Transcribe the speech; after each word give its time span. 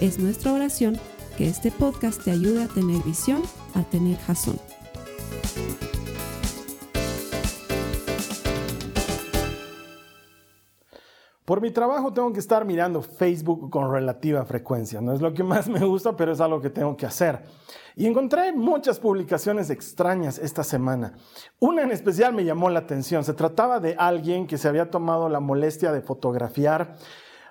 Es 0.00 0.18
nuestra 0.18 0.52
oración 0.52 0.98
que 1.38 1.48
este 1.48 1.70
podcast 1.70 2.22
te 2.22 2.30
ayude 2.30 2.64
a 2.64 2.68
tener 2.68 3.02
visión, 3.02 3.40
a 3.74 3.82
tener 3.82 4.18
jazón. 4.18 4.60
Por 11.46 11.62
mi 11.62 11.70
trabajo 11.70 12.12
tengo 12.12 12.30
que 12.34 12.40
estar 12.40 12.66
mirando 12.66 13.00
Facebook 13.00 13.70
con 13.70 13.90
relativa 13.90 14.44
frecuencia. 14.44 15.00
No 15.00 15.14
es 15.14 15.22
lo 15.22 15.32
que 15.32 15.42
más 15.44 15.66
me 15.66 15.82
gusta, 15.82 16.14
pero 16.14 16.32
es 16.32 16.42
algo 16.42 16.60
que 16.60 16.68
tengo 16.68 16.94
que 16.94 17.06
hacer. 17.06 17.44
Y 17.94 18.06
encontré 18.06 18.52
muchas 18.52 19.00
publicaciones 19.00 19.70
extrañas 19.70 20.38
esta 20.38 20.62
semana. 20.62 21.14
Una 21.58 21.84
en 21.84 21.92
especial 21.92 22.34
me 22.34 22.44
llamó 22.44 22.68
la 22.68 22.80
atención. 22.80 23.24
Se 23.24 23.32
trataba 23.32 23.80
de 23.80 23.94
alguien 23.96 24.46
que 24.46 24.58
se 24.58 24.68
había 24.68 24.90
tomado 24.90 25.30
la 25.30 25.40
molestia 25.40 25.90
de 25.90 26.02
fotografiar 26.02 26.96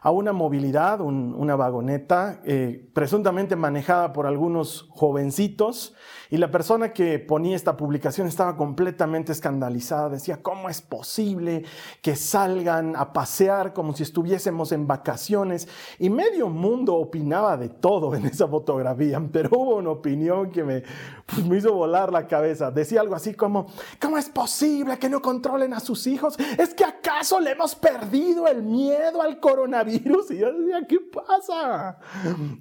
a 0.05 0.11
una 0.11 0.33
movilidad, 0.33 1.01
una 1.01 1.55
vagoneta, 1.55 2.39
eh, 2.45 2.87
presuntamente 2.93 3.55
manejada 3.55 4.13
por 4.13 4.27
algunos 4.27 4.87
jovencitos, 4.91 5.95
y 6.29 6.37
la 6.37 6.51
persona 6.51 6.93
que 6.93 7.17
ponía 7.17 7.55
esta 7.55 7.75
publicación 7.75 8.27
estaba 8.27 8.55
completamente 8.55 9.31
escandalizada, 9.31 10.09
decía, 10.09 10.43
¿cómo 10.43 10.69
es 10.69 10.79
posible 10.81 11.63
que 12.03 12.15
salgan 12.15 12.95
a 12.95 13.13
pasear 13.13 13.73
como 13.73 13.93
si 13.93 14.03
estuviésemos 14.03 14.71
en 14.73 14.85
vacaciones? 14.85 15.67
Y 15.97 16.11
medio 16.11 16.49
mundo 16.49 16.93
opinaba 16.93 17.57
de 17.57 17.69
todo 17.69 18.13
en 18.13 18.27
esa 18.27 18.47
fotografía, 18.47 19.19
pero 19.31 19.49
hubo 19.53 19.77
una 19.77 19.89
opinión 19.89 20.51
que 20.51 20.63
me, 20.63 20.83
pues, 21.25 21.47
me 21.47 21.57
hizo 21.57 21.73
volar 21.73 22.11
la 22.11 22.27
cabeza. 22.27 22.69
Decía 22.69 23.01
algo 23.01 23.15
así 23.15 23.33
como, 23.33 23.65
¿cómo 23.99 24.19
es 24.19 24.29
posible 24.29 24.99
que 24.99 25.09
no 25.09 25.19
controlen 25.19 25.73
a 25.73 25.79
sus 25.79 26.05
hijos? 26.05 26.37
¿Es 26.59 26.75
que 26.75 26.85
acaso 26.85 27.39
le 27.39 27.53
hemos 27.53 27.73
perdido 27.73 28.47
el 28.47 28.61
miedo 28.61 29.23
al 29.23 29.39
coronavirus? 29.39 29.94
Yo 30.03 30.21
decía, 30.21 30.85
¿qué 30.87 30.97
pasa? 30.99 31.99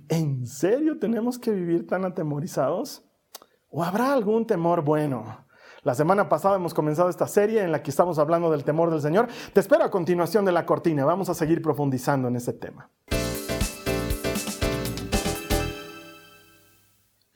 ¿En 0.08 0.46
serio 0.46 0.98
tenemos 0.98 1.38
que 1.38 1.50
vivir 1.50 1.86
tan 1.86 2.04
atemorizados? 2.04 3.04
¿O 3.68 3.82
habrá 3.82 4.12
algún 4.12 4.46
temor 4.46 4.82
bueno? 4.82 5.44
La 5.82 5.94
semana 5.94 6.28
pasada 6.28 6.56
hemos 6.56 6.72
comenzado 6.72 7.10
esta 7.10 7.26
serie 7.26 7.62
en 7.62 7.70
la 7.70 7.82
que 7.82 7.90
estamos 7.90 8.18
hablando 8.18 8.50
del 8.50 8.64
temor 8.64 8.90
del 8.90 9.02
Señor. 9.02 9.28
Te 9.52 9.60
espero 9.60 9.84
a 9.84 9.90
continuación 9.90 10.44
de 10.44 10.52
la 10.52 10.64
cortina. 10.64 11.04
Vamos 11.04 11.28
a 11.28 11.34
seguir 11.34 11.60
profundizando 11.60 12.28
en 12.28 12.36
este 12.36 12.54
tema. 12.54 12.90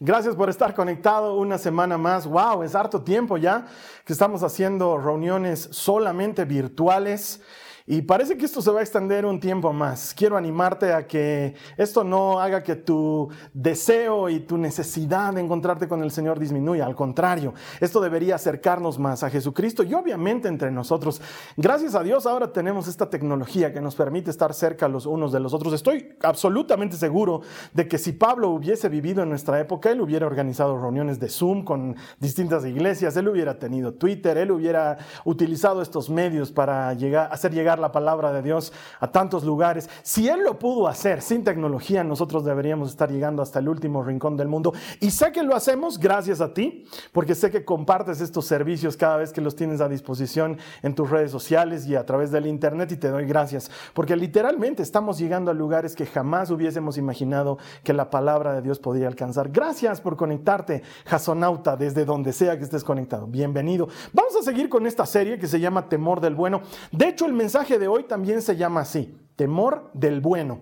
Gracias 0.01 0.37
por 0.37 0.49
estar 0.49 0.75
conectado 0.75 1.35
una 1.35 1.59
semana 1.59 1.99
más. 1.99 2.25
Wow, 2.25 2.62
es 2.62 2.77
harto 2.77 3.03
tiempo 3.03 3.37
ya 3.37 3.67
que 4.05 4.12
estamos 4.12 4.45
haciendo 4.45 4.97
reuniones 4.97 5.69
solamente 5.73 6.45
virtuales. 6.45 7.43
Y 7.91 8.03
parece 8.03 8.36
que 8.36 8.44
esto 8.44 8.61
se 8.61 8.70
va 8.70 8.81
a 8.81 8.83
extender 8.83 9.25
un 9.25 9.41
tiempo 9.41 9.72
más. 9.72 10.12
Quiero 10.14 10.36
animarte 10.36 10.92
a 10.92 11.06
que 11.06 11.55
esto 11.78 12.05
no 12.05 12.39
haga 12.39 12.62
que 12.62 12.77
tu 12.77 13.31
deseo 13.54 14.28
y 14.28 14.41
tu 14.41 14.59
necesidad 14.59 15.32
de 15.32 15.41
encontrarte 15.41 15.88
con 15.88 16.03
el 16.03 16.10
Señor 16.10 16.38
disminuya. 16.38 16.84
Al 16.84 16.94
contrario, 16.94 17.54
esto 17.81 18.03
debería 18.03 18.34
acercarnos 18.34 18.98
más 18.98 19.22
a 19.22 19.31
Jesucristo 19.31 19.84
y 19.84 19.94
obviamente 19.94 20.48
entre 20.48 20.71
nosotros. 20.71 21.22
Gracias 21.56 21.94
a 21.94 22.03
Dios 22.03 22.27
ahora 22.27 22.53
tenemos 22.53 22.88
esta 22.88 23.09
tecnología 23.09 23.72
que 23.72 23.81
nos 23.81 23.94
permite 23.94 24.31
estar 24.31 24.53
cerca 24.53 24.87
los 24.87 25.06
unos 25.06 25.32
de 25.32 25.41
los 25.41 25.54
otros. 25.54 25.72
Estoy 25.72 26.15
absolutamente 26.21 26.98
seguro 26.98 27.41
de 27.72 27.88
que 27.88 27.97
si 27.97 28.12
Pablo 28.12 28.50
hubiese 28.50 28.91
vivido 28.91 29.22
en 29.22 29.31
nuestra 29.31 29.59
época, 29.60 29.91
él 29.91 30.03
hubiera 30.03 30.27
organizado 30.27 30.78
reuniones 30.78 31.21
de 31.21 31.31
Zoom 31.31 31.65
con 31.65 31.97
distintas 32.21 32.66
iglesias, 32.66 33.16
él 33.16 33.28
hubiera 33.28 33.59
tenido 33.59 33.94
Twitter, 33.94 34.37
él 34.37 34.50
hubiera 34.50 34.98
utilizado 35.25 35.81
estos 35.81 36.10
medios 36.10 36.53
para 36.53 36.93
llegar, 36.93 37.32
hacer 37.32 37.54
llegar 37.54 37.78
la 37.78 37.93
palabra 37.93 38.33
de 38.33 38.43
Dios 38.43 38.72
a 39.00 39.11
tantos 39.11 39.44
lugares. 39.44 39.89
Si 40.03 40.28
Él 40.28 40.43
lo 40.44 40.59
pudo 40.59 40.89
hacer 40.89 41.22
sin 41.22 41.44
tecnología, 41.44 42.05
nosotros 42.05 42.44
deberíamos 42.44 42.91
estar 42.91 43.11
llegando 43.11 43.43
hasta 43.43 43.59
el 43.59 43.69
último 43.69 44.03
rincón 44.03 44.37
del 44.37 44.49
mundo. 44.49 44.72
Y 45.00 45.11
sé 45.11 45.33
que 45.33 45.43
lo 45.43 45.55
hacemos 45.55 45.99
gracias 45.99 46.41
a 46.41 46.53
ti, 46.53 46.84
porque 47.12 47.34
sé 47.34 47.50
que 47.50 47.65
compartes 47.65 48.21
estos 48.21 48.47
servicios 48.47 48.97
cada 48.97 49.16
vez 49.16 49.33
que 49.33 49.41
los 49.41 49.56
tienes 49.56 49.81
a 49.81 49.89
disposición 49.89 50.59
en 50.83 50.94
tus 50.94 51.11
redes 51.11 51.31
sociales 51.31 51.87
y 51.87 51.97
a 51.97 52.05
través 52.05 52.31
del 52.31 52.47
Internet 52.47 52.93
y 52.93 52.97
te 52.97 53.09
doy 53.09 53.27
gracias, 53.27 53.71
porque 53.95 54.16
literalmente 54.16 54.83
estamos 54.83 55.19
llegando 55.19 55.50
a 55.50 55.55
lugares 55.55 55.95
que 55.95 56.06
jamás 56.06 56.50
hubiésemos 56.50 56.99
imaginado 56.99 57.59
que 57.84 57.93
la 57.93 58.10
palabra 58.10 58.55
de 58.55 58.62
Dios 58.62 58.78
podría 58.78 59.09
alcanzar. 59.09 59.50
Gracias 59.50 60.00
por 60.00 60.16
conectarte, 60.16 60.83
jasonauta, 61.05 61.77
desde 61.77 62.05
donde 62.05 62.33
sea 62.33 62.56
que 62.56 62.65
estés 62.65 62.84
conectado. 62.84 63.27
Bienvenido. 63.27 63.89
Vamos 64.12 64.37
a 64.37 64.43
seguir 64.43 64.69
con 64.69 64.87
esta 64.87 65.06
serie 65.06 65.39
que 65.39 65.47
se 65.47 65.60
llama 65.60 65.89
Temor 65.89 66.21
del 66.21 66.34
Bueno. 66.34 66.62
De 66.93 67.09
hecho, 67.09 67.27
el 67.27 67.33
mensaje 67.33 67.68
de 67.77 67.89
hoy 67.89 68.05
también 68.05 68.41
se 68.41 68.56
llama 68.56 68.81
así, 68.81 69.19
temor 69.37 69.91
del 69.93 70.21
bueno. 70.21 70.61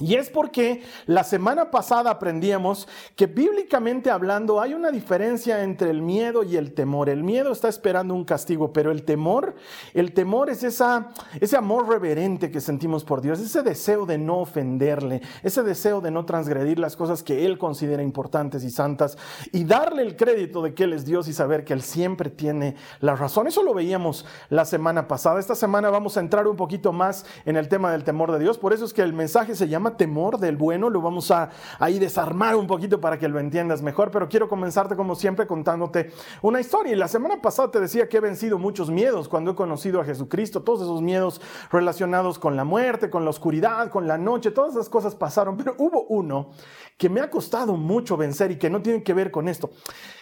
Y 0.00 0.14
es 0.14 0.30
porque 0.30 0.82
la 1.04 1.22
semana 1.22 1.70
pasada 1.70 2.10
aprendíamos 2.10 2.88
que 3.14 3.26
bíblicamente 3.26 4.10
hablando 4.10 4.58
hay 4.58 4.72
una 4.72 4.90
diferencia 4.90 5.62
entre 5.62 5.90
el 5.90 6.00
miedo 6.00 6.44
y 6.44 6.56
el 6.56 6.72
temor. 6.72 7.10
El 7.10 7.22
miedo 7.22 7.52
está 7.52 7.68
esperando 7.68 8.14
un 8.14 8.24
castigo, 8.24 8.72
pero 8.72 8.90
el 8.90 9.02
temor, 9.02 9.54
el 9.92 10.14
temor 10.14 10.48
es 10.48 10.62
esa, 10.62 11.10
ese 11.38 11.58
amor 11.58 11.90
reverente 11.90 12.50
que 12.50 12.62
sentimos 12.62 13.04
por 13.04 13.20
Dios, 13.20 13.38
ese 13.38 13.62
deseo 13.62 14.06
de 14.06 14.16
no 14.16 14.38
ofenderle, 14.38 15.20
ese 15.42 15.62
deseo 15.62 16.00
de 16.00 16.10
no 16.10 16.24
transgredir 16.24 16.78
las 16.78 16.96
cosas 16.96 17.22
que 17.22 17.44
Él 17.44 17.58
considera 17.58 18.02
importantes 18.02 18.64
y 18.64 18.70
santas 18.70 19.18
y 19.52 19.64
darle 19.64 20.00
el 20.00 20.16
crédito 20.16 20.62
de 20.62 20.72
que 20.72 20.84
Él 20.84 20.94
es 20.94 21.04
Dios 21.04 21.28
y 21.28 21.34
saber 21.34 21.66
que 21.66 21.74
Él 21.74 21.82
siempre 21.82 22.30
tiene 22.30 22.76
la 23.00 23.14
razón. 23.14 23.46
Eso 23.46 23.62
lo 23.62 23.74
veíamos 23.74 24.24
la 24.48 24.64
semana 24.64 25.06
pasada. 25.06 25.38
Esta 25.38 25.54
semana 25.54 25.90
vamos 25.90 26.16
a 26.16 26.20
entrar 26.20 26.48
un 26.48 26.56
poquito 26.56 26.94
más 26.94 27.26
en 27.44 27.58
el 27.58 27.68
tema 27.68 27.92
del 27.92 28.04
temor 28.04 28.32
de 28.32 28.38
Dios. 28.38 28.56
Por 28.56 28.72
eso 28.72 28.86
es 28.86 28.94
que 28.94 29.02
el 29.02 29.12
mensaje 29.12 29.54
se 29.54 29.68
llama 29.68 29.81
temor 29.90 30.38
del 30.38 30.56
bueno. 30.56 30.88
Lo 30.88 31.02
vamos 31.02 31.30
a 31.30 31.50
ahí 31.78 31.98
desarmar 31.98 32.56
un 32.56 32.66
poquito 32.66 33.00
para 33.00 33.18
que 33.18 33.28
lo 33.28 33.38
entiendas 33.38 33.82
mejor, 33.82 34.10
pero 34.10 34.28
quiero 34.28 34.48
comenzarte 34.48 34.96
como 34.96 35.14
siempre 35.14 35.46
contándote 35.46 36.12
una 36.40 36.60
historia. 36.60 36.92
Y 36.92 36.96
la 36.96 37.08
semana 37.08 37.42
pasada 37.42 37.70
te 37.70 37.80
decía 37.80 38.08
que 38.08 38.16
he 38.16 38.20
vencido 38.20 38.58
muchos 38.58 38.90
miedos 38.90 39.28
cuando 39.28 39.50
he 39.50 39.54
conocido 39.54 40.00
a 40.00 40.04
Jesucristo, 40.04 40.62
todos 40.62 40.82
esos 40.82 41.02
miedos 41.02 41.40
relacionados 41.70 42.38
con 42.38 42.56
la 42.56 42.64
muerte, 42.64 43.10
con 43.10 43.24
la 43.24 43.30
oscuridad, 43.30 43.90
con 43.90 44.06
la 44.06 44.16
noche, 44.16 44.50
todas 44.50 44.72
esas 44.72 44.88
cosas 44.88 45.14
pasaron, 45.14 45.56
pero 45.56 45.74
hubo 45.78 46.04
uno 46.04 46.50
que 46.96 47.08
me 47.08 47.20
ha 47.20 47.28
costado 47.28 47.76
mucho 47.76 48.16
vencer 48.16 48.50
y 48.52 48.58
que 48.58 48.70
no 48.70 48.80
tiene 48.80 49.02
que 49.02 49.14
ver 49.14 49.30
con 49.30 49.48
esto. 49.48 49.70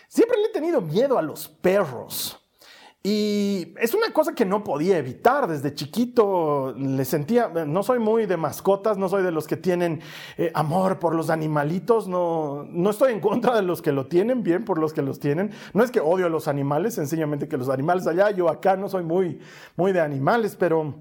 Siempre 0.09 0.39
le 0.39 0.47
he 0.47 0.53
tenido 0.53 0.81
miedo 0.81 1.19
a 1.19 1.23
los 1.23 1.49
perros. 1.49 2.37
Y 3.03 3.73
es 3.81 3.95
una 3.95 4.13
cosa 4.13 4.35
que 4.35 4.45
no 4.45 4.63
podía 4.63 4.99
evitar. 4.99 5.49
Desde 5.49 5.75
chiquito 5.75 6.75
le 6.77 7.07
sentía, 7.07 7.49
no 7.49 7.83
soy 7.83 7.99
muy 7.99 8.27
de 8.27 8.37
mascotas, 8.37 8.99
no 8.99 9.09
soy 9.09 9.23
de 9.23 9.33
los 9.33 9.47
que 9.47 9.57
tienen 9.57 10.01
eh, 10.37 10.51
amor 10.55 10.99
por 10.99 11.15
los 11.15 11.31
animalitos, 11.31 12.09
no, 12.09 12.67
no 12.69 12.91
estoy 12.91 13.15
en 13.15 13.21
contra 13.21 13.57
de 13.57 13.63
los 13.63 13.81
que 13.81 13.93
lo 13.93 14.07
tienen, 14.07 14.43
bien 14.43 14.67
por 14.67 14.79
los 14.79 14.93
que 14.93 15.01
los 15.01 15.19
tienen. 15.19 15.51
No 15.73 15.83
es 15.83 15.91
que 15.91 16.01
odio 16.01 16.27
a 16.27 16.29
los 16.29 16.47
animales, 16.47 16.95
sencillamente 16.95 17.49
que 17.49 17.57
los 17.57 17.71
animales 17.71 18.07
allá, 18.07 18.31
yo 18.33 18.51
acá 18.51 18.77
no 18.77 18.89
soy 18.91 19.03
muy, 19.03 19.41
muy 19.77 19.93
de 19.93 20.01
animales, 20.01 20.55
pero 20.59 20.95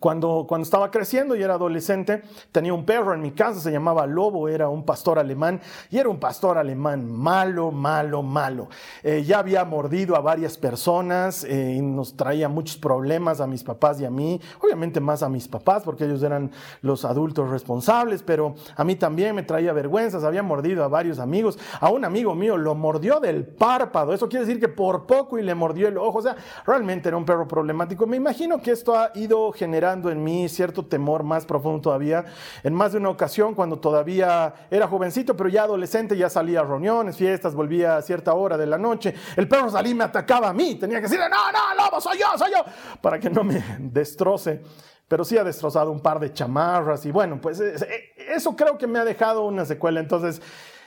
cuando, 0.00 0.44
cuando 0.46 0.64
estaba 0.64 0.90
creciendo 0.90 1.34
y 1.34 1.42
era 1.42 1.54
adolescente, 1.54 2.22
tenía 2.52 2.74
un 2.74 2.84
perro 2.84 3.14
en 3.14 3.22
mi 3.22 3.30
casa, 3.30 3.58
se 3.58 3.72
llamaba 3.72 4.06
Lobo, 4.06 4.46
era 4.46 4.68
un 4.68 4.84
pastor 4.84 5.18
alemán 5.18 5.62
y 5.90 5.96
era 5.96 6.10
un 6.10 6.20
pastor 6.20 6.58
alemán 6.58 7.10
malo, 7.10 7.70
malo, 7.70 8.22
malo. 8.22 8.68
Eh, 9.02 9.24
ya 9.26 9.38
había 9.38 9.64
mordido 9.64 10.14
a 10.14 10.20
varias 10.20 10.58
personas 10.58 11.42
eh, 11.44 11.76
y 11.78 11.80
nos 11.80 12.14
traía 12.14 12.50
muchos 12.50 12.76
problemas 12.76 13.40
a 13.40 13.46
mis 13.46 13.64
papás 13.64 13.98
y 13.98 14.04
a 14.04 14.10
mí, 14.10 14.38
obviamente 14.62 15.00
más 15.00 15.22
a 15.22 15.30
mis 15.30 15.48
papás 15.48 15.84
porque 15.84 16.04
ellos 16.04 16.22
eran 16.22 16.50
los 16.82 17.06
adultos 17.06 17.48
responsables, 17.48 18.22
pero 18.22 18.56
a 18.76 18.84
mí 18.84 18.94
también 18.94 19.34
me 19.34 19.42
traía 19.42 19.72
vergüenzas, 19.72 20.22
había 20.22 20.42
mordido 20.42 20.84
a 20.84 20.88
varios 20.88 21.18
amigos, 21.18 21.58
a 21.80 21.88
un 21.88 22.04
amigo 22.04 22.34
mío 22.34 22.58
lo 22.58 22.74
mordió 22.74 23.20
del 23.20 23.46
párpado, 23.46 24.12
eso 24.12 24.28
quiere 24.28 24.44
decir 24.44 24.60
que 24.60 24.68
por 24.68 25.06
poco 25.06 25.38
y 25.38 25.42
le 25.42 25.54
mordió 25.54 25.88
el 25.88 25.96
ojo, 25.96 26.18
o 26.18 26.22
sea, 26.22 26.36
realmente 26.66 27.08
era 27.08 27.16
un 27.16 27.24
perro 27.24 27.48
problemático. 27.48 28.06
Me 28.06 28.18
imagino 28.18 28.60
que 28.60 28.72
esto 28.72 28.94
ha 28.94 29.12
ido 29.14 29.50
generando 29.52 29.77
generando 29.78 30.10
en 30.10 30.24
mí 30.24 30.48
cierto 30.48 30.84
temor 30.84 31.22
más 31.22 31.46
profundo 31.46 31.80
todavía. 31.80 32.24
En 32.64 32.74
más 32.74 32.90
de 32.90 32.98
una 32.98 33.10
ocasión, 33.10 33.54
cuando 33.54 33.78
todavía 33.78 34.52
era 34.72 34.88
jovencito, 34.88 35.36
pero 35.36 35.48
ya 35.48 35.62
adolescente, 35.62 36.16
ya 36.16 36.28
salía 36.28 36.60
a 36.60 36.64
reuniones, 36.64 37.16
fiestas, 37.16 37.54
volvía 37.54 37.96
a 37.96 38.02
cierta 38.02 38.34
hora 38.34 38.56
de 38.56 38.66
la 38.66 38.76
noche. 38.76 39.14
El 39.36 39.46
perro 39.46 39.70
salía 39.70 39.92
y 39.92 39.94
me 39.94 40.02
atacaba 40.02 40.48
a 40.48 40.52
mí. 40.52 40.74
Tenía 40.74 40.96
que 40.96 41.02
decirle, 41.02 41.26
no, 41.28 41.52
no, 41.52 41.84
lobo, 41.84 42.00
soy 42.00 42.18
yo, 42.18 42.26
soy 42.36 42.50
yo, 42.50 42.64
para 43.00 43.20
que 43.20 43.30
no 43.30 43.44
me 43.44 43.62
destroce. 43.78 44.60
pero 45.06 45.24
sí 45.24 45.38
ha 45.38 45.44
destrozado 45.44 45.92
un 45.92 46.00
par 46.00 46.18
de 46.18 46.32
chamarras 46.32 47.06
y 47.06 47.12
bueno, 47.12 47.40
pues 47.40 47.60
eso 47.60 48.56
creo 48.56 48.76
que 48.76 48.88
me 48.88 48.98
ha 48.98 49.04
dejado 49.04 49.44
una 49.46 49.64
secuela. 49.64 50.00
Entonces, 50.00 50.42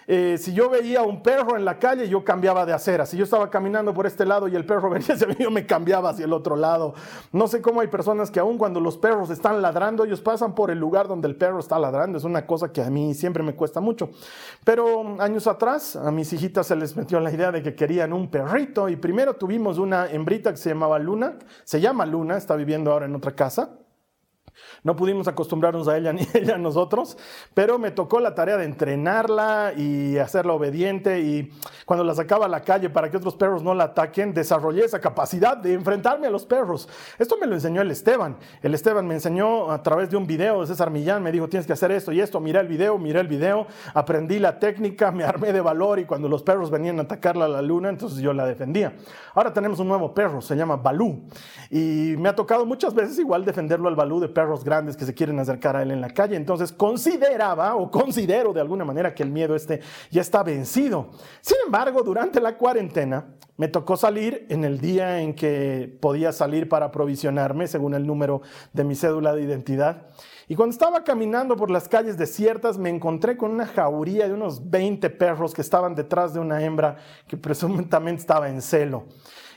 eh, 0.07 0.37
si 0.37 0.53
yo 0.53 0.69
veía 0.69 1.03
un 1.03 1.21
perro 1.21 1.55
en 1.55 1.65
la 1.65 1.79
calle, 1.79 2.07
yo 2.09 2.23
cambiaba 2.23 2.65
de 2.65 2.73
acera. 2.73 3.05
Si 3.05 3.17
yo 3.17 3.23
estaba 3.23 3.49
caminando 3.49 3.93
por 3.93 4.07
este 4.07 4.25
lado 4.25 4.47
y 4.47 4.55
el 4.55 4.65
perro 4.65 4.89
venía 4.89 5.13
hacia 5.13 5.27
mí, 5.27 5.35
yo 5.39 5.51
me 5.51 5.65
cambiaba 5.65 6.09
hacia 6.09 6.25
el 6.25 6.33
otro 6.33 6.55
lado. 6.55 6.93
No 7.31 7.47
sé 7.47 7.61
cómo 7.61 7.81
hay 7.81 7.87
personas 7.87 8.31
que 8.31 8.39
aun 8.39 8.57
cuando 8.57 8.79
los 8.79 8.97
perros 8.97 9.29
están 9.29 9.61
ladrando, 9.61 10.03
ellos 10.03 10.21
pasan 10.21 10.55
por 10.55 10.71
el 10.71 10.79
lugar 10.79 11.07
donde 11.07 11.27
el 11.27 11.35
perro 11.35 11.59
está 11.59 11.77
ladrando. 11.79 12.17
Es 12.17 12.23
una 12.23 12.45
cosa 12.45 12.71
que 12.71 12.81
a 12.81 12.89
mí 12.89 13.13
siempre 13.13 13.43
me 13.43 13.55
cuesta 13.55 13.79
mucho. 13.79 14.09
Pero 14.63 15.21
años 15.21 15.47
atrás, 15.47 15.95
a 15.95 16.11
mis 16.11 16.31
hijitas 16.33 16.67
se 16.67 16.75
les 16.75 16.95
metió 16.95 17.19
la 17.19 17.31
idea 17.31 17.51
de 17.51 17.61
que 17.61 17.75
querían 17.75 18.13
un 18.13 18.29
perrito 18.29 18.89
y 18.89 18.95
primero 18.95 19.35
tuvimos 19.35 19.77
una 19.77 20.09
hembrita 20.09 20.51
que 20.51 20.57
se 20.57 20.69
llamaba 20.69 20.99
Luna. 20.99 21.37
Se 21.63 21.79
llama 21.79 22.05
Luna, 22.05 22.37
está 22.37 22.55
viviendo 22.55 22.91
ahora 22.91 23.05
en 23.05 23.15
otra 23.15 23.33
casa. 23.33 23.80
No 24.83 24.95
pudimos 24.95 25.27
acostumbrarnos 25.27 25.87
a 25.87 25.97
ella 25.97 26.13
ni 26.13 26.27
ella 26.33 26.55
a 26.55 26.57
nosotros, 26.57 27.17
pero 27.53 27.79
me 27.79 27.91
tocó 27.91 28.19
la 28.19 28.35
tarea 28.35 28.57
de 28.57 28.65
entrenarla 28.65 29.73
y 29.75 30.17
hacerla 30.17 30.53
obediente 30.53 31.19
y 31.19 31.51
cuando 31.85 32.03
la 32.03 32.15
sacaba 32.15 32.45
a 32.45 32.49
la 32.49 32.61
calle 32.61 32.89
para 32.89 33.09
que 33.09 33.17
otros 33.17 33.35
perros 33.35 33.63
no 33.63 33.73
la 33.73 33.85
ataquen, 33.85 34.33
desarrollé 34.33 34.85
esa 34.85 34.99
capacidad 34.99 35.57
de 35.57 35.73
enfrentarme 35.73 36.27
a 36.27 36.29
los 36.29 36.45
perros. 36.45 36.89
Esto 37.19 37.37
me 37.39 37.47
lo 37.47 37.55
enseñó 37.55 37.81
el 37.81 37.91
Esteban. 37.91 38.37
El 38.61 38.73
Esteban 38.73 39.07
me 39.07 39.13
enseñó 39.13 39.71
a 39.71 39.81
través 39.83 40.09
de 40.09 40.17
un 40.17 40.25
video 40.25 40.61
de 40.61 40.67
César 40.67 40.89
Millán, 40.89 41.23
me 41.23 41.31
dijo, 41.31 41.47
tienes 41.47 41.67
que 41.67 41.73
hacer 41.73 41.91
esto 41.91 42.11
y 42.11 42.21
esto, 42.21 42.39
miré 42.39 42.59
el 42.59 42.67
video, 42.67 42.97
miré 42.97 43.19
el 43.19 43.27
video, 43.27 43.67
aprendí 43.93 44.39
la 44.39 44.59
técnica, 44.59 45.11
me 45.11 45.23
armé 45.23 45.53
de 45.53 45.61
valor 45.61 45.99
y 45.99 46.05
cuando 46.05 46.27
los 46.27 46.43
perros 46.43 46.71
venían 46.71 46.99
a 46.99 47.03
atacarla 47.03 47.45
a 47.45 47.49
la 47.49 47.61
luna, 47.61 47.89
entonces 47.89 48.19
yo 48.19 48.33
la 48.33 48.45
defendía. 48.45 48.93
Ahora 49.33 49.53
tenemos 49.53 49.79
un 49.79 49.87
nuevo 49.87 50.13
perro, 50.13 50.41
se 50.41 50.55
llama 50.55 50.77
Balú 50.77 51.23
y 51.69 52.15
me 52.17 52.29
ha 52.29 52.35
tocado 52.35 52.65
muchas 52.65 52.93
veces 52.93 53.17
igual 53.19 53.45
defenderlo 53.45 53.87
al 53.87 53.95
Balú 53.95 54.19
de 54.19 54.27
perros 54.27 54.40
grandes 54.63 54.95
que 54.97 55.05
se 55.05 55.13
quieren 55.13 55.39
acercar 55.39 55.75
a 55.75 55.83
él 55.83 55.91
en 55.91 56.01
la 56.01 56.09
calle. 56.09 56.35
Entonces 56.35 56.71
consideraba 56.71 57.75
o 57.75 57.89
considero 57.89 58.53
de 58.53 58.61
alguna 58.61 58.85
manera 58.85 59.13
que 59.13 59.23
el 59.23 59.29
miedo 59.29 59.55
este 59.55 59.81
ya 60.09 60.21
está 60.21 60.43
vencido. 60.43 61.11
Sin 61.41 61.57
embargo, 61.65 62.03
durante 62.03 62.39
la 62.39 62.57
cuarentena 62.57 63.25
me 63.57 63.67
tocó 63.67 63.95
salir 63.97 64.45
en 64.49 64.63
el 64.63 64.79
día 64.79 65.21
en 65.21 65.35
que 65.35 65.97
podía 66.01 66.31
salir 66.31 66.67
para 66.67 66.87
aprovisionarme 66.87 67.67
según 67.67 67.93
el 67.93 68.07
número 68.07 68.41
de 68.73 68.83
mi 68.83 68.95
cédula 68.95 69.33
de 69.33 69.43
identidad. 69.43 70.07
Y 70.51 70.55
cuando 70.55 70.73
estaba 70.73 71.05
caminando 71.05 71.55
por 71.55 71.71
las 71.71 71.87
calles 71.87 72.17
desiertas 72.17 72.77
me 72.77 72.89
encontré 72.89 73.37
con 73.37 73.51
una 73.51 73.65
jauría 73.65 74.27
de 74.27 74.33
unos 74.33 74.69
20 74.69 75.09
perros 75.11 75.53
que 75.53 75.61
estaban 75.61 75.95
detrás 75.95 76.33
de 76.33 76.41
una 76.41 76.61
hembra 76.61 76.97
que 77.25 77.37
presuntamente 77.37 78.19
estaba 78.19 78.49
en 78.49 78.61
celo. 78.61 79.05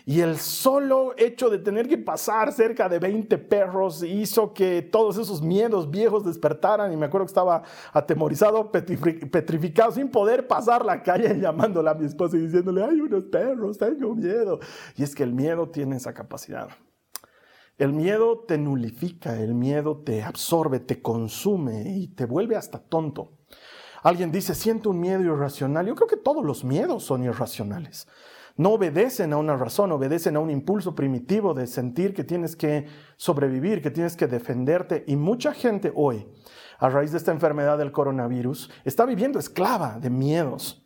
Y 0.07 0.21
el 0.21 0.37
solo 0.37 1.13
hecho 1.17 1.51
de 1.51 1.59
tener 1.59 1.89
que 1.89 1.99
pasar 1.99 2.53
cerca 2.53 2.89
de 2.89 3.01
20 3.01 3.39
perros 3.39 4.05
hizo 4.05 4.55
que 4.55 4.83
todos 4.83 5.19
esos 5.19 5.43
miedos 5.43 5.91
viejos 5.91 6.25
despertaran. 6.25 6.93
Y 6.93 6.97
me 6.97 7.07
acuerdo 7.07 7.27
que 7.27 7.31
estaba 7.31 7.65
atemorizado, 7.93 8.71
petrificado, 8.71 9.91
sin 9.91 10.09
poder 10.09 10.47
pasar 10.47 10.85
la 10.85 11.03
calle 11.03 11.37
llamándola 11.41 11.91
a 11.91 11.95
mi 11.95 12.07
esposa 12.07 12.37
y 12.37 12.43
diciéndole, 12.43 12.85
hay 12.85 13.01
unos 13.01 13.25
perros, 13.25 13.79
tengo 13.79 14.15
miedo. 14.15 14.61
Y 14.97 15.03
es 15.03 15.13
que 15.13 15.25
el 15.25 15.33
miedo 15.33 15.69
tiene 15.71 15.97
esa 15.97 16.15
capacidad. 16.15 16.69
El 17.77 17.93
miedo 17.93 18.45
te 18.47 18.57
nulifica, 18.59 19.41
el 19.41 19.55
miedo 19.55 20.03
te 20.05 20.23
absorbe, 20.23 20.81
te 20.81 21.03
consume 21.03 21.83
y 21.97 22.09
te 22.09 22.25
vuelve 22.25 22.57
hasta 22.57 22.79
tonto. 22.79 23.33
Alguien 24.03 24.31
dice, 24.31 24.55
siento 24.55 24.91
un 24.91 25.01
miedo 25.01 25.23
irracional. 25.23 25.87
Yo 25.87 25.95
creo 25.95 26.09
que 26.09 26.17
todos 26.17 26.45
los 26.45 26.63
miedos 26.63 27.05
son 27.05 27.25
irracionales 27.25 28.07
no 28.57 28.71
obedecen 28.71 29.33
a 29.33 29.37
una 29.37 29.57
razón, 29.57 29.91
obedecen 29.93 30.37
a 30.37 30.41
un 30.41 30.51
impulso 30.51 30.95
primitivo 30.95 31.55
de 31.55 31.67
sentir 31.67 32.15
que 32.15 32.25
tienes 32.25 32.55
que 32.55 32.87
sobrevivir, 33.17 33.83
que 33.83 33.91
tienes 33.91 34.17
que 34.17 34.27
defenderte. 34.27 35.05
Y 35.07 35.17
mucha 35.17 35.53
gente 35.53 35.93
hoy, 35.95 36.29
a 36.79 36.89
raíz 36.89 37.11
de 37.11 37.19
esta 37.19 37.33
enfermedad 37.33 37.79
del 37.79 37.93
coronavirus, 37.93 38.71
está 38.85 39.07
viviendo 39.07 39.39
esclava 39.39 39.99
de 39.99 40.11
miedos. 40.11 40.84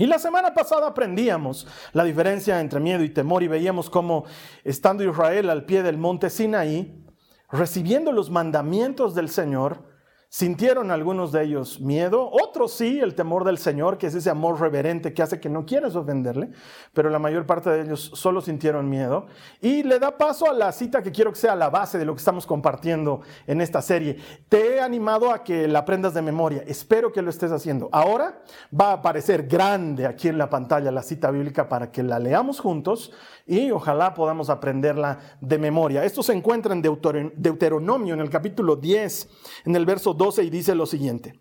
Y 0.00 0.06
la 0.06 0.18
semana 0.18 0.54
pasada 0.54 0.86
aprendíamos 0.86 1.66
la 1.92 2.04
diferencia 2.04 2.58
entre 2.58 2.80
miedo 2.80 3.04
y 3.04 3.10
temor 3.10 3.42
y 3.42 3.48
veíamos 3.48 3.90
cómo 3.90 4.24
estando 4.64 5.04
Israel 5.04 5.50
al 5.50 5.66
pie 5.66 5.82
del 5.82 5.98
monte 5.98 6.30
Sinaí, 6.30 7.04
recibiendo 7.50 8.10
los 8.10 8.30
mandamientos 8.30 9.14
del 9.14 9.28
Señor, 9.28 9.89
Sintieron 10.32 10.92
algunos 10.92 11.32
de 11.32 11.42
ellos 11.42 11.80
miedo, 11.80 12.30
otros 12.30 12.72
sí, 12.74 13.00
el 13.00 13.16
temor 13.16 13.42
del 13.42 13.58
Señor, 13.58 13.98
que 13.98 14.06
es 14.06 14.14
ese 14.14 14.30
amor 14.30 14.60
reverente 14.60 15.12
que 15.12 15.24
hace 15.24 15.40
que 15.40 15.48
no 15.48 15.66
quieras 15.66 15.96
ofenderle, 15.96 16.50
pero 16.94 17.10
la 17.10 17.18
mayor 17.18 17.46
parte 17.46 17.68
de 17.68 17.82
ellos 17.82 18.12
solo 18.14 18.40
sintieron 18.40 18.88
miedo. 18.88 19.26
Y 19.60 19.82
le 19.82 19.98
da 19.98 20.16
paso 20.16 20.48
a 20.48 20.54
la 20.54 20.70
cita 20.70 21.02
que 21.02 21.10
quiero 21.10 21.32
que 21.32 21.38
sea 21.40 21.56
la 21.56 21.68
base 21.68 21.98
de 21.98 22.04
lo 22.04 22.14
que 22.14 22.20
estamos 22.20 22.46
compartiendo 22.46 23.22
en 23.48 23.60
esta 23.60 23.82
serie. 23.82 24.18
Te 24.48 24.76
he 24.76 24.80
animado 24.80 25.32
a 25.32 25.42
que 25.42 25.66
la 25.66 25.80
aprendas 25.80 26.14
de 26.14 26.22
memoria, 26.22 26.62
espero 26.64 27.10
que 27.10 27.22
lo 27.22 27.30
estés 27.30 27.50
haciendo. 27.50 27.88
Ahora 27.90 28.40
va 28.72 28.90
a 28.90 28.92
aparecer 28.92 29.48
grande 29.48 30.06
aquí 30.06 30.28
en 30.28 30.38
la 30.38 30.48
pantalla 30.48 30.92
la 30.92 31.02
cita 31.02 31.32
bíblica 31.32 31.68
para 31.68 31.90
que 31.90 32.04
la 32.04 32.20
leamos 32.20 32.60
juntos 32.60 33.10
y 33.50 33.72
ojalá 33.72 34.14
podamos 34.14 34.48
aprenderla 34.48 35.18
de 35.40 35.58
memoria. 35.58 36.04
Esto 36.04 36.22
se 36.22 36.32
encuentra 36.32 36.72
en 36.72 36.82
Deuteronomio, 36.82 38.14
en 38.14 38.20
el 38.20 38.30
capítulo 38.30 38.76
10, 38.76 39.28
en 39.64 39.74
el 39.74 39.84
verso 39.84 40.14
12, 40.14 40.44
y 40.44 40.50
dice 40.50 40.72
lo 40.76 40.86
siguiente. 40.86 41.40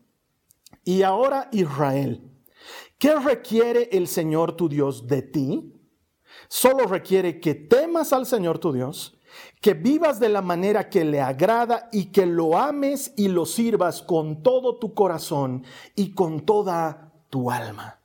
Y 0.83 1.03
ahora 1.03 1.49
Israel, 1.51 2.27
¿qué 2.97 3.13
requiere 3.13 3.89
el 3.91 4.07
Señor 4.07 4.53
tu 4.53 4.67
Dios 4.67 5.05
de 5.05 5.21
ti? 5.21 5.71
Solo 6.47 6.87
requiere 6.87 7.39
que 7.39 7.53
temas 7.53 8.11
al 8.11 8.25
Señor 8.25 8.57
tu 8.57 8.73
Dios, 8.73 9.19
que 9.61 9.75
vivas 9.75 10.19
de 10.19 10.29
la 10.29 10.41
manera 10.41 10.89
que 10.89 11.05
le 11.05 11.21
agrada 11.21 11.89
y 11.91 12.05
que 12.05 12.25
lo 12.25 12.57
ames 12.57 13.13
y 13.17 13.27
lo 13.27 13.45
sirvas 13.45 14.01
con 14.01 14.41
todo 14.41 14.79
tu 14.79 14.95
corazón 14.95 15.63
y 15.95 16.15
con 16.15 16.39
toda 16.39 17.13
tu 17.29 17.51
alma. 17.51 17.99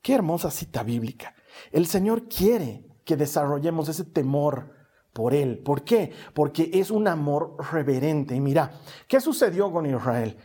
Qué 0.00 0.14
hermosa 0.14 0.50
cita 0.50 0.82
bíblica. 0.82 1.34
El 1.70 1.86
Señor 1.86 2.26
quiere 2.26 2.87
que 3.08 3.16
desarrollemos 3.16 3.88
ese 3.88 4.04
temor 4.04 4.68
por 5.14 5.32
Él. 5.32 5.60
¿Por 5.60 5.82
qué? 5.82 6.12
Porque 6.34 6.68
es 6.74 6.90
un 6.90 7.08
amor 7.08 7.56
reverente. 7.72 8.36
Y 8.36 8.40
mira, 8.40 8.70
¿qué 9.08 9.18
sucedió 9.18 9.72
con 9.72 9.86
Israel? 9.86 10.36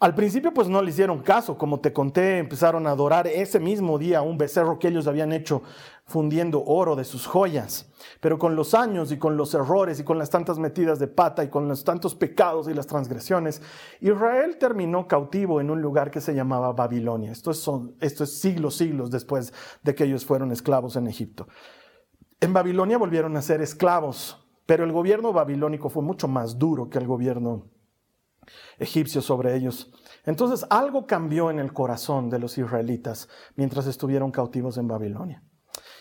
Al 0.00 0.16
principio 0.16 0.52
pues 0.52 0.66
no 0.66 0.82
le 0.82 0.90
hicieron 0.90 1.22
caso, 1.22 1.56
como 1.56 1.78
te 1.78 1.92
conté, 1.92 2.38
empezaron 2.38 2.88
a 2.88 2.90
adorar 2.90 3.28
ese 3.28 3.60
mismo 3.60 3.98
día 3.98 4.22
un 4.22 4.36
becerro 4.36 4.80
que 4.80 4.88
ellos 4.88 5.06
habían 5.06 5.32
hecho 5.32 5.62
fundiendo 6.06 6.64
oro 6.64 6.96
de 6.96 7.04
sus 7.04 7.24
joyas. 7.24 7.88
Pero 8.20 8.36
con 8.36 8.56
los 8.56 8.74
años 8.74 9.12
y 9.12 9.18
con 9.18 9.36
los 9.36 9.54
errores 9.54 10.00
y 10.00 10.04
con 10.04 10.18
las 10.18 10.30
tantas 10.30 10.58
metidas 10.58 10.98
de 10.98 11.06
pata 11.06 11.44
y 11.44 11.48
con 11.48 11.68
los 11.68 11.84
tantos 11.84 12.16
pecados 12.16 12.68
y 12.68 12.74
las 12.74 12.88
transgresiones, 12.88 13.62
Israel 14.00 14.56
terminó 14.58 15.06
cautivo 15.06 15.60
en 15.60 15.70
un 15.70 15.80
lugar 15.80 16.10
que 16.10 16.20
se 16.20 16.34
llamaba 16.34 16.72
Babilonia. 16.72 17.30
Esto 17.30 17.52
es, 17.52 17.64
es 18.00 18.40
siglos, 18.40 18.74
siglos 18.74 19.12
después 19.12 19.52
de 19.84 19.94
que 19.94 20.02
ellos 20.02 20.26
fueron 20.26 20.50
esclavos 20.50 20.96
en 20.96 21.06
Egipto. 21.06 21.46
En 22.40 22.52
Babilonia 22.52 22.98
volvieron 22.98 23.36
a 23.36 23.42
ser 23.42 23.60
esclavos, 23.60 24.46
pero 24.64 24.84
el 24.84 24.92
gobierno 24.92 25.32
babilónico 25.32 25.88
fue 25.88 26.02
mucho 26.02 26.28
más 26.28 26.58
duro 26.58 26.88
que 26.88 26.98
el 26.98 27.06
gobierno 27.06 27.66
egipcio 28.78 29.20
sobre 29.22 29.56
ellos. 29.56 29.90
Entonces 30.24 30.66
algo 30.70 31.06
cambió 31.06 31.50
en 31.50 31.58
el 31.58 31.72
corazón 31.72 32.30
de 32.30 32.38
los 32.38 32.56
israelitas 32.58 33.28
mientras 33.56 33.86
estuvieron 33.86 34.30
cautivos 34.30 34.78
en 34.78 34.88
Babilonia. 34.88 35.42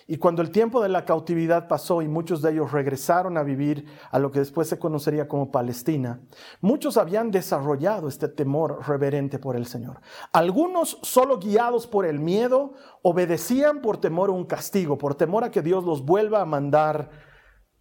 Y 0.09 0.17
cuando 0.17 0.41
el 0.41 0.51
tiempo 0.51 0.81
de 0.81 0.87
la 0.87 1.03
cautividad 1.03 1.67
pasó 1.67 2.01
y 2.01 2.07
muchos 2.07 2.41
de 2.41 2.51
ellos 2.51 2.71
regresaron 2.71 3.37
a 3.37 3.43
vivir 3.43 3.85
a 4.09 4.19
lo 4.19 4.31
que 4.31 4.39
después 4.39 4.69
se 4.69 4.79
conocería 4.79 5.27
como 5.27 5.51
Palestina, 5.51 6.21
muchos 6.61 6.95
habían 6.95 7.29
desarrollado 7.29 8.07
este 8.07 8.29
temor 8.29 8.87
reverente 8.87 9.37
por 9.37 9.57
el 9.57 9.65
Señor. 9.65 9.99
Algunos, 10.31 10.97
solo 11.01 11.39
guiados 11.39 11.87
por 11.87 12.05
el 12.05 12.19
miedo, 12.19 12.73
obedecían 13.01 13.81
por 13.81 13.97
temor 13.97 14.29
a 14.29 14.33
un 14.33 14.45
castigo, 14.45 14.97
por 14.97 15.15
temor 15.15 15.43
a 15.43 15.51
que 15.51 15.61
Dios 15.61 15.83
los 15.83 16.05
vuelva 16.05 16.41
a 16.41 16.45
mandar 16.45 17.09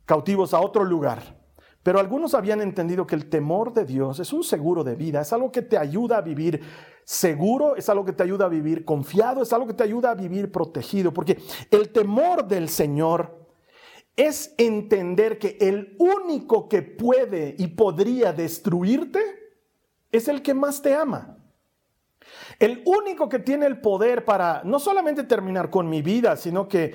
cautivos 0.04 0.52
a 0.52 0.60
otro 0.60 0.82
lugar. 0.82 1.45
Pero 1.86 2.00
algunos 2.00 2.34
habían 2.34 2.60
entendido 2.62 3.06
que 3.06 3.14
el 3.14 3.28
temor 3.28 3.72
de 3.72 3.84
Dios 3.84 4.18
es 4.18 4.32
un 4.32 4.42
seguro 4.42 4.82
de 4.82 4.96
vida, 4.96 5.20
es 5.20 5.32
algo 5.32 5.52
que 5.52 5.62
te 5.62 5.78
ayuda 5.78 6.16
a 6.16 6.20
vivir 6.20 6.60
seguro, 7.04 7.76
es 7.76 7.88
algo 7.88 8.04
que 8.04 8.12
te 8.12 8.24
ayuda 8.24 8.46
a 8.46 8.48
vivir 8.48 8.84
confiado, 8.84 9.40
es 9.40 9.52
algo 9.52 9.68
que 9.68 9.74
te 9.74 9.84
ayuda 9.84 10.10
a 10.10 10.14
vivir 10.16 10.50
protegido, 10.50 11.12
porque 11.12 11.38
el 11.70 11.90
temor 11.90 12.48
del 12.48 12.68
Señor 12.70 13.38
es 14.16 14.52
entender 14.58 15.38
que 15.38 15.58
el 15.60 15.94
único 16.00 16.68
que 16.68 16.82
puede 16.82 17.54
y 17.56 17.68
podría 17.68 18.32
destruirte 18.32 19.20
es 20.10 20.26
el 20.26 20.42
que 20.42 20.54
más 20.54 20.82
te 20.82 20.92
ama. 20.92 21.38
El 22.58 22.82
único 22.84 23.28
que 23.28 23.38
tiene 23.38 23.64
el 23.66 23.80
poder 23.80 24.24
para 24.24 24.62
no 24.64 24.80
solamente 24.80 25.22
terminar 25.22 25.70
con 25.70 25.88
mi 25.88 26.02
vida, 26.02 26.34
sino 26.34 26.66
que 26.66 26.94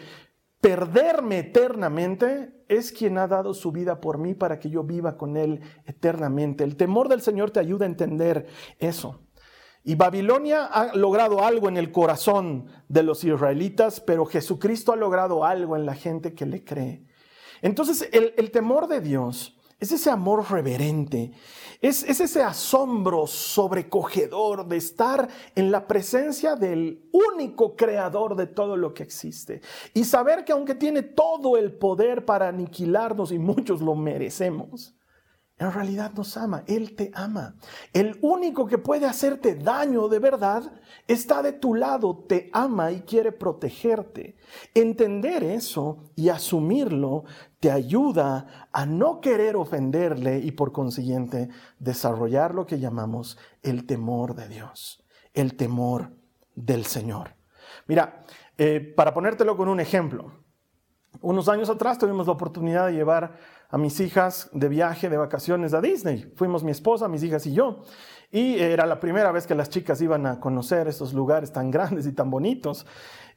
perderme 0.62 1.40
eternamente 1.40 2.64
es 2.68 2.92
quien 2.92 3.18
ha 3.18 3.28
dado 3.28 3.54
su 3.54 3.72
vida 3.72 4.00
por 4.00 4.20
mí 4.20 4.36
para 4.36 4.60
que 4.60 4.70
yo 4.70 4.84
viva 4.84 5.18
con 5.18 5.36
Él 5.36 5.62
eternamente. 5.86 6.64
El 6.64 6.78
temor 6.78 7.10
del 7.10 7.22
Señor 7.22 7.52
te 7.52 7.60
ayuda 7.60 7.86
a 7.86 7.90
entender 7.90 8.48
eso. 8.80 9.22
Y 9.84 9.96
Babilonia 9.96 10.66
ha 10.66 10.96
logrado 10.96 11.44
algo 11.44 11.68
en 11.68 11.78
el 11.78 11.92
corazón 11.92 12.68
de 12.88 13.02
los 13.02 13.24
israelitas, 13.24 14.00
pero 14.00 14.26
Jesucristo 14.26 14.94
ha 14.94 14.96
logrado 14.96 15.44
algo 15.44 15.76
en 15.76 15.88
la 15.88 15.96
gente 15.96 16.36
que 16.36 16.46
le 16.46 16.64
cree. 16.64 17.08
Entonces 17.64 18.08
el, 18.12 18.52
temor 18.52 18.88
de 18.88 19.02
Dios 19.02 19.58
es 19.82 19.92
ese 19.92 20.12
amor 20.12 20.50
reverente, 20.52 21.32
es, 21.82 22.04
ese 22.04 22.44
asombro 22.44 23.26
sobrecogedor 23.26 24.68
de 24.68 24.78
estar 24.78 25.28
en 25.56 25.72
la 25.72 25.88
presencia 25.88 26.56
del 26.56 27.10
único 27.12 27.76
creador 27.76 28.36
de 28.36 28.46
todo 28.46 28.78
lo 28.78 28.94
que 28.94 29.02
existe 29.02 29.62
y 29.96 30.04
saber 30.04 30.46
que 30.46 30.52
aunque 30.52 30.76
tiene 30.76 31.02
todo 31.02 31.58
el 31.58 31.74
poder 31.74 32.26
para 32.26 32.50
aniquilarnos 32.50 33.32
y 33.32 33.40
muchos 33.40 33.82
lo 33.82 33.96
merecemos, 33.96 34.96
en 35.58 35.72
realidad 35.72 36.12
nos 36.16 36.38
ama, 36.38 36.64
Él 36.66 36.96
te 36.96 37.12
ama. 37.14 37.56
El 37.94 38.18
único 38.22 38.66
que 38.66 38.80
puede 38.80 39.06
hacerte 39.06 39.54
daño 39.54 40.08
de 40.08 40.18
verdad 40.18 40.64
está 41.08 41.44
de 41.44 41.54
tu 41.54 41.76
lado, 41.76 42.26
te 42.28 42.50
ama 42.52 42.92
y 42.92 43.02
quiere 43.02 43.32
protegerte. 43.32 44.38
Entender 44.74 45.44
eso 45.44 46.00
y 46.16 46.30
asumirlo 46.30 47.26
te 47.62 47.72
ayuda 47.72 48.68
a 48.74 48.86
no 48.88 49.22
querer 49.22 49.56
ofenderle 49.56 50.40
y 50.40 50.52
por 50.52 50.72
consiguiente 50.72 51.48
desarrollar 51.78 52.56
lo 52.56 52.66
que 52.66 52.80
llamamos 52.80 53.38
el 53.62 53.86
temor 53.86 54.34
de 54.34 54.50
Dios, 54.50 55.06
el 55.34 55.56
temor 55.56 56.12
del 56.56 56.86
Señor. 56.86 57.36
Mira, 57.88 58.24
eh, 58.58 58.82
para 58.82 59.14
ponértelo 59.14 59.56
con 59.56 59.70
un 59.70 59.80
ejemplo, 59.80 60.34
unos 61.22 61.48
años 61.50 61.70
atrás 61.70 62.00
tuvimos 62.00 62.26
la 62.26 62.34
oportunidad 62.34 62.88
de 62.88 62.94
llevar 62.94 63.38
a 63.70 63.78
mis 63.78 64.00
hijas 64.00 64.50
de 64.54 64.68
viaje, 64.68 65.08
de 65.08 65.18
vacaciones 65.18 65.76
a 65.76 65.82
Disney. 65.82 66.34
Fuimos 66.36 66.64
mi 66.64 66.72
esposa, 66.72 67.08
mis 67.08 67.22
hijas 67.22 67.46
y 67.46 67.54
yo. 67.54 67.84
Y 68.32 68.58
era 68.58 68.88
la 68.88 69.00
primera 69.00 69.32
vez 69.32 69.46
que 69.46 69.54
las 69.54 69.70
chicas 69.70 70.02
iban 70.02 70.26
a 70.26 70.40
conocer 70.40 70.88
esos 70.88 71.14
lugares 71.14 71.52
tan 71.52 71.70
grandes 71.70 72.08
y 72.08 72.14
tan 72.14 72.32
bonitos. 72.32 72.88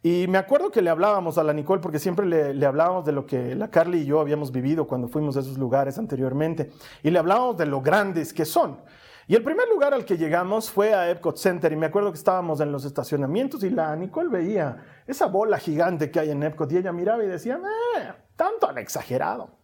Y 0.07 0.27
me 0.29 0.37
acuerdo 0.37 0.71
que 0.71 0.83
le 0.83 0.91
hablábamos 0.91 1.39
a 1.39 1.43
la 1.43 1.55
Nicole 1.55 1.81
porque 1.81 1.99
siempre 1.99 2.27
le, 2.27 2.67
hablábamos 2.67 3.07
de 3.07 3.13
lo 3.13 3.25
que 3.25 3.55
la 3.55 3.71
Carly 3.71 4.01
y 4.03 4.05
yo 4.05 4.21
habíamos 4.21 4.53
vivido 4.53 4.87
cuando 4.87 5.09
fuimos 5.09 5.35
a 5.39 5.41
esos 5.41 5.57
lugares 5.57 5.97
anteriormente. 5.97 6.71
Y 7.03 7.11
le 7.11 7.19
hablábamos 7.19 7.57
de 7.57 7.65
lo 7.65 7.81
grandes 7.81 8.35
que 8.35 8.45
son. 8.45 8.83
Y 9.27 9.35
el 9.35 9.43
primer 9.43 9.67
lugar 9.67 9.95
al 9.95 10.05
que 10.05 10.19
llegamos 10.19 10.71
fue 10.71 10.93
a 10.93 11.09
Epcot 11.09 11.39
Center 11.39 11.73
y 11.73 11.77
me 11.77 11.87
acuerdo 11.87 12.13
que 12.13 12.19
estábamos 12.19 12.61
en 12.61 12.71
los 12.71 12.85
estacionamientos 12.85 13.65
y 13.65 13.71
la 13.71 13.97
Nicole 13.97 14.29
veía 14.29 14.77
esa 15.07 15.25
bola 15.25 15.57
gigante 15.57 16.11
que 16.11 16.21
hay 16.21 16.33
en 16.33 16.43
Epcot 16.43 16.71
y 16.73 16.77
ella 16.77 16.93
miraba 16.93 17.25
y 17.25 17.29
decía, 17.29 17.59
eh, 17.97 18.13
tanto 18.37 18.69
han 18.69 18.77
exagerado 18.77 19.57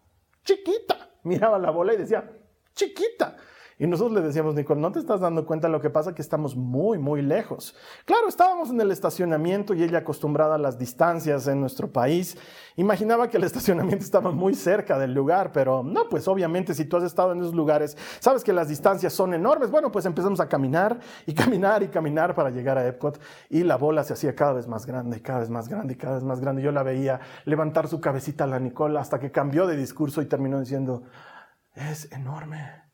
chiquita. 0.43 1.11
Miraba 1.25 1.59
la 1.59 1.71
bola 1.71 1.93
y 1.93 1.99
decía, 1.99 2.25
chiquita. 2.75 3.37
Y 3.81 3.87
nosotros 3.87 4.13
le 4.13 4.21
decíamos, 4.21 4.55
Nicole, 4.55 4.79
¿no 4.79 4.93
te 4.93 4.99
estás 4.99 5.21
dando 5.21 5.47
cuenta 5.47 5.67
lo 5.67 5.81
que 5.81 5.89
pasa? 5.89 6.15
Que 6.15 6.21
estamos 6.21 6.55
muy, 6.55 6.99
muy 6.99 7.23
lejos. 7.23 7.75
Claro, 8.05 8.29
estábamos 8.29 8.69
en 8.69 8.79
el 8.79 8.91
estacionamiento 8.91 9.73
y 9.73 9.83
ella 9.83 10.01
acostumbrada 10.01 10.57
a 10.57 10.59
las 10.59 10.79
distancias 10.79 11.47
en 11.47 11.63
nuestro 11.63 11.91
país, 11.91 12.37
imaginaba 12.77 13.31
que 13.31 13.39
el 13.39 13.45
estacionamiento 13.51 14.05
estaba 14.05 14.33
muy 14.33 14.53
cerca 14.53 14.99
del 14.99 15.15
lugar, 15.15 15.51
pero 15.53 15.83
no, 15.83 16.11
pues 16.11 16.29
obviamente 16.29 16.75
si 16.75 16.85
tú 16.85 16.99
has 16.99 17.05
estado 17.05 17.33
en 17.33 17.41
esos 17.41 17.55
lugares, 17.55 17.97
sabes 18.19 18.45
que 18.45 18.53
las 18.53 18.69
distancias 18.69 19.15
son 19.15 19.33
enormes. 19.33 19.71
Bueno, 19.71 19.91
pues 19.91 20.05
empezamos 20.05 20.41
a 20.41 20.47
caminar 20.47 20.99
y 21.25 21.33
caminar 21.33 21.83
y 21.83 21.89
caminar 21.89 22.35
para 22.35 22.51
llegar 22.51 22.77
a 22.77 22.87
Epcot 22.87 23.19
y 23.49 23.63
la 23.63 23.77
bola 23.77 24.05
se 24.05 24.13
hacía 24.13 24.35
cada 24.35 24.53
vez 24.53 24.69
más 24.69 24.85
grande 24.85 25.23
cada 25.23 25.41
vez 25.41 25.49
más 25.49 25.69
grande 25.69 25.97
cada 25.97 26.17
vez 26.17 26.25
más 26.25 26.39
grande. 26.39 26.61
Yo 26.61 26.71
la 26.71 26.83
veía 26.83 27.19
levantar 27.47 27.89
su 27.89 27.99
cabecita 27.99 28.45
a 28.45 28.47
la 28.47 28.61
Nicole 28.61 28.99
hasta 28.99 29.19
que 29.19 29.33
cambió 29.33 29.67
de 29.67 29.79
discurso 29.79 30.21
y 30.21 30.27
terminó 30.27 30.61
diciendo, 30.61 31.03
es 31.75 32.13
enorme 32.13 32.90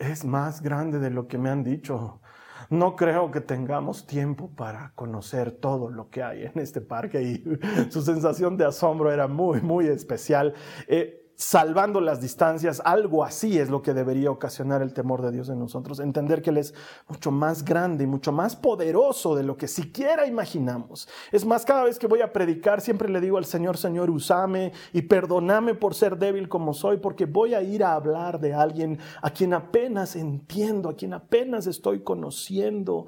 es 0.00 0.24
más 0.24 0.62
grande 0.62 0.98
de 0.98 1.10
lo 1.10 1.28
que 1.28 1.38
me 1.38 1.50
han 1.50 1.62
dicho. 1.62 2.20
No 2.70 2.96
creo 2.96 3.30
que 3.30 3.40
tengamos 3.40 4.06
tiempo 4.06 4.50
para 4.56 4.92
conocer 4.94 5.52
todo 5.52 5.90
lo 5.90 6.08
que 6.08 6.22
hay 6.22 6.44
en 6.44 6.58
este 6.58 6.80
parque 6.80 7.22
y 7.22 7.44
su 7.90 8.02
sensación 8.02 8.56
de 8.56 8.64
asombro 8.64 9.12
era 9.12 9.28
muy, 9.28 9.60
muy 9.60 9.86
especial. 9.86 10.54
Eh, 10.88 11.19
salvando 11.40 12.02
las 12.02 12.20
distancias, 12.20 12.82
algo 12.84 13.24
así 13.24 13.58
es 13.58 13.70
lo 13.70 13.80
que 13.80 13.94
debería 13.94 14.30
ocasionar 14.30 14.82
el 14.82 14.92
temor 14.92 15.22
de 15.22 15.32
Dios 15.32 15.48
en 15.48 15.58
nosotros, 15.58 15.98
entender 15.98 16.42
que 16.42 16.50
Él 16.50 16.58
es 16.58 16.74
mucho 17.08 17.30
más 17.30 17.64
grande 17.64 18.04
y 18.04 18.06
mucho 18.06 18.30
más 18.30 18.56
poderoso 18.56 19.34
de 19.34 19.42
lo 19.42 19.56
que 19.56 19.66
siquiera 19.66 20.26
imaginamos. 20.26 21.08
Es 21.32 21.46
más, 21.46 21.64
cada 21.64 21.84
vez 21.84 21.98
que 21.98 22.06
voy 22.06 22.20
a 22.20 22.34
predicar, 22.34 22.82
siempre 22.82 23.08
le 23.08 23.22
digo 23.22 23.38
al 23.38 23.46
Señor, 23.46 23.78
Señor, 23.78 24.10
usame 24.10 24.72
y 24.92 25.00
perdóname 25.00 25.74
por 25.74 25.94
ser 25.94 26.18
débil 26.18 26.46
como 26.46 26.74
soy, 26.74 26.98
porque 26.98 27.24
voy 27.24 27.54
a 27.54 27.62
ir 27.62 27.84
a 27.84 27.94
hablar 27.94 28.38
de 28.38 28.52
alguien 28.52 28.98
a 29.22 29.30
quien 29.30 29.54
apenas 29.54 30.16
entiendo, 30.16 30.90
a 30.90 30.94
quien 30.94 31.14
apenas 31.14 31.66
estoy 31.66 32.00
conociendo. 32.00 33.06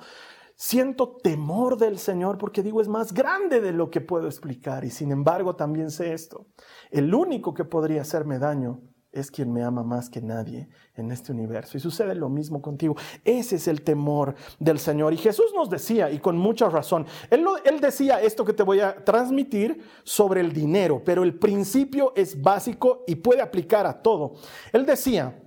Siento 0.65 1.17
temor 1.21 1.77
del 1.77 1.99
Señor 1.99 2.39
porque 2.39 2.63
digo 2.63 2.81
es 2.81 2.87
más 2.87 3.13
grande 3.13 3.61
de 3.61 3.73
lo 3.73 3.91
que 3.91 4.01
puedo 4.01 4.29
explicar 4.29 4.85
y 4.85 4.91
sin 4.91 5.11
embargo 5.11 5.57
también 5.57 5.91
sé 5.91 6.13
esto. 6.13 6.47
El 6.93 7.13
único 7.13 7.53
que 7.53 7.65
podría 7.65 8.03
hacerme 8.03 8.39
daño 8.39 8.81
es 9.11 9.33
quien 9.33 9.53
me 9.53 9.65
ama 9.65 9.83
más 9.83 10.09
que 10.09 10.23
nadie 10.23 10.69
en 10.95 11.11
este 11.11 11.33
universo. 11.33 11.77
Y 11.77 11.81
sucede 11.81 12.15
lo 12.15 12.29
mismo 12.29 12.63
contigo. 12.63 12.95
Ese 13.25 13.57
es 13.57 13.67
el 13.67 13.83
temor 13.83 14.37
del 14.61 14.79
Señor. 14.79 15.13
Y 15.13 15.17
Jesús 15.17 15.47
nos 15.53 15.69
decía, 15.69 16.13
y 16.13 16.21
con 16.21 16.39
mucha 16.39 16.69
razón, 16.69 17.07
él, 17.29 17.45
decía 17.81 18.21
esto 18.23 18.45
que 18.45 18.53
te 18.53 18.63
voy 18.63 18.79
a 18.79 19.05
transmitir 19.05 19.83
sobre 20.05 20.43
el 20.43 20.53
dinero, 20.53 21.03
pero 21.05 21.25
el 21.25 21.41
principio 21.41 22.13
es 22.15 22.41
básico 22.41 23.03
y 23.09 23.17
puede 23.17 23.43
aplicar 23.43 23.85
a 23.85 24.01
todo. 24.01 24.35
Él 24.73 24.87
decía, 24.87 25.43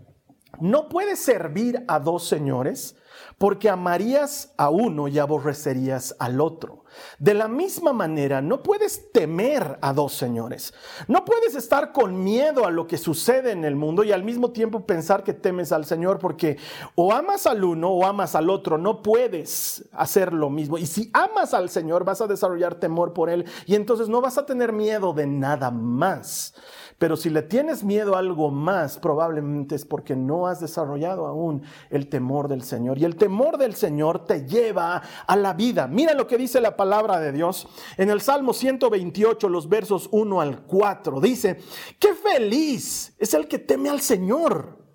no 0.60 0.89
puedes 0.89 1.19
servir 1.19 1.86
a 1.88 2.01
dos 2.01 2.27
señores 2.27 2.98
porque 3.38 3.70
amarías 3.70 4.54
a 4.58 4.70
uno 4.70 5.08
y 5.08 5.20
aborrecerías 5.20 6.15
al 6.20 6.39
otro. 6.39 6.86
De 7.20 7.34
la 7.34 7.48
misma 7.48 7.94
manera, 7.94 8.42
no 8.42 8.63
puedes 8.63 9.12
temer 9.12 9.77
a 9.82 9.94
dos 9.94 10.13
señores. 10.13 10.74
No 11.08 11.25
puedes 11.25 11.56
estar 11.56 11.92
con 11.92 12.24
miedo 12.24 12.65
a 12.65 12.72
lo 12.72 12.88
que 12.88 12.98
sucede 12.98 13.51
en 13.51 13.65
el 13.65 13.75
mundo 13.75 14.04
y 14.04 14.12
al 14.12 14.24
mismo 14.24 14.51
tiempo 14.51 14.86
pensar 14.86 15.24
que 15.24 15.34
temes 15.34 15.72
al 15.72 15.86
Señor, 15.86 16.20
porque 16.20 16.58
o 16.96 17.12
amas 17.12 17.48
al 17.48 17.63
uno 17.63 17.89
o 17.89 18.06
amas 18.06 18.36
al 18.36 18.50
otro. 18.50 18.77
No 18.77 19.01
puedes 19.01 19.86
hacer 19.92 20.34
lo 20.34 20.50
mismo. 20.50 20.77
Y 20.77 20.86
si 20.86 21.10
amas 21.13 21.54
al 21.54 21.70
Señor, 21.70 22.06
vas 22.06 22.22
a 22.22 22.27
desarrollar 22.27 22.75
temor 22.75 23.13
por 23.13 23.30
Él 23.30 23.46
y 23.65 23.75
entonces 23.75 24.08
no 24.08 24.22
vas 24.22 24.38
a 24.38 24.46
tener 24.46 24.72
miedo 24.72 25.13
de 25.13 25.27
nada 25.27 25.72
más. 25.72 26.54
Pero 26.98 27.18
si 27.18 27.30
le 27.30 27.42
tienes 27.42 27.84
miedo 27.84 28.16
a 28.16 28.20
algo 28.20 28.52
más, 28.52 28.98
probablemente 29.00 29.75
es 29.75 29.84
porque 29.84 30.16
no 30.16 30.48
has 30.48 30.62
desarrollado 30.62 31.28
aún 31.28 31.62
el 31.90 32.08
temor 32.08 32.48
del 32.48 32.64
Señor. 32.64 32.98
Y 32.98 33.04
el 33.04 33.18
temor 33.18 33.58
del 33.58 33.75
Señor 33.75 34.25
te 34.25 34.48
lleva 34.48 35.02
a 35.28 35.36
la 35.36 35.54
vida. 35.54 35.88
Mira 35.88 36.14
lo 36.14 36.25
que 36.25 36.38
dice 36.38 36.62
la 36.62 36.78
palabra 36.78 37.20
de 37.20 37.34
Dios 37.34 37.68
en 37.98 38.10
el 38.10 38.22
Salmo 38.22 38.54
128, 38.54 39.50
los 39.50 39.68
versos 39.68 40.08
1 40.12 40.40
al 40.40 40.64
4. 40.64 41.20
Dice, 41.20 41.60
qué 42.00 42.14
feliz 42.14 43.14
es 43.20 43.34
el 43.34 43.50
que 43.50 43.60
teme 43.60 43.90
al 43.90 44.00
Señor. 44.00 44.86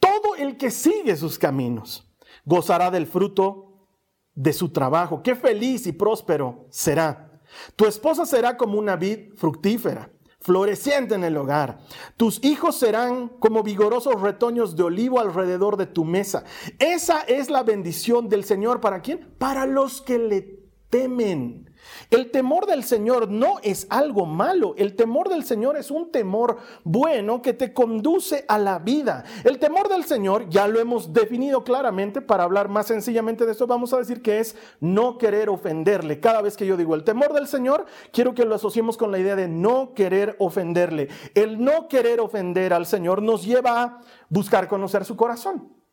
Todo 0.00 0.34
el 0.36 0.56
que 0.56 0.70
sigue 0.70 1.14
sus 1.16 1.38
caminos 1.38 2.10
gozará 2.46 2.90
del 2.90 3.06
fruto 3.06 3.86
de 4.34 4.54
su 4.54 4.70
trabajo. 4.70 5.22
Qué 5.22 5.34
feliz 5.34 5.86
y 5.86 5.92
próspero 5.92 6.66
será. 6.70 7.42
Tu 7.76 7.84
esposa 7.84 8.24
será 8.24 8.56
como 8.56 8.78
una 8.78 8.96
vid 8.96 9.34
fructífera 9.36 10.10
floreciente 10.44 11.14
en 11.14 11.24
el 11.24 11.38
hogar. 11.38 11.78
Tus 12.18 12.44
hijos 12.44 12.76
serán 12.76 13.28
como 13.28 13.62
vigorosos 13.62 14.20
retoños 14.20 14.76
de 14.76 14.82
olivo 14.82 15.18
alrededor 15.18 15.78
de 15.78 15.86
tu 15.86 16.04
mesa. 16.04 16.44
Esa 16.78 17.22
es 17.22 17.48
la 17.48 17.62
bendición 17.62 18.28
del 18.28 18.44
Señor. 18.44 18.78
¿Para 18.78 19.00
quién? 19.00 19.34
Para 19.38 19.64
los 19.64 20.02
que 20.02 20.18
le 20.18 20.60
temen. 20.90 21.70
El 22.10 22.30
temor 22.30 22.66
del 22.66 22.84
Señor 22.84 23.28
no 23.28 23.56
es 23.62 23.86
algo 23.90 24.26
malo, 24.26 24.74
el 24.76 24.96
temor 24.96 25.28
del 25.28 25.44
Señor 25.44 25.76
es 25.76 25.90
un 25.90 26.10
temor 26.10 26.58
bueno 26.84 27.42
que 27.42 27.52
te 27.52 27.72
conduce 27.72 28.44
a 28.48 28.58
la 28.58 28.78
vida. 28.78 29.24
El 29.44 29.58
temor 29.58 29.88
del 29.88 30.04
Señor, 30.04 30.48
ya 30.48 30.68
lo 30.68 30.80
hemos 30.80 31.12
definido 31.12 31.64
claramente, 31.64 32.20
para 32.20 32.44
hablar 32.44 32.68
más 32.68 32.86
sencillamente 32.86 33.46
de 33.46 33.52
esto, 33.52 33.66
vamos 33.66 33.92
a 33.92 33.98
decir 33.98 34.22
que 34.22 34.40
es 34.40 34.56
no 34.80 35.18
querer 35.18 35.48
ofenderle. 35.48 36.20
Cada 36.20 36.42
vez 36.42 36.56
que 36.56 36.66
yo 36.66 36.76
digo 36.76 36.94
el 36.94 37.04
temor 37.04 37.32
del 37.32 37.46
Señor, 37.46 37.86
quiero 38.12 38.34
que 38.34 38.44
lo 38.44 38.54
asociemos 38.54 38.96
con 38.96 39.10
la 39.10 39.18
idea 39.18 39.36
de 39.36 39.48
no 39.48 39.94
querer 39.94 40.36
ofenderle. 40.38 41.08
El 41.34 41.62
no 41.62 41.88
querer 41.88 42.20
ofender 42.20 42.72
al 42.72 42.86
Señor 42.86 43.22
nos 43.22 43.44
lleva 43.44 43.82
a 43.82 44.00
buscar 44.28 44.68
conocer 44.68 45.04
su 45.04 45.16
corazón. 45.16 45.83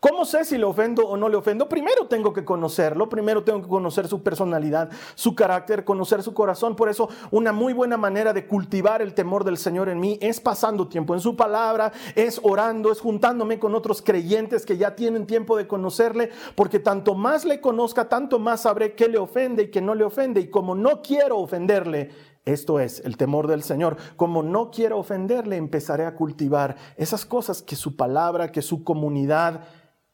¿Cómo 0.00 0.24
sé 0.24 0.44
si 0.44 0.58
le 0.58 0.64
ofendo 0.64 1.06
o 1.06 1.16
no 1.16 1.28
le 1.28 1.36
ofendo? 1.36 1.68
Primero 1.68 2.06
tengo 2.06 2.32
que 2.32 2.44
conocerlo, 2.44 3.08
primero 3.08 3.44
tengo 3.44 3.62
que 3.62 3.68
conocer 3.68 4.08
su 4.08 4.22
personalidad, 4.22 4.90
su 5.14 5.34
carácter, 5.34 5.84
conocer 5.84 6.22
su 6.22 6.34
corazón. 6.34 6.76
Por 6.76 6.88
eso 6.88 7.08
una 7.30 7.52
muy 7.52 7.72
buena 7.72 7.96
manera 7.96 8.32
de 8.32 8.46
cultivar 8.46 9.02
el 9.02 9.14
temor 9.14 9.44
del 9.44 9.58
Señor 9.58 9.88
en 9.88 10.00
mí 10.00 10.18
es 10.20 10.40
pasando 10.40 10.88
tiempo 10.88 11.14
en 11.14 11.20
su 11.20 11.36
palabra, 11.36 11.92
es 12.14 12.40
orando, 12.42 12.92
es 12.92 13.00
juntándome 13.00 13.58
con 13.58 13.74
otros 13.74 14.02
creyentes 14.02 14.64
que 14.64 14.76
ya 14.76 14.94
tienen 14.94 15.26
tiempo 15.26 15.56
de 15.56 15.66
conocerle, 15.66 16.30
porque 16.54 16.78
tanto 16.78 17.14
más 17.14 17.44
le 17.44 17.60
conozca, 17.60 18.08
tanto 18.08 18.38
más 18.38 18.62
sabré 18.62 18.94
qué 18.94 19.08
le 19.08 19.18
ofende 19.18 19.64
y 19.64 19.70
qué 19.70 19.80
no 19.80 19.94
le 19.94 20.04
ofende. 20.04 20.40
Y 20.40 20.48
como 20.48 20.74
no 20.74 21.02
quiero 21.02 21.38
ofenderle, 21.38 22.10
esto 22.52 22.80
es 22.80 23.00
el 23.04 23.16
temor 23.16 23.46
del 23.46 23.62
Señor. 23.62 23.96
Como 24.16 24.42
no 24.42 24.70
quiero 24.70 24.98
ofenderle, 24.98 25.56
empezaré 25.56 26.06
a 26.06 26.14
cultivar 26.14 26.76
esas 26.96 27.24
cosas 27.24 27.62
que 27.62 27.76
su 27.76 27.96
palabra, 27.96 28.52
que 28.52 28.62
su 28.62 28.84
comunidad 28.84 29.64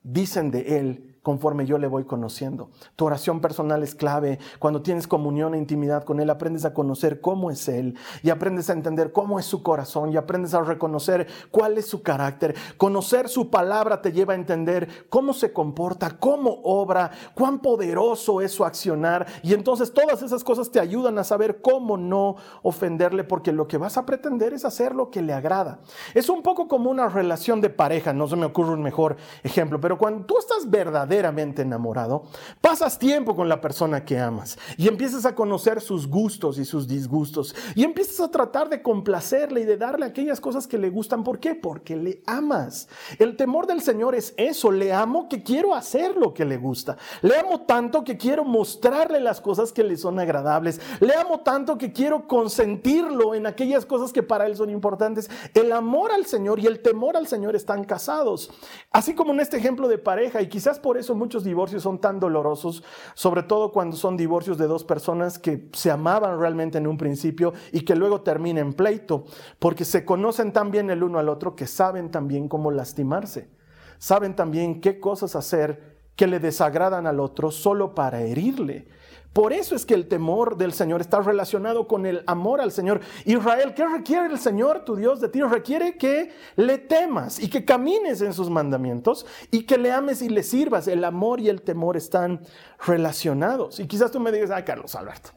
dicen 0.02 0.50
de 0.50 0.78
Él 0.78 1.13
conforme 1.24 1.64
yo 1.64 1.78
le 1.78 1.88
voy 1.88 2.04
conociendo. 2.04 2.68
Tu 2.96 3.06
oración 3.06 3.40
personal 3.40 3.82
es 3.82 3.94
clave. 3.94 4.38
Cuando 4.58 4.82
tienes 4.82 5.08
comunión 5.08 5.54
e 5.54 5.58
intimidad 5.58 6.04
con 6.04 6.20
Él, 6.20 6.28
aprendes 6.28 6.66
a 6.66 6.74
conocer 6.74 7.22
cómo 7.22 7.50
es 7.50 7.66
Él 7.66 7.96
y 8.22 8.28
aprendes 8.28 8.68
a 8.68 8.74
entender 8.74 9.10
cómo 9.10 9.38
es 9.38 9.46
su 9.46 9.62
corazón 9.62 10.12
y 10.12 10.18
aprendes 10.18 10.52
a 10.52 10.60
reconocer 10.60 11.26
cuál 11.50 11.78
es 11.78 11.86
su 11.86 12.02
carácter. 12.02 12.54
Conocer 12.76 13.30
su 13.30 13.48
palabra 13.48 14.02
te 14.02 14.12
lleva 14.12 14.34
a 14.34 14.36
entender 14.36 15.06
cómo 15.08 15.32
se 15.32 15.50
comporta, 15.50 16.18
cómo 16.18 16.60
obra, 16.62 17.10
cuán 17.34 17.58
poderoso 17.60 18.42
es 18.42 18.52
su 18.52 18.62
accionar. 18.62 19.26
Y 19.42 19.54
entonces 19.54 19.94
todas 19.94 20.20
esas 20.20 20.44
cosas 20.44 20.70
te 20.70 20.78
ayudan 20.78 21.18
a 21.18 21.24
saber 21.24 21.62
cómo 21.62 21.96
no 21.96 22.36
ofenderle 22.62 23.24
porque 23.24 23.50
lo 23.50 23.66
que 23.66 23.78
vas 23.78 23.96
a 23.96 24.04
pretender 24.04 24.52
es 24.52 24.66
hacer 24.66 24.94
lo 24.94 25.10
que 25.10 25.22
le 25.22 25.32
agrada. 25.32 25.78
Es 26.12 26.28
un 26.28 26.42
poco 26.42 26.68
como 26.68 26.90
una 26.90 27.08
relación 27.08 27.62
de 27.62 27.70
pareja, 27.70 28.12
no 28.12 28.28
se 28.28 28.36
me 28.36 28.44
ocurre 28.44 28.74
un 28.74 28.82
mejor 28.82 29.16
ejemplo, 29.42 29.80
pero 29.80 29.96
cuando 29.96 30.26
tú 30.26 30.36
estás 30.38 30.68
verdadero, 30.68 31.13
enamorado, 31.18 32.24
pasas 32.60 32.98
tiempo 32.98 33.36
con 33.36 33.48
la 33.48 33.60
persona 33.60 34.04
que 34.04 34.18
amas 34.18 34.58
y 34.76 34.88
empiezas 34.88 35.24
a 35.26 35.34
conocer 35.34 35.80
sus 35.80 36.08
gustos 36.08 36.58
y 36.58 36.64
sus 36.64 36.88
disgustos 36.88 37.54
y 37.74 37.84
empiezas 37.84 38.20
a 38.20 38.30
tratar 38.30 38.68
de 38.68 38.82
complacerle 38.82 39.62
y 39.62 39.64
de 39.64 39.76
darle 39.76 40.06
aquellas 40.06 40.40
cosas 40.40 40.66
que 40.66 40.78
le 40.78 40.90
gustan. 40.90 41.24
¿Por 41.24 41.38
qué? 41.38 41.54
Porque 41.54 41.96
le 41.96 42.22
amas. 42.26 42.88
El 43.18 43.36
temor 43.36 43.66
del 43.66 43.80
Señor 43.80 44.14
es 44.14 44.34
eso, 44.36 44.70
le 44.70 44.92
amo 44.92 45.28
que 45.28 45.42
quiero 45.42 45.74
hacer 45.74 46.16
lo 46.16 46.34
que 46.34 46.44
le 46.44 46.56
gusta. 46.56 46.96
Le 47.22 47.36
amo 47.36 47.62
tanto 47.62 48.04
que 48.04 48.16
quiero 48.16 48.44
mostrarle 48.44 49.20
las 49.20 49.40
cosas 49.40 49.72
que 49.72 49.84
le 49.84 49.96
son 49.96 50.18
agradables. 50.18 50.80
Le 51.00 51.14
amo 51.14 51.40
tanto 51.40 51.78
que 51.78 51.92
quiero 51.92 52.26
consentirlo 52.26 53.34
en 53.34 53.46
aquellas 53.46 53.86
cosas 53.86 54.12
que 54.12 54.22
para 54.22 54.46
él 54.46 54.56
son 54.56 54.70
importantes. 54.70 55.30
El 55.54 55.72
amor 55.72 56.12
al 56.12 56.26
Señor 56.26 56.58
y 56.60 56.66
el 56.66 56.80
temor 56.80 57.16
al 57.16 57.26
Señor 57.26 57.56
están 57.56 57.84
casados. 57.84 58.50
Así 58.90 59.14
como 59.14 59.32
en 59.32 59.40
este 59.40 59.56
ejemplo 59.56 59.88
de 59.88 59.98
pareja 59.98 60.42
y 60.42 60.48
quizás 60.48 60.78
por 60.78 60.96
eso 60.96 61.03
eso 61.04 61.14
muchos 61.14 61.44
divorcios 61.44 61.82
son 61.82 61.98
tan 61.98 62.18
dolorosos, 62.18 62.82
sobre 63.14 63.42
todo 63.42 63.70
cuando 63.72 63.96
son 63.96 64.16
divorcios 64.16 64.58
de 64.58 64.66
dos 64.66 64.84
personas 64.84 65.38
que 65.38 65.68
se 65.72 65.90
amaban 65.90 66.40
realmente 66.40 66.78
en 66.78 66.86
un 66.86 66.96
principio 66.96 67.52
y 67.72 67.82
que 67.82 67.94
luego 67.94 68.22
termina 68.22 68.60
en 68.60 68.72
pleito, 68.72 69.24
porque 69.58 69.84
se 69.84 70.04
conocen 70.04 70.52
tan 70.52 70.70
bien 70.70 70.90
el 70.90 71.02
uno 71.02 71.18
al 71.18 71.28
otro 71.28 71.54
que 71.54 71.66
saben 71.66 72.10
también 72.10 72.48
cómo 72.48 72.70
lastimarse, 72.70 73.50
saben 73.98 74.34
también 74.34 74.80
qué 74.80 74.98
cosas 74.98 75.36
hacer 75.36 75.94
que 76.16 76.26
le 76.26 76.40
desagradan 76.40 77.06
al 77.06 77.20
otro 77.20 77.50
solo 77.50 77.94
para 77.94 78.22
herirle. 78.22 78.88
Por 79.34 79.52
eso 79.52 79.74
es 79.74 79.84
que 79.84 79.94
el 79.94 80.06
temor 80.06 80.56
del 80.56 80.72
Señor 80.72 81.00
está 81.00 81.20
relacionado 81.20 81.88
con 81.88 82.06
el 82.06 82.22
amor 82.28 82.60
al 82.60 82.70
Señor. 82.70 83.00
Israel, 83.24 83.74
¿qué 83.74 83.84
requiere 83.84 84.26
el 84.26 84.38
Señor, 84.38 84.84
tu 84.84 84.94
Dios, 84.94 85.20
de 85.20 85.28
ti? 85.28 85.42
Requiere 85.42 85.98
que 85.98 86.30
le 86.54 86.78
temas 86.78 87.40
y 87.40 87.50
que 87.50 87.64
camines 87.64 88.20
en 88.20 88.32
sus 88.32 88.48
mandamientos 88.48 89.26
y 89.50 89.64
que 89.64 89.76
le 89.76 89.90
ames 89.90 90.22
y 90.22 90.28
le 90.28 90.44
sirvas. 90.44 90.86
El 90.86 91.02
amor 91.02 91.40
y 91.40 91.48
el 91.48 91.62
temor 91.62 91.96
están 91.96 92.42
relacionados. 92.86 93.80
Y 93.80 93.88
quizás 93.88 94.12
tú 94.12 94.20
me 94.20 94.30
digas, 94.30 94.52
ay, 94.52 94.62
Carlos 94.62 94.94
Alberto. 94.94 95.30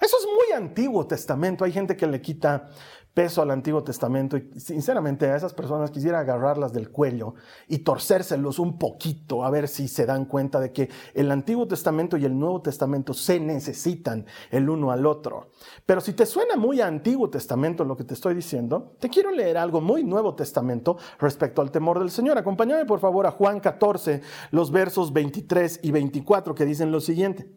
Eso 0.00 0.16
es 0.20 0.26
muy 0.26 0.56
antiguo 0.56 1.04
testamento. 1.04 1.64
Hay 1.64 1.72
gente 1.72 1.96
que 1.96 2.06
le 2.06 2.20
quita 2.20 2.68
peso 3.14 3.42
al 3.42 3.50
Antiguo 3.50 3.84
Testamento 3.84 4.36
y 4.36 4.48
sinceramente 4.58 5.26
a 5.26 5.36
esas 5.36 5.52
personas 5.52 5.90
quisiera 5.90 6.20
agarrarlas 6.20 6.72
del 6.72 6.90
cuello 6.90 7.34
y 7.68 7.78
torcérselos 7.78 8.58
un 8.58 8.78
poquito 8.78 9.44
a 9.44 9.50
ver 9.50 9.68
si 9.68 9.88
se 9.88 10.06
dan 10.06 10.24
cuenta 10.24 10.60
de 10.60 10.72
que 10.72 10.88
el 11.14 11.30
Antiguo 11.30 11.68
Testamento 11.68 12.16
y 12.16 12.24
el 12.24 12.38
Nuevo 12.38 12.62
Testamento 12.62 13.12
se 13.12 13.38
necesitan 13.38 14.24
el 14.50 14.70
uno 14.70 14.90
al 14.90 15.06
otro. 15.06 15.50
Pero 15.84 16.00
si 16.00 16.14
te 16.14 16.26
suena 16.26 16.56
muy 16.56 16.80
Antiguo 16.80 17.28
Testamento 17.28 17.84
lo 17.84 17.96
que 17.96 18.04
te 18.04 18.14
estoy 18.14 18.34
diciendo, 18.34 18.96
te 18.98 19.10
quiero 19.10 19.30
leer 19.30 19.58
algo 19.58 19.80
muy 19.80 20.04
Nuevo 20.04 20.34
Testamento 20.34 20.96
respecto 21.18 21.60
al 21.60 21.70
temor 21.70 21.98
del 21.98 22.10
Señor. 22.10 22.38
Acompáñame 22.38 22.86
por 22.86 23.00
favor 23.00 23.26
a 23.26 23.30
Juan 23.32 23.60
14, 23.60 24.22
los 24.50 24.70
versos 24.70 25.12
23 25.12 25.80
y 25.82 25.90
24 25.90 26.54
que 26.54 26.64
dicen 26.64 26.90
lo 26.90 27.00
siguiente. 27.00 27.50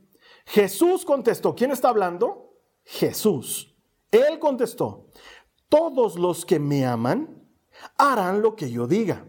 Jesús 0.46 1.06
contestó, 1.06 1.56
¿quién 1.56 1.72
está 1.72 1.90
hablando? 1.90 2.54
Jesús. 2.84 3.76
Él 4.12 4.40
contestó, 4.40 5.08
todos 5.70 6.18
los 6.18 6.46
que 6.46 6.60
me 6.60 6.86
aman 6.86 7.44
harán 7.98 8.42
lo 8.42 8.56
que 8.56 8.72
yo 8.72 8.88
diga. 8.88 9.26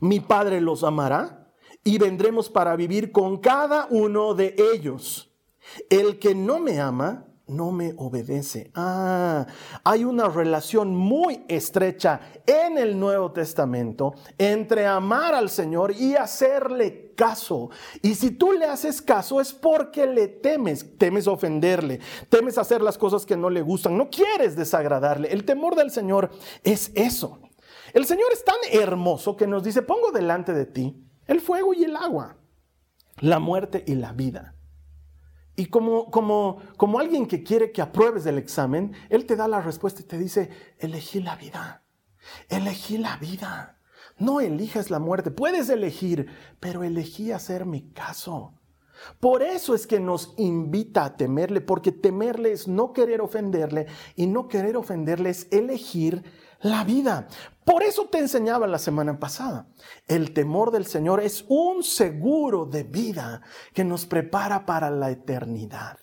Mi 0.00 0.20
Padre 0.20 0.60
los 0.60 0.84
amará 0.84 1.52
y 1.82 1.98
vendremos 1.98 2.48
para 2.48 2.76
vivir 2.76 3.12
con 3.12 3.38
cada 3.38 3.86
uno 3.90 4.34
de 4.34 4.54
ellos. 4.74 5.30
El 5.90 6.18
que 6.18 6.34
no 6.34 6.58
me 6.58 6.80
ama, 6.80 7.26
no 7.46 7.70
me 7.72 7.94
obedece. 7.96 8.70
Ah, 8.74 9.46
hay 9.84 10.04
una 10.04 10.28
relación 10.28 10.96
muy 10.96 11.44
estrecha 11.48 12.20
en 12.46 12.78
el 12.78 12.98
Nuevo 12.98 13.32
Testamento 13.32 14.14
entre 14.38 14.86
amar 14.86 15.34
al 15.34 15.50
Señor 15.50 15.92
y 15.92 16.14
hacerle 16.14 17.12
caso. 17.14 17.70
Y 18.02 18.14
si 18.14 18.30
tú 18.30 18.52
le 18.52 18.66
haces 18.66 19.02
caso 19.02 19.40
es 19.40 19.52
porque 19.52 20.06
le 20.06 20.28
temes, 20.28 20.96
temes 20.98 21.26
ofenderle, 21.26 22.00
temes 22.28 22.58
hacer 22.58 22.80
las 22.80 22.98
cosas 22.98 23.26
que 23.26 23.36
no 23.36 23.50
le 23.50 23.62
gustan, 23.62 23.96
no 23.96 24.08
quieres 24.08 24.56
desagradarle. 24.56 25.32
El 25.32 25.44
temor 25.44 25.76
del 25.76 25.90
Señor 25.90 26.30
es 26.62 26.92
eso. 26.94 27.40
El 27.92 28.06
Señor 28.06 28.32
es 28.32 28.44
tan 28.44 28.56
hermoso 28.72 29.36
que 29.36 29.46
nos 29.46 29.62
dice, 29.62 29.82
pongo 29.82 30.10
delante 30.10 30.52
de 30.52 30.66
ti 30.66 31.00
el 31.26 31.40
fuego 31.40 31.74
y 31.74 31.84
el 31.84 31.96
agua, 31.96 32.36
la 33.20 33.38
muerte 33.38 33.84
y 33.86 33.94
la 33.94 34.12
vida. 34.12 34.53
Y 35.56 35.66
como, 35.66 36.10
como, 36.10 36.58
como 36.76 36.98
alguien 36.98 37.26
que 37.26 37.42
quiere 37.42 37.70
que 37.70 37.82
apruebes 37.82 38.26
el 38.26 38.38
examen, 38.38 38.92
Él 39.08 39.24
te 39.26 39.36
da 39.36 39.46
la 39.46 39.60
respuesta 39.60 40.00
y 40.00 40.04
te 40.04 40.18
dice, 40.18 40.50
elegí 40.78 41.20
la 41.20 41.36
vida, 41.36 41.84
elegí 42.48 42.98
la 42.98 43.16
vida. 43.16 43.78
No 44.18 44.40
elijas 44.40 44.90
la 44.90 45.00
muerte, 45.00 45.30
puedes 45.30 45.68
elegir, 45.68 46.28
pero 46.60 46.84
elegí 46.84 47.32
hacer 47.32 47.66
mi 47.66 47.90
caso. 47.90 48.54
Por 49.20 49.42
eso 49.42 49.74
es 49.74 49.86
que 49.86 50.00
nos 50.00 50.34
invita 50.36 51.04
a 51.04 51.16
temerle, 51.16 51.60
porque 51.60 51.92
temerle 51.92 52.52
es 52.52 52.68
no 52.68 52.92
querer 52.92 53.20
ofenderle 53.20 53.86
y 54.14 54.26
no 54.26 54.48
querer 54.48 54.76
ofenderle 54.76 55.30
es 55.30 55.48
elegir 55.50 56.22
la 56.60 56.84
vida. 56.84 57.28
Por 57.64 57.82
eso 57.82 58.08
te 58.08 58.18
enseñaba 58.18 58.66
la 58.66 58.78
semana 58.78 59.18
pasada. 59.18 59.66
El 60.06 60.34
temor 60.34 60.70
del 60.70 60.86
Señor 60.86 61.20
es 61.20 61.44
un 61.48 61.82
seguro 61.82 62.66
de 62.66 62.82
vida 62.82 63.42
que 63.72 63.84
nos 63.84 64.04
prepara 64.04 64.66
para 64.66 64.90
la 64.90 65.10
eternidad. 65.10 65.98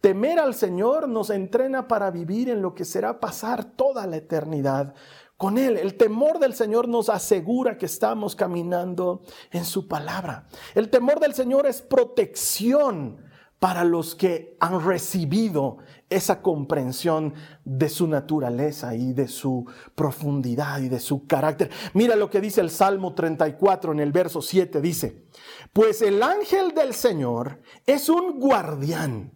Temer 0.00 0.38
al 0.38 0.54
Señor 0.54 1.08
nos 1.08 1.30
entrena 1.30 1.86
para 1.86 2.10
vivir 2.10 2.48
en 2.48 2.62
lo 2.62 2.74
que 2.74 2.84
será 2.84 3.20
pasar 3.20 3.64
toda 3.64 4.06
la 4.06 4.16
eternidad 4.16 4.94
con 5.36 5.56
Él. 5.56 5.76
El 5.76 5.96
temor 5.96 6.40
del 6.40 6.54
Señor 6.54 6.88
nos 6.88 7.08
asegura 7.08 7.78
que 7.78 7.86
estamos 7.86 8.34
caminando 8.34 9.22
en 9.52 9.64
su 9.64 9.86
palabra. 9.86 10.46
El 10.74 10.90
temor 10.90 11.20
del 11.20 11.34
Señor 11.34 11.66
es 11.66 11.80
protección 11.80 13.27
para 13.58 13.84
los 13.84 14.14
que 14.14 14.56
han 14.60 14.84
recibido 14.84 15.78
esa 16.10 16.42
comprensión 16.42 17.34
de 17.64 17.88
su 17.88 18.06
naturaleza 18.06 18.94
y 18.94 19.12
de 19.12 19.28
su 19.28 19.66
profundidad 19.94 20.80
y 20.80 20.88
de 20.88 21.00
su 21.00 21.26
carácter. 21.26 21.70
Mira 21.92 22.16
lo 22.16 22.30
que 22.30 22.40
dice 22.40 22.60
el 22.60 22.70
Salmo 22.70 23.14
34 23.14 23.92
en 23.92 24.00
el 24.00 24.12
verso 24.12 24.40
7, 24.40 24.80
dice, 24.80 25.24
pues 25.72 26.02
el 26.02 26.22
ángel 26.22 26.72
del 26.72 26.94
Señor 26.94 27.60
es 27.86 28.08
un 28.08 28.38
guardián, 28.38 29.32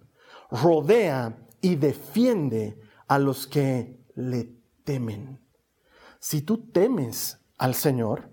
rodea 0.50 1.36
y 1.60 1.76
defiende 1.76 2.78
a 3.08 3.18
los 3.18 3.46
que 3.46 3.98
le 4.14 4.54
temen. 4.84 5.40
Si 6.20 6.42
tú 6.42 6.70
temes 6.70 7.40
al 7.58 7.74
Señor, 7.74 8.31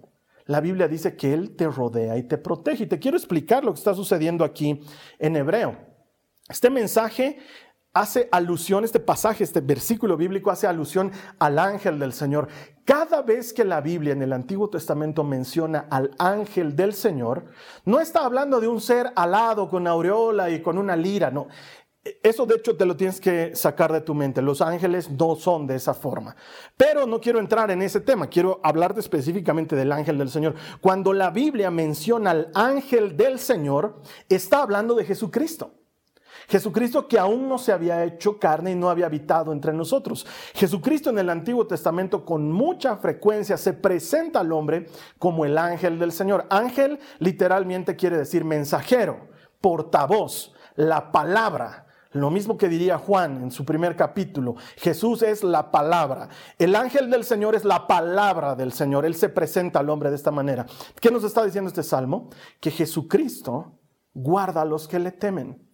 la 0.50 0.62
Biblia 0.62 0.88
dice 0.88 1.16
que 1.16 1.32
Él 1.32 1.56
te 1.56 1.68
rodea 1.68 2.18
y 2.18 2.24
te 2.24 2.40
protege. 2.40 2.86
Y 2.86 2.88
te 2.88 2.98
quiero 2.98 3.16
explicar 3.16 3.64
lo 3.64 3.72
que 3.72 3.78
está 3.78 3.94
sucediendo 3.94 4.44
aquí 4.44 4.82
en 5.20 5.36
hebreo. 5.36 5.78
Este 6.50 6.72
mensaje 6.72 7.38
hace 7.94 8.28
alusión, 8.32 8.84
este 8.84 9.00
pasaje, 9.00 9.44
este 9.44 9.62
versículo 9.62 10.18
bíblico 10.18 10.50
hace 10.50 10.66
alusión 10.66 11.12
al 11.38 11.60
ángel 11.60 12.00
del 12.00 12.14
Señor. 12.14 12.48
Cada 12.84 13.22
vez 13.22 13.54
que 13.54 13.64
la 13.64 13.80
Biblia 13.82 14.14
en 14.14 14.24
el 14.24 14.34
Antiguo 14.34 14.72
Testamento 14.72 15.24
menciona 15.24 15.86
al 15.92 16.16
ángel 16.18 16.76
del 16.76 16.94
Señor, 16.94 17.46
no 17.86 18.00
está 18.00 18.26
hablando 18.26 18.60
de 18.60 18.68
un 18.68 18.82
ser 18.82 19.12
alado 19.16 19.70
con 19.70 19.86
aureola 19.86 20.50
y 20.50 20.64
con 20.64 20.80
una 20.80 20.96
lira, 20.96 21.30
no. 21.30 21.48
Eso 22.24 22.46
de 22.46 22.56
hecho 22.56 22.76
te 22.76 22.86
lo 22.86 22.96
tienes 22.96 23.20
que 23.20 23.56
sacar 23.56 23.92
de 23.92 24.02
tu 24.02 24.14
mente. 24.14 24.42
Los 24.42 24.62
ángeles 24.62 25.10
no 25.10 25.36
son 25.36 25.68
de 25.68 25.76
esa 25.76 25.94
forma. 25.94 26.36
Pero 26.78 27.06
no 27.06 27.20
quiero 27.20 27.40
entrar 27.40 27.72
en 27.72 27.82
ese 27.82 28.00
tema, 28.00 28.28
quiero 28.28 28.60
hablarte 28.64 29.00
específicamente 29.00 29.76
del 29.76 29.92
ángel 29.92 30.18
del 30.18 30.30
Señor. 30.30 30.56
Cuando 30.82 31.14
la 31.14 31.30
Biblia 31.30 31.72
menciona 31.72 32.32
al 32.32 32.52
ángel 32.54 33.18
del 33.18 33.40
Señor, 33.40 34.02
está 34.28 34.62
hablando 34.62 34.96
de 34.96 35.06
Jesucristo. 35.06 35.74
Jesucristo 36.48 37.08
que 37.08 37.20
aún 37.20 37.48
no 37.48 37.58
se 37.58 37.72
había 37.72 38.04
hecho 38.04 38.40
carne 38.40 38.72
y 38.72 38.76
no 38.76 38.90
había 38.90 39.06
habitado 39.06 39.52
entre 39.52 39.74
nosotros. 39.74 40.26
Jesucristo 40.54 41.10
en 41.12 41.20
el 41.20 41.30
Antiguo 41.30 41.68
Testamento 41.68 42.26
con 42.26 42.52
mucha 42.52 42.98
frecuencia 42.98 43.56
se 43.58 43.74
presenta 43.74 44.40
al 44.40 44.52
hombre 44.52 44.88
como 45.20 45.46
el 45.46 45.58
ángel 45.58 46.00
del 46.00 46.12
Señor. 46.12 46.46
Ángel 46.50 47.00
literalmente 47.20 47.96
quiere 47.96 48.18
decir 48.18 48.46
mensajero, 48.46 49.28
portavoz, 49.62 50.54
la 50.76 51.12
palabra 51.12 51.86
Lo 52.12 52.32
mismo 52.32 52.58
que 52.58 52.70
diría 52.70 52.98
Juan 52.98 53.44
en 53.44 53.52
su 53.52 53.64
primer 53.64 53.96
capítulo. 53.96 54.56
Jesús 54.78 55.22
es 55.22 55.44
la 55.44 55.70
palabra. 55.70 56.30
El 56.58 56.76
ángel 56.76 57.12
del 57.12 57.24
Señor 57.24 57.54
es 57.54 57.64
la 57.64 57.86
palabra 57.86 58.56
del 58.56 58.74
Señor. 58.74 59.06
Él 59.06 59.14
se 59.14 59.30
presenta 59.30 59.80
al 59.80 59.90
hombre 59.92 60.10
de 60.10 60.16
esta 60.16 60.32
manera. 60.32 60.66
¿Qué 61.00 61.12
nos 61.12 61.24
está 61.24 61.46
diciendo 61.46 61.68
este 61.68 61.84
salmo? 61.84 62.30
Que 62.60 62.72
Jesucristo 62.72 63.80
guarda 64.14 64.64
a 64.64 64.66
los 64.66 64.88
que 64.88 64.98
le 64.98 65.12
temen. 65.12 65.70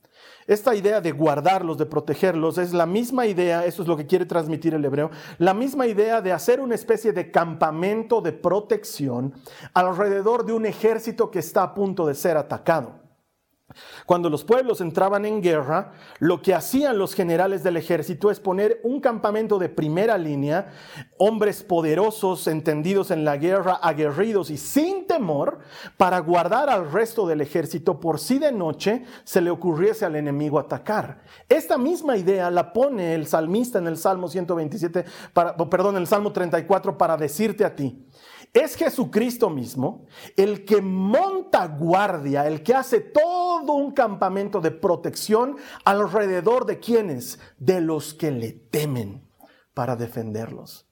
Esta 0.45 0.75
idea 0.75 0.99
de 1.01 1.11
guardarlos, 1.11 1.77
de 1.77 1.85
protegerlos, 1.85 2.57
es 2.57 2.73
la 2.73 2.85
misma 2.85 3.25
idea, 3.25 3.65
eso 3.65 3.81
es 3.81 3.87
lo 3.87 3.97
que 3.97 4.05
quiere 4.05 4.25
transmitir 4.25 4.75
el 4.75 4.85
hebreo, 4.85 5.09
la 5.39 5.53
misma 5.55 5.87
idea 5.87 6.21
de 6.21 6.33
hacer 6.33 6.59
una 6.59 6.75
especie 6.75 7.13
de 7.13 7.31
campamento 7.31 8.21
de 8.21 8.31
protección 8.31 9.33
alrededor 9.73 10.45
de 10.45 10.53
un 10.53 10.65
ejército 10.65 11.31
que 11.31 11.39
está 11.39 11.63
a 11.63 11.73
punto 11.73 12.05
de 12.05 12.13
ser 12.13 12.37
atacado. 12.37 13.04
Cuando 14.05 14.29
los 14.29 14.43
pueblos 14.43 14.79
entraban 14.79 15.25
en 15.25 15.41
guerra, 15.41 15.93
lo 16.19 16.43
que 16.43 16.53
hacían 16.53 16.99
los 16.99 17.15
generales 17.15 17.63
del 17.63 17.77
ejército 17.77 18.29
es 18.29 18.39
poner 18.39 18.79
un 18.83 19.01
campamento 19.01 19.57
de 19.57 19.69
primera 19.69 20.19
línea, 20.19 20.71
hombres 21.17 21.63
poderosos, 21.63 22.45
entendidos 22.45 23.09
en 23.09 23.25
la 23.25 23.37
guerra, 23.37 23.79
aguerridos 23.81 24.51
y 24.51 24.57
sin 24.57 25.07
temor, 25.07 25.59
para 25.97 26.19
guardar 26.19 26.69
al 26.69 26.91
resto 26.91 27.25
del 27.25 27.41
ejército 27.41 27.99
por 27.99 28.19
si 28.19 28.37
de 28.37 28.51
noche 28.51 29.03
se 29.23 29.41
le 29.41 29.49
ocurriese 29.49 30.05
al 30.05 30.15
enemigo 30.15 30.59
atacar. 30.59 31.23
Esta 31.49 31.79
misma 31.79 32.17
idea 32.17 32.51
la 32.51 32.71
pone 32.71 33.15
el 33.15 33.25
salmista 33.25 33.79
en 33.79 33.87
el 33.87 33.97
Salmo 33.97 34.27
127, 34.27 35.05
perdón, 35.33 35.95
en 35.95 36.01
el 36.01 36.07
Salmo 36.07 36.31
34 36.31 36.97
para 36.97 37.17
decirte 37.17 37.65
a 37.65 37.75
ti, 37.75 38.05
es 38.55 38.75
Jesucristo 38.77 39.49
mismo 39.49 40.05
el 40.37 40.63
que 40.63 40.81
monta 40.81 41.67
guardia, 41.67 42.47
el 42.47 42.63
que 42.63 42.73
hace 42.73 43.01
todo 43.01 43.44
un 43.63 43.91
campamento 43.91 44.61
de 44.61 44.71
protección 44.71 45.57
alrededor 45.83 46.65
de 46.65 46.79
quienes, 46.79 47.39
de 47.57 47.81
los 47.81 48.13
que 48.13 48.31
le 48.31 48.51
temen 48.51 49.27
para 49.73 49.95
defenderlos. 49.95 50.85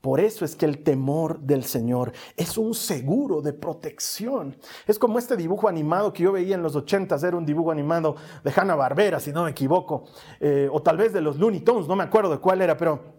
Por 0.00 0.20
eso 0.20 0.44
es 0.44 0.54
que 0.54 0.64
el 0.64 0.84
temor 0.84 1.40
del 1.40 1.64
Señor 1.64 2.12
es 2.36 2.56
un 2.56 2.72
seguro 2.72 3.42
de 3.42 3.52
protección. 3.52 4.56
Es 4.86 4.96
como 4.96 5.18
este 5.18 5.36
dibujo 5.36 5.68
animado 5.68 6.12
que 6.12 6.22
yo 6.22 6.32
veía 6.32 6.54
en 6.54 6.62
los 6.62 6.76
ochentas, 6.76 7.24
era 7.24 7.36
un 7.36 7.44
dibujo 7.44 7.72
animado 7.72 8.14
de 8.44 8.52
Hanna 8.54 8.76
Barbera, 8.76 9.18
si 9.18 9.32
no 9.32 9.42
me 9.42 9.50
equivoco, 9.50 10.04
eh, 10.38 10.68
o 10.70 10.80
tal 10.82 10.96
vez 10.96 11.12
de 11.12 11.20
los 11.20 11.36
Looney 11.36 11.60
Tunes, 11.60 11.88
no 11.88 11.96
me 11.96 12.04
acuerdo 12.04 12.30
de 12.30 12.38
cuál 12.38 12.62
era, 12.62 12.76
pero 12.76 13.17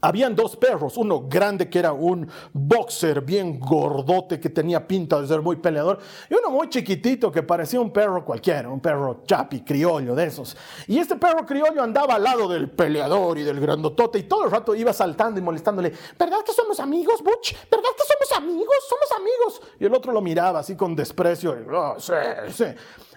habían 0.00 0.34
dos 0.34 0.56
perros, 0.56 0.96
uno 0.96 1.26
grande 1.28 1.68
que 1.68 1.78
era 1.78 1.92
un 1.92 2.28
boxer 2.52 3.20
bien 3.20 3.58
gordote 3.58 4.40
que 4.40 4.50
tenía 4.50 4.86
pinta 4.86 5.20
de 5.20 5.26
ser 5.26 5.42
muy 5.42 5.56
peleador 5.56 5.98
y 6.28 6.34
uno 6.34 6.50
muy 6.50 6.68
chiquitito 6.68 7.30
que 7.30 7.42
parecía 7.42 7.80
un 7.80 7.92
perro 7.92 8.24
cualquiera, 8.24 8.68
un 8.68 8.80
perro 8.80 9.22
chapi, 9.26 9.62
criollo 9.62 10.14
de 10.14 10.26
esos. 10.26 10.56
Y 10.86 10.98
este 10.98 11.16
perro 11.16 11.44
criollo 11.44 11.82
andaba 11.82 12.14
al 12.14 12.22
lado 12.22 12.48
del 12.48 12.70
peleador 12.70 13.38
y 13.38 13.42
del 13.42 13.60
grandotote 13.60 14.18
y 14.18 14.22
todo 14.24 14.44
el 14.44 14.50
rato 14.50 14.74
iba 14.74 14.92
saltando 14.92 15.38
y 15.38 15.42
molestándole, 15.42 15.92
¿verdad 16.18 16.38
que 16.44 16.52
somos 16.52 16.80
amigos, 16.80 17.22
Butch? 17.22 17.54
¿Verdad 17.70 17.90
que 17.96 18.04
somos 18.06 18.38
amigos? 18.38 18.76
Somos 18.88 19.12
amigos. 19.18 19.62
Y 19.78 19.84
el 19.84 19.94
otro 19.94 20.12
lo 20.12 20.20
miraba 20.20 20.60
así 20.60 20.76
con 20.76 20.96
desprecio. 20.96 21.56
Sí, 21.98 22.12
sí. 22.52 22.64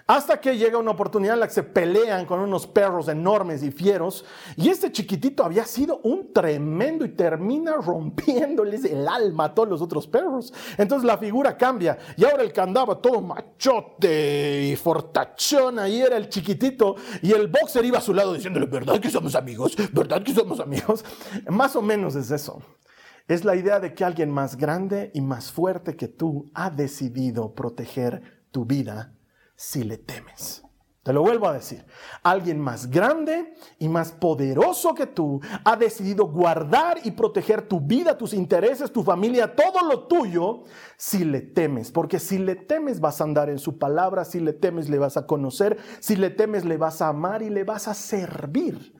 Hasta 0.06 0.38
que 0.38 0.58
llega 0.58 0.76
una 0.76 0.90
oportunidad 0.90 1.32
en 1.32 1.40
la 1.40 1.46
que 1.46 1.54
se 1.54 1.62
pelean 1.62 2.26
con 2.26 2.38
unos 2.40 2.66
perros 2.66 3.08
enormes 3.08 3.62
y 3.62 3.70
fieros. 3.70 4.26
Y 4.54 4.68
este 4.68 4.92
chiquitito 4.92 5.42
había 5.42 5.64
sido 5.64 6.00
un 6.02 6.30
tremendo 6.30 7.06
y 7.06 7.08
termina 7.08 7.72
rompiéndoles 7.76 8.84
el 8.84 9.08
alma 9.08 9.44
a 9.44 9.54
todos 9.54 9.66
los 9.66 9.80
otros 9.80 10.06
perros. 10.06 10.52
Entonces 10.76 11.06
la 11.06 11.16
figura 11.16 11.56
cambia. 11.56 11.96
Y 12.18 12.24
ahora 12.26 12.42
el 12.42 12.52
que 12.52 12.60
andaba 12.60 13.00
todo 13.00 13.22
machote 13.22 14.64
y 14.64 14.76
fortachón, 14.76 15.78
ahí 15.78 16.02
era 16.02 16.18
el 16.18 16.28
chiquitito. 16.28 16.96
Y 17.22 17.32
el 17.32 17.48
boxer 17.48 17.82
iba 17.86 17.96
a 17.96 18.02
su 18.02 18.12
lado 18.12 18.34
diciéndole, 18.34 18.66
¿verdad 18.66 19.00
que 19.00 19.08
somos 19.08 19.34
amigos? 19.34 19.74
¿Verdad 19.90 20.22
que 20.22 20.34
somos 20.34 20.60
amigos? 20.60 21.02
Más 21.48 21.76
o 21.76 21.80
menos 21.80 22.14
es 22.14 22.30
eso. 22.30 22.60
Es 23.26 23.42
la 23.42 23.56
idea 23.56 23.80
de 23.80 23.94
que 23.94 24.04
alguien 24.04 24.30
más 24.30 24.58
grande 24.58 25.10
y 25.14 25.22
más 25.22 25.50
fuerte 25.50 25.96
que 25.96 26.08
tú 26.08 26.50
ha 26.52 26.68
decidido 26.68 27.54
proteger 27.54 28.20
tu 28.50 28.66
vida 28.66 29.14
si 29.64 29.82
le 29.82 29.96
temes. 29.98 30.62
Te 31.02 31.12
lo 31.12 31.20
vuelvo 31.20 31.48
a 31.48 31.52
decir. 31.52 31.84
Alguien 32.22 32.58
más 32.58 32.90
grande 32.90 33.54
y 33.78 33.88
más 33.88 34.12
poderoso 34.12 34.94
que 34.94 35.06
tú 35.06 35.40
ha 35.64 35.76
decidido 35.76 36.26
guardar 36.26 36.98
y 37.04 37.10
proteger 37.10 37.68
tu 37.68 37.80
vida, 37.80 38.16
tus 38.16 38.32
intereses, 38.32 38.90
tu 38.90 39.02
familia, 39.02 39.54
todo 39.54 39.86
lo 39.86 40.06
tuyo, 40.06 40.62
si 40.96 41.24
le 41.24 41.42
temes. 41.42 41.92
Porque 41.92 42.18
si 42.18 42.38
le 42.38 42.56
temes 42.56 43.00
vas 43.00 43.20
a 43.20 43.24
andar 43.24 43.50
en 43.50 43.58
su 43.58 43.78
palabra, 43.78 44.24
si 44.24 44.40
le 44.40 44.54
temes 44.54 44.88
le 44.88 44.98
vas 44.98 45.18
a 45.18 45.26
conocer, 45.26 45.78
si 46.00 46.16
le 46.16 46.30
temes 46.30 46.64
le 46.64 46.78
vas 46.78 47.02
a 47.02 47.08
amar 47.08 47.42
y 47.42 47.50
le 47.50 47.64
vas 47.64 47.86
a 47.86 47.94
servir. 47.94 48.94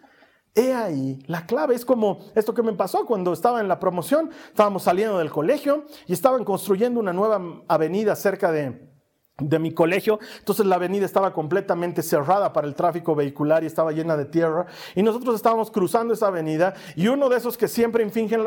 He 0.55 0.75
ahí, 0.75 1.19
la 1.27 1.47
clave 1.47 1.75
es 1.75 1.85
como 1.85 2.19
esto 2.35 2.55
que 2.55 2.63
me 2.63 2.75
pasó 2.75 3.07
cuando 3.07 3.33
estaba 3.33 3.61
en 3.61 3.67
la 3.67 3.81
promoción, 3.81 4.31
estábamos 4.49 4.85
saliendo 4.85 5.19
del 5.19 5.31
colegio 5.31 5.87
y 6.07 6.13
estaban 6.13 6.45
construyendo 6.45 7.01
una 7.01 7.13
nueva 7.13 7.41
avenida 7.67 8.15
cerca 8.15 8.53
de 8.53 8.94
de 9.39 9.59
mi 9.59 9.75
colegio, 9.75 10.21
entonces 10.39 10.65
la 10.65 10.77
avenida 10.77 11.05
estaba 11.05 11.33
completamente 11.33 12.05
cerrada 12.05 12.53
para 12.53 12.69
el 12.69 12.77
tráfico 12.77 13.17
vehicular 13.17 13.65
y 13.65 13.67
estaba 13.67 13.91
llena 13.91 14.17
de 14.17 14.27
tierra. 14.27 14.67
Y 14.95 15.03
nosotros 15.03 15.35
estábamos 15.35 15.73
cruzando 15.73 16.15
esa 16.15 16.29
avenida 16.29 16.75
y 16.95 17.09
uno 17.09 17.29
de 17.29 17.39
esos 17.39 17.59
que 17.59 17.67
siempre 17.67 18.05
infringen, 18.05 18.45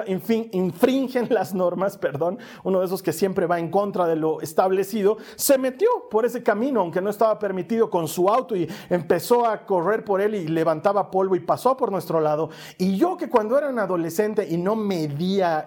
infringen 0.53 1.27
las 1.29 1.53
normas, 1.53 1.97
perdón, 1.97 2.39
uno 2.63 2.79
de 2.79 2.85
esos 2.85 3.03
que 3.03 3.11
siempre 3.11 3.47
va 3.47 3.59
en 3.59 3.69
contra 3.69 4.07
de 4.07 4.15
lo 4.15 4.39
establecido, 4.39 5.17
se 5.35 5.57
metió 5.57 5.89
por 6.09 6.25
ese 6.25 6.41
camino 6.41 6.79
aunque 6.79 7.01
no 7.01 7.09
estaba 7.09 7.37
permitido 7.37 7.89
con 7.89 8.07
su 8.07 8.29
auto 8.29 8.55
y 8.55 8.69
empezó 8.89 9.45
a 9.45 9.65
correr 9.65 10.05
por 10.05 10.21
él 10.21 10.35
y 10.35 10.47
levantaba 10.47 11.11
polvo 11.11 11.35
y 11.35 11.41
pasó 11.41 11.75
por 11.75 11.91
nuestro 11.91 12.21
lado. 12.21 12.49
Y 12.77 12.95
yo 12.95 13.17
que 13.17 13.29
cuando 13.29 13.57
era 13.57 13.67
un 13.67 13.79
adolescente 13.79 14.47
y 14.49 14.55
no 14.55 14.77
medía 14.77 15.65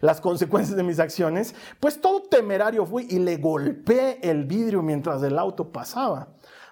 las 0.00 0.20
consecuencias 0.20 0.76
de 0.76 0.84
mis 0.84 1.00
acciones, 1.00 1.52
pues 1.80 2.00
todo 2.00 2.22
temerario 2.22 2.86
fui 2.86 3.08
y 3.10 3.18
le 3.18 3.38
golpeé 3.38 4.20
el 4.22 4.51
vidrio 4.52 4.82
mientras 4.82 5.22
el 5.22 5.38
auto 5.38 5.64
pasaba. 5.72 6.28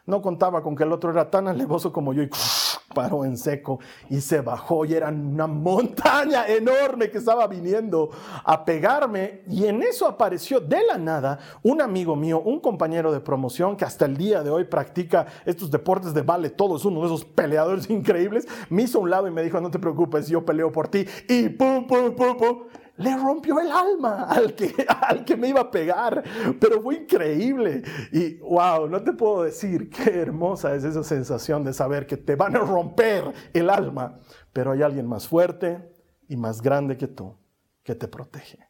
No 0.07 0.21
contaba 0.21 0.63
con 0.63 0.75
que 0.75 0.83
el 0.83 0.93
otro 0.93 1.11
era 1.11 1.31
tan 1.31 1.49
alevoso 1.49 1.93
como 1.93 2.13
yo 2.13 2.23
y 2.23 2.31
paró 2.95 3.25
en 3.25 3.39
seco 3.39 3.79
y 4.09 4.21
se 4.21 4.41
bajó 4.41 4.85
y 4.85 4.95
era 4.95 5.09
una 5.09 5.47
montaña 5.47 6.47
enorme 6.49 7.11
que 7.11 7.19
estaba 7.19 7.47
viniendo 7.47 8.11
a 8.45 8.65
pegarme. 8.65 9.43
Y 9.49 9.67
en 9.67 9.83
eso 9.83 10.07
apareció 10.07 10.61
de 10.61 10.83
la 10.85 10.99
nada 10.99 11.39
un 11.63 11.81
amigo 11.81 12.17
mío, 12.17 12.43
un 12.45 12.61
compañero 12.61 13.13
de 13.13 13.21
promoción 13.21 13.77
que 13.77 13.85
hasta 13.85 14.05
el 14.05 14.17
día 14.17 14.43
de 14.43 14.51
hoy 14.51 14.65
practica 14.65 15.27
estos 15.47 15.71
deportes 15.71 16.13
de 16.13 16.23
vale 16.23 16.51
todo, 16.51 16.77
es 16.77 16.85
uno 16.85 17.01
de 17.01 17.07
esos 17.07 17.25
peleadores 17.25 17.89
increíbles, 17.91 18.49
me 18.69 18.83
hizo 18.83 19.01
un 19.01 19.11
lado 19.11 19.29
y 19.29 19.31
me 19.31 19.43
dijo 19.43 19.61
no 19.61 19.71
te 19.71 19.79
preocupes, 19.79 20.29
yo 20.29 20.45
peleo 20.45 20.73
por 20.73 20.89
ti 20.89 21.07
y 21.29 21.49
pum, 21.51 21.87
pum, 21.87 22.15
pum, 22.15 22.37
pum 22.37 22.59
le 23.01 23.17
rompió 23.17 23.59
el 23.61 23.71
alma 23.71 24.25
al 24.25 24.55
que, 24.55 24.75
al 24.89 25.25
que 25.25 25.37
me 25.37 25.49
iba 25.49 25.63
a 25.63 25.71
pegar, 25.71 26.23
pero 26.61 26.83
fue 26.83 26.97
increíble. 26.97 27.83
Y 28.13 28.37
wow, 28.39 28.89
no 28.89 29.03
te 29.03 29.13
puedo 29.15 29.43
decir 29.43 29.89
qué 29.89 30.21
hermosa 30.21 30.75
es 30.75 30.85
esa 30.85 31.03
sensación 31.03 31.65
de 31.65 31.73
saber 31.73 32.07
que 32.07 32.19
te 32.19 32.37
van 32.37 32.57
a 32.57 32.61
romper 32.61 33.33
el 33.55 33.71
alma, 33.71 34.21
pero 34.53 34.73
hay 34.73 34.83
alguien 34.83 35.07
más 35.07 35.27
fuerte 35.27 35.93
y 36.29 36.37
más 36.37 36.61
grande 36.61 36.97
que 36.97 37.09
tú 37.09 37.39
que 37.83 37.95
te 37.95 38.07
protege. 38.07 38.69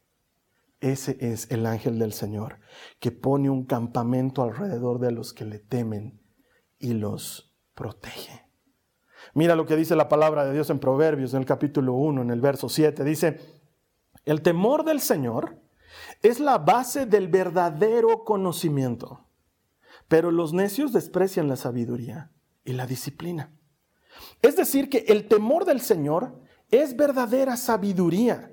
Ese 0.78 1.18
es 1.20 1.50
el 1.50 1.66
ángel 1.66 1.98
del 1.98 2.12
Señor 2.12 2.60
que 3.00 3.10
pone 3.10 3.50
un 3.50 3.66
campamento 3.66 4.42
alrededor 4.42 5.00
de 5.00 5.10
los 5.10 5.34
que 5.34 5.44
le 5.44 5.58
temen 5.58 6.22
y 6.78 6.94
los 6.94 7.54
protege. 7.74 8.46
Mira 9.34 9.56
lo 9.56 9.66
que 9.66 9.76
dice 9.76 9.96
la 9.96 10.08
palabra 10.08 10.44
de 10.44 10.52
Dios 10.52 10.70
en 10.70 10.78
Proverbios, 10.78 11.34
en 11.34 11.40
el 11.40 11.46
capítulo 11.46 11.94
1, 11.94 12.22
en 12.22 12.30
el 12.30 12.40
verso 12.40 12.68
7. 12.68 13.04
Dice, 13.04 13.59
el 14.24 14.42
temor 14.42 14.84
del 14.84 15.00
Señor 15.00 15.60
es 16.22 16.40
la 16.40 16.58
base 16.58 17.06
del 17.06 17.28
verdadero 17.28 18.24
conocimiento, 18.24 19.26
pero 20.08 20.30
los 20.30 20.52
necios 20.52 20.92
desprecian 20.92 21.48
la 21.48 21.56
sabiduría 21.56 22.30
y 22.64 22.72
la 22.72 22.86
disciplina. 22.86 23.52
Es 24.42 24.56
decir, 24.56 24.88
que 24.88 25.04
el 25.08 25.28
temor 25.28 25.64
del 25.64 25.80
Señor 25.80 26.40
es 26.70 26.96
verdadera 26.96 27.56
sabiduría. 27.56 28.49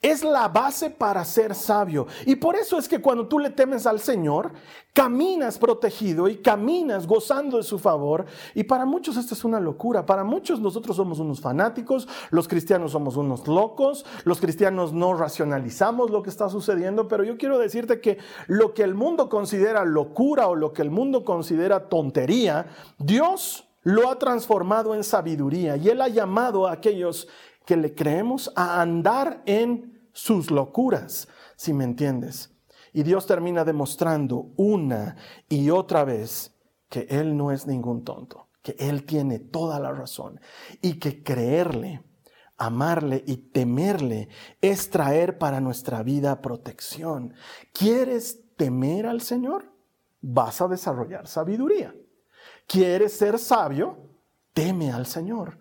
Es 0.00 0.24
la 0.24 0.48
base 0.48 0.90
para 0.90 1.24
ser 1.24 1.54
sabio. 1.54 2.06
Y 2.24 2.36
por 2.36 2.56
eso 2.56 2.78
es 2.78 2.88
que 2.88 3.00
cuando 3.00 3.26
tú 3.26 3.38
le 3.38 3.50
temes 3.50 3.86
al 3.86 4.00
Señor, 4.00 4.52
caminas 4.92 5.58
protegido 5.58 6.28
y 6.28 6.36
caminas 6.36 7.06
gozando 7.06 7.58
de 7.58 7.62
su 7.62 7.78
favor. 7.78 8.24
Y 8.54 8.64
para 8.64 8.86
muchos 8.86 9.16
esto 9.16 9.34
es 9.34 9.44
una 9.44 9.60
locura. 9.60 10.06
Para 10.06 10.24
muchos 10.24 10.60
nosotros 10.60 10.96
somos 10.96 11.18
unos 11.18 11.40
fanáticos, 11.40 12.08
los 12.30 12.48
cristianos 12.48 12.92
somos 12.92 13.16
unos 13.16 13.46
locos, 13.46 14.06
los 14.24 14.40
cristianos 14.40 14.92
no 14.92 15.14
racionalizamos 15.14 16.10
lo 16.10 16.22
que 16.22 16.30
está 16.30 16.48
sucediendo. 16.48 17.08
Pero 17.08 17.24
yo 17.24 17.36
quiero 17.36 17.58
decirte 17.58 18.00
que 18.00 18.18
lo 18.46 18.72
que 18.74 18.82
el 18.82 18.94
mundo 18.94 19.28
considera 19.28 19.84
locura 19.84 20.48
o 20.48 20.54
lo 20.54 20.72
que 20.72 20.82
el 20.82 20.90
mundo 20.90 21.24
considera 21.24 21.88
tontería, 21.88 22.66
Dios 22.98 23.66
lo 23.86 24.10
ha 24.10 24.18
transformado 24.18 24.96
en 24.96 25.04
sabiduría 25.04 25.76
y 25.76 25.90
Él 25.90 26.00
ha 26.02 26.08
llamado 26.08 26.66
a 26.66 26.72
aquellos 26.72 27.28
que 27.66 27.76
le 27.76 27.94
creemos 27.94 28.50
a 28.56 28.80
andar 28.80 29.42
en 29.44 30.08
sus 30.14 30.50
locuras, 30.50 31.28
si 31.56 31.74
me 31.74 31.84
entiendes. 31.84 32.54
Y 32.94 33.02
Dios 33.02 33.26
termina 33.26 33.62
demostrando 33.62 34.52
una 34.56 35.16
y 35.50 35.68
otra 35.68 36.04
vez 36.04 36.54
que 36.88 37.06
Él 37.10 37.36
no 37.36 37.52
es 37.52 37.66
ningún 37.66 38.02
tonto 38.02 38.46
que 38.66 38.74
Él 38.80 39.04
tiene 39.04 39.38
toda 39.38 39.78
la 39.78 39.92
razón 39.92 40.40
y 40.82 40.98
que 40.98 41.22
creerle, 41.22 42.02
amarle 42.56 43.22
y 43.24 43.36
temerle 43.36 44.28
es 44.60 44.90
traer 44.90 45.38
para 45.38 45.60
nuestra 45.60 46.02
vida 46.02 46.42
protección. 46.42 47.32
¿Quieres 47.72 48.40
temer 48.56 49.06
al 49.06 49.20
Señor? 49.20 49.70
Vas 50.20 50.60
a 50.60 50.66
desarrollar 50.66 51.28
sabiduría. 51.28 51.94
¿Quieres 52.66 53.12
ser 53.12 53.38
sabio? 53.38 53.98
Teme 54.52 54.90
al 54.90 55.06
Señor. 55.06 55.60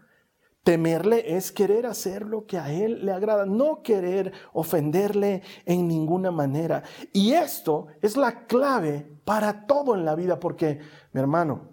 Temerle 0.65 1.37
es 1.37 1.51
querer 1.51 1.85
hacer 1.85 2.23
lo 2.23 2.47
que 2.47 2.57
a 2.57 2.71
Él 2.73 3.05
le 3.05 3.11
agrada, 3.11 3.45
no 3.45 3.83
querer 3.83 4.33
ofenderle 4.51 5.43
en 5.63 5.87
ninguna 5.87 6.31
manera. 6.31 6.81
Y 7.13 7.33
esto 7.33 7.85
es 8.01 8.17
la 8.17 8.47
clave 8.47 9.19
para 9.25 9.67
todo 9.67 9.93
en 9.93 10.03
la 10.03 10.15
vida, 10.15 10.39
porque 10.39 10.79
mi 11.13 11.21
hermano, 11.21 11.69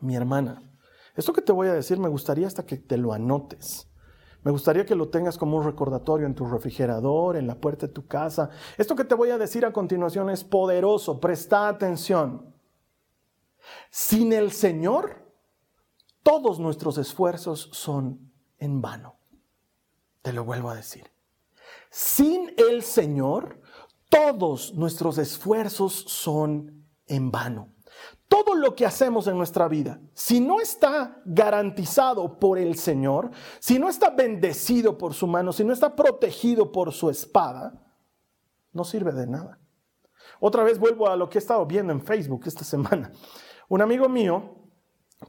mi 0.00 0.16
hermana, 0.16 0.62
esto 1.14 1.34
que 1.34 1.42
te 1.42 1.52
voy 1.52 1.68
a 1.68 1.74
decir 1.74 1.98
me 1.98 2.08
gustaría 2.08 2.46
hasta 2.46 2.64
que 2.64 2.78
te 2.78 2.96
lo 2.96 3.12
anotes. 3.12 3.86
Me 4.42 4.50
gustaría 4.50 4.86
que 4.86 4.94
lo 4.94 5.10
tengas 5.10 5.36
como 5.36 5.58
un 5.58 5.64
recordatorio 5.64 6.26
en 6.26 6.34
tu 6.34 6.46
refrigerador, 6.46 7.36
en 7.36 7.46
la 7.46 7.56
puerta 7.56 7.86
de 7.86 7.92
tu 7.92 8.06
casa. 8.06 8.48
Esto 8.78 8.96
que 8.96 9.04
te 9.04 9.14
voy 9.14 9.28
a 9.28 9.36
decir 9.36 9.66
a 9.66 9.74
continuación 9.74 10.30
es 10.30 10.42
poderoso. 10.42 11.20
Presta 11.20 11.68
atención. 11.68 12.54
Sin 13.90 14.32
el 14.32 14.52
Señor, 14.52 15.25
todos 16.26 16.58
nuestros 16.58 16.98
esfuerzos 16.98 17.68
son 17.72 18.32
en 18.58 18.82
vano. 18.82 19.14
Te 20.22 20.32
lo 20.32 20.44
vuelvo 20.44 20.70
a 20.70 20.74
decir. 20.74 21.08
Sin 21.88 22.52
el 22.56 22.82
Señor, 22.82 23.60
todos 24.10 24.74
nuestros 24.74 25.18
esfuerzos 25.18 25.92
son 25.92 26.84
en 27.06 27.30
vano. 27.30 27.68
Todo 28.26 28.56
lo 28.56 28.74
que 28.74 28.84
hacemos 28.84 29.28
en 29.28 29.38
nuestra 29.38 29.68
vida, 29.68 30.00
si 30.14 30.40
no 30.40 30.60
está 30.60 31.22
garantizado 31.24 32.40
por 32.40 32.58
el 32.58 32.76
Señor, 32.76 33.30
si 33.60 33.78
no 33.78 33.88
está 33.88 34.10
bendecido 34.10 34.98
por 34.98 35.14
su 35.14 35.28
mano, 35.28 35.52
si 35.52 35.62
no 35.62 35.72
está 35.72 35.94
protegido 35.94 36.72
por 36.72 36.92
su 36.92 37.08
espada, 37.08 37.72
no 38.72 38.82
sirve 38.82 39.12
de 39.12 39.28
nada. 39.28 39.60
Otra 40.40 40.64
vez 40.64 40.80
vuelvo 40.80 41.08
a 41.08 41.14
lo 41.14 41.30
que 41.30 41.38
he 41.38 41.40
estado 41.40 41.64
viendo 41.66 41.92
en 41.92 42.04
Facebook 42.04 42.42
esta 42.46 42.64
semana. 42.64 43.12
Un 43.68 43.80
amigo 43.80 44.08
mío 44.08 44.65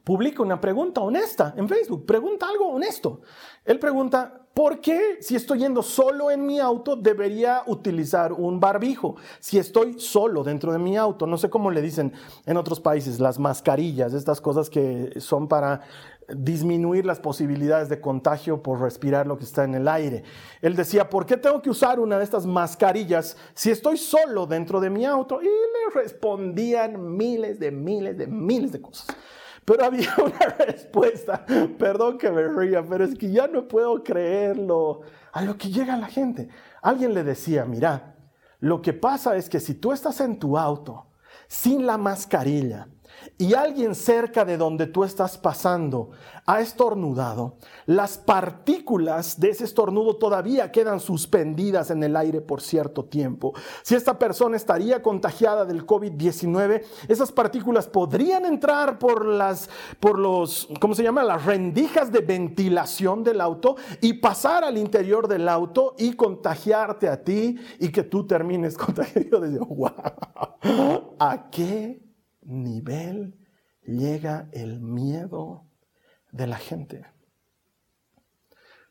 publica 0.08 0.42
una 0.42 0.62
pregunta 0.62 1.02
honesta 1.02 1.54
en 1.58 1.68
Facebook, 1.68 2.06
pregunta 2.06 2.48
algo 2.48 2.70
honesto. 2.70 3.20
Él 3.66 3.78
pregunta, 3.78 4.48
¿por 4.54 4.80
qué 4.80 5.18
si 5.20 5.36
estoy 5.36 5.60
yendo 5.60 5.84
solo 5.84 6.32
en 6.32 6.46
mi 6.46 6.62
auto 6.62 6.96
debería 6.96 7.64
utilizar 7.66 8.32
un 8.32 8.58
barbijo? 8.58 9.18
Si 9.42 9.58
estoy 9.58 10.00
solo 10.00 10.46
dentro 10.46 10.72
de 10.72 10.80
mi 10.80 10.96
auto, 10.96 11.28
no 11.28 11.38
sé 11.38 11.50
cómo 11.50 11.72
le 11.72 11.82
dicen 11.82 12.14
en 12.46 12.56
otros 12.56 12.80
países, 12.80 13.20
las 13.20 13.38
mascarillas, 13.38 14.14
estas 14.14 14.40
cosas 14.40 14.70
que 14.70 15.12
son 15.20 15.50
para 15.50 15.82
disminuir 16.34 17.06
las 17.06 17.20
posibilidades 17.20 17.90
de 17.90 18.00
contagio 18.00 18.64
por 18.64 18.80
respirar 18.80 19.28
lo 19.28 19.38
que 19.38 19.44
está 19.44 19.66
en 19.66 19.76
el 19.76 19.90
aire. 19.90 20.24
Él 20.62 20.78
decía, 20.78 21.10
¿por 21.10 21.26
qué 21.26 21.36
tengo 21.36 21.62
que 21.62 21.70
usar 21.70 22.00
una 22.00 22.18
de 22.18 22.24
estas 22.24 22.46
mascarillas 22.46 23.36
si 23.54 23.72
estoy 23.72 23.98
solo 23.98 24.48
dentro 24.48 24.80
de 24.80 24.90
mi 24.90 25.04
auto? 25.04 25.42
Y 25.42 25.48
le 25.48 26.02
respondían 26.02 27.18
miles 27.18 27.60
de 27.60 27.72
miles 27.72 28.18
de 28.18 28.28
miles 28.28 28.72
de 28.72 28.82
cosas. 28.82 29.08
Pero 29.68 29.84
había 29.84 30.16
una 30.24 30.56
respuesta, 30.66 31.46
perdón 31.78 32.18
que 32.18 32.32
me 32.32 32.48
ría, 32.48 32.82
pero 32.88 33.04
es 33.04 33.18
que 33.18 33.30
ya 33.30 33.48
no 33.48 33.68
puedo 33.68 34.02
creerlo, 34.02 35.02
a 35.34 35.42
lo 35.42 35.58
que 35.58 35.70
llega 35.70 35.98
la 35.98 36.08
gente. 36.08 36.48
Alguien 36.82 37.14
le 37.14 37.26
decía, 37.26 37.66
mira, 37.66 38.16
lo 38.62 38.82
que 38.82 38.94
pasa 38.94 39.36
es 39.36 39.50
que 39.50 39.60
si 39.60 39.74
tú 39.74 39.92
estás 39.92 40.22
en 40.22 40.40
tu 40.40 40.58
auto 40.58 41.08
sin 41.50 41.86
la 41.86 41.98
mascarilla, 41.98 42.88
y 43.38 43.54
alguien 43.54 43.96
cerca 43.96 44.46
de 44.46 44.58
donde 44.58 44.88
tú 44.88 45.04
estás 45.04 45.38
pasando 45.38 46.12
ha 46.46 46.62
estornudado, 46.62 47.58
las 47.86 48.18
partículas 48.18 49.38
de 49.38 49.50
ese 49.50 49.66
estornudo 49.66 50.16
todavía 50.16 50.72
quedan 50.72 51.02
suspendidas 51.02 51.92
en 51.92 52.02
el 52.04 52.16
aire 52.16 52.40
por 52.40 52.62
cierto 52.62 53.04
tiempo. 53.04 53.54
Si 53.84 53.96
esta 53.96 54.18
persona 54.18 54.56
estaría 54.56 55.04
contagiada 55.04 55.66
del 55.66 55.86
COVID-19, 55.86 56.84
esas 57.10 57.34
partículas 57.34 57.88
podrían 57.88 58.46
entrar 58.46 58.98
por 58.98 59.26
las, 59.26 59.70
por 60.00 60.18
los, 60.18 60.70
¿cómo 60.80 60.96
se 60.96 61.04
llama? 61.04 61.22
Las 61.24 61.46
rendijas 61.46 62.14
de 62.14 62.22
ventilación 62.22 63.26
del 63.26 63.42
auto 63.42 63.76
y 64.00 64.14
pasar 64.14 64.64
al 64.64 64.78
interior 64.78 65.28
del 65.28 65.50
auto 65.50 65.96
y 65.98 66.14
contagiarte 66.14 67.10
a 67.10 67.24
ti 67.24 67.58
y 67.80 67.90
que 67.90 68.04
tú 68.04 68.26
termines 68.26 68.78
contagiado. 68.78 69.42
de 69.42 69.60
wow, 69.60 71.16
¿a 71.20 71.50
qué 71.52 72.07
nivel 72.48 73.38
llega 73.84 74.50
el 74.52 74.82
miedo 74.82 75.68
de 76.32 76.48
la 76.48 76.58
gente. 76.58 77.06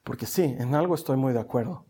Porque 0.04 0.26
sí, 0.26 0.42
en 0.42 0.74
algo 0.74 0.94
estoy 0.94 1.16
muy 1.16 1.32
de 1.32 1.40
acuerdo. 1.40 1.86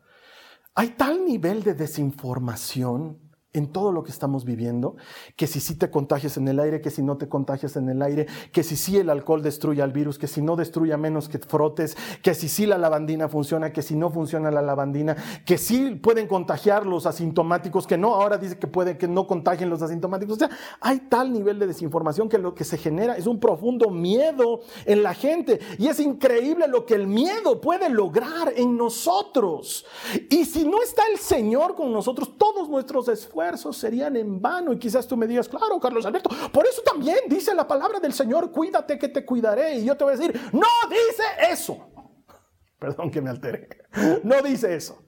Hay 0.75 0.91
tal 0.91 1.25
nivel 1.25 1.63
de 1.63 1.75
desinformación 1.75 3.26
en 3.57 3.69
todo 3.69 3.91
lo 3.91 4.05
que 4.05 4.11
estamos 4.11 4.45
viviendo, 4.45 4.97
que 5.35 5.47
si 5.47 5.61
sí 5.61 5.77
te 5.77 5.91
contagias 5.91 6.37
en 6.37 6.47
el 6.49 6.61
aire, 6.61 6.81
que 6.81 6.91
si 6.91 7.03
no 7.03 7.17
te 7.17 7.29
contagias 7.29 7.77
en 7.77 7.89
el 7.89 8.03
aire, 8.03 8.27
que 8.53 8.63
si 8.63 8.77
sí 8.77 8.99
el 8.99 9.09
alcohol 9.09 9.43
destruye 9.43 9.83
al 9.83 9.93
virus, 9.93 10.19
que 10.19 10.27
si 10.27 10.43
no 10.43 10.57
destruye 10.57 10.95
menos 10.97 11.29
que 11.29 11.39
frotes, 11.39 11.97
que 12.23 12.35
si 12.35 12.49
sí 12.49 12.67
la 12.67 12.77
lavandina 12.77 13.29
funciona, 13.29 13.73
que 13.73 13.83
si 13.83 13.97
no 13.97 14.11
funciona 14.11 14.51
la 14.51 14.61
lavandina, 14.61 15.17
que 15.47 15.57
sí 15.57 15.99
pueden 16.03 16.27
contagiar 16.27 16.85
los 16.85 17.07
asintomáticos, 17.07 17.87
que 17.87 17.97
no, 17.97 18.15
ahora 18.15 18.37
dice 18.37 18.59
que 18.59 18.67
puede 18.67 18.99
que 18.99 19.09
no 19.09 19.27
contagien 19.27 19.71
los 19.71 19.81
asintomáticos. 19.81 20.37
O 20.37 20.39
sea, 20.39 20.51
hay 20.81 21.01
tal 21.09 21.33
nivel 21.33 21.59
de 21.59 21.67
desinformación 21.67 22.29
que 22.29 22.39
lo 22.39 22.55
que 22.55 22.65
se 22.65 22.77
genera 22.77 23.17
es 23.17 23.27
un 23.27 23.41
profundo 23.41 23.91
miedo 23.91 24.61
en 24.85 25.03
la 25.03 25.15
gente 25.15 25.61
y 25.79 25.89
es 25.89 25.99
increíble 26.01 26.69
lo 26.69 26.85
que 26.85 26.95
el 26.95 27.07
miedo 27.07 27.61
puede 27.61 27.89
lograr 27.89 28.53
en 28.55 28.77
nosotros. 28.77 29.87
Y 30.29 30.45
si 30.45 30.67
no 30.67 30.83
está 30.83 31.03
el 31.11 31.19
Señor 31.19 31.75
con 31.75 31.91
nosotros, 31.93 32.37
todos 32.37 32.69
nuestros 32.69 33.09
esfuerzos 33.09 33.46
serían 33.73 34.17
en 34.17 34.41
vano. 34.41 34.73
Y 34.73 34.79
quizás 34.79 35.07
tú 35.07 35.17
me 35.17 35.27
digas, 35.27 35.49
claro, 35.49 35.79
Carlos 35.81 36.05
Alberto, 36.07 36.31
por 36.53 36.67
eso 36.67 36.83
también 36.83 37.19
dice 37.29 37.55
la 37.55 37.67
palabra 37.67 38.01
del 38.01 38.13
Señor, 38.13 38.51
cuídate 38.51 38.99
que 38.99 39.09
te 39.09 39.25
cuidaré. 39.25 39.77
Y 39.77 39.85
yo 39.85 39.97
te 39.97 40.05
voy 40.05 40.15
a 40.15 40.17
decir, 40.17 40.41
no 40.53 40.67
dice 40.89 41.53
eso. 41.53 41.79
Perdón 42.79 43.11
que 43.11 43.21
me 43.21 43.31
altere. 43.31 43.69
No 44.25 44.43
dice 44.43 44.75
eso. 44.75 45.03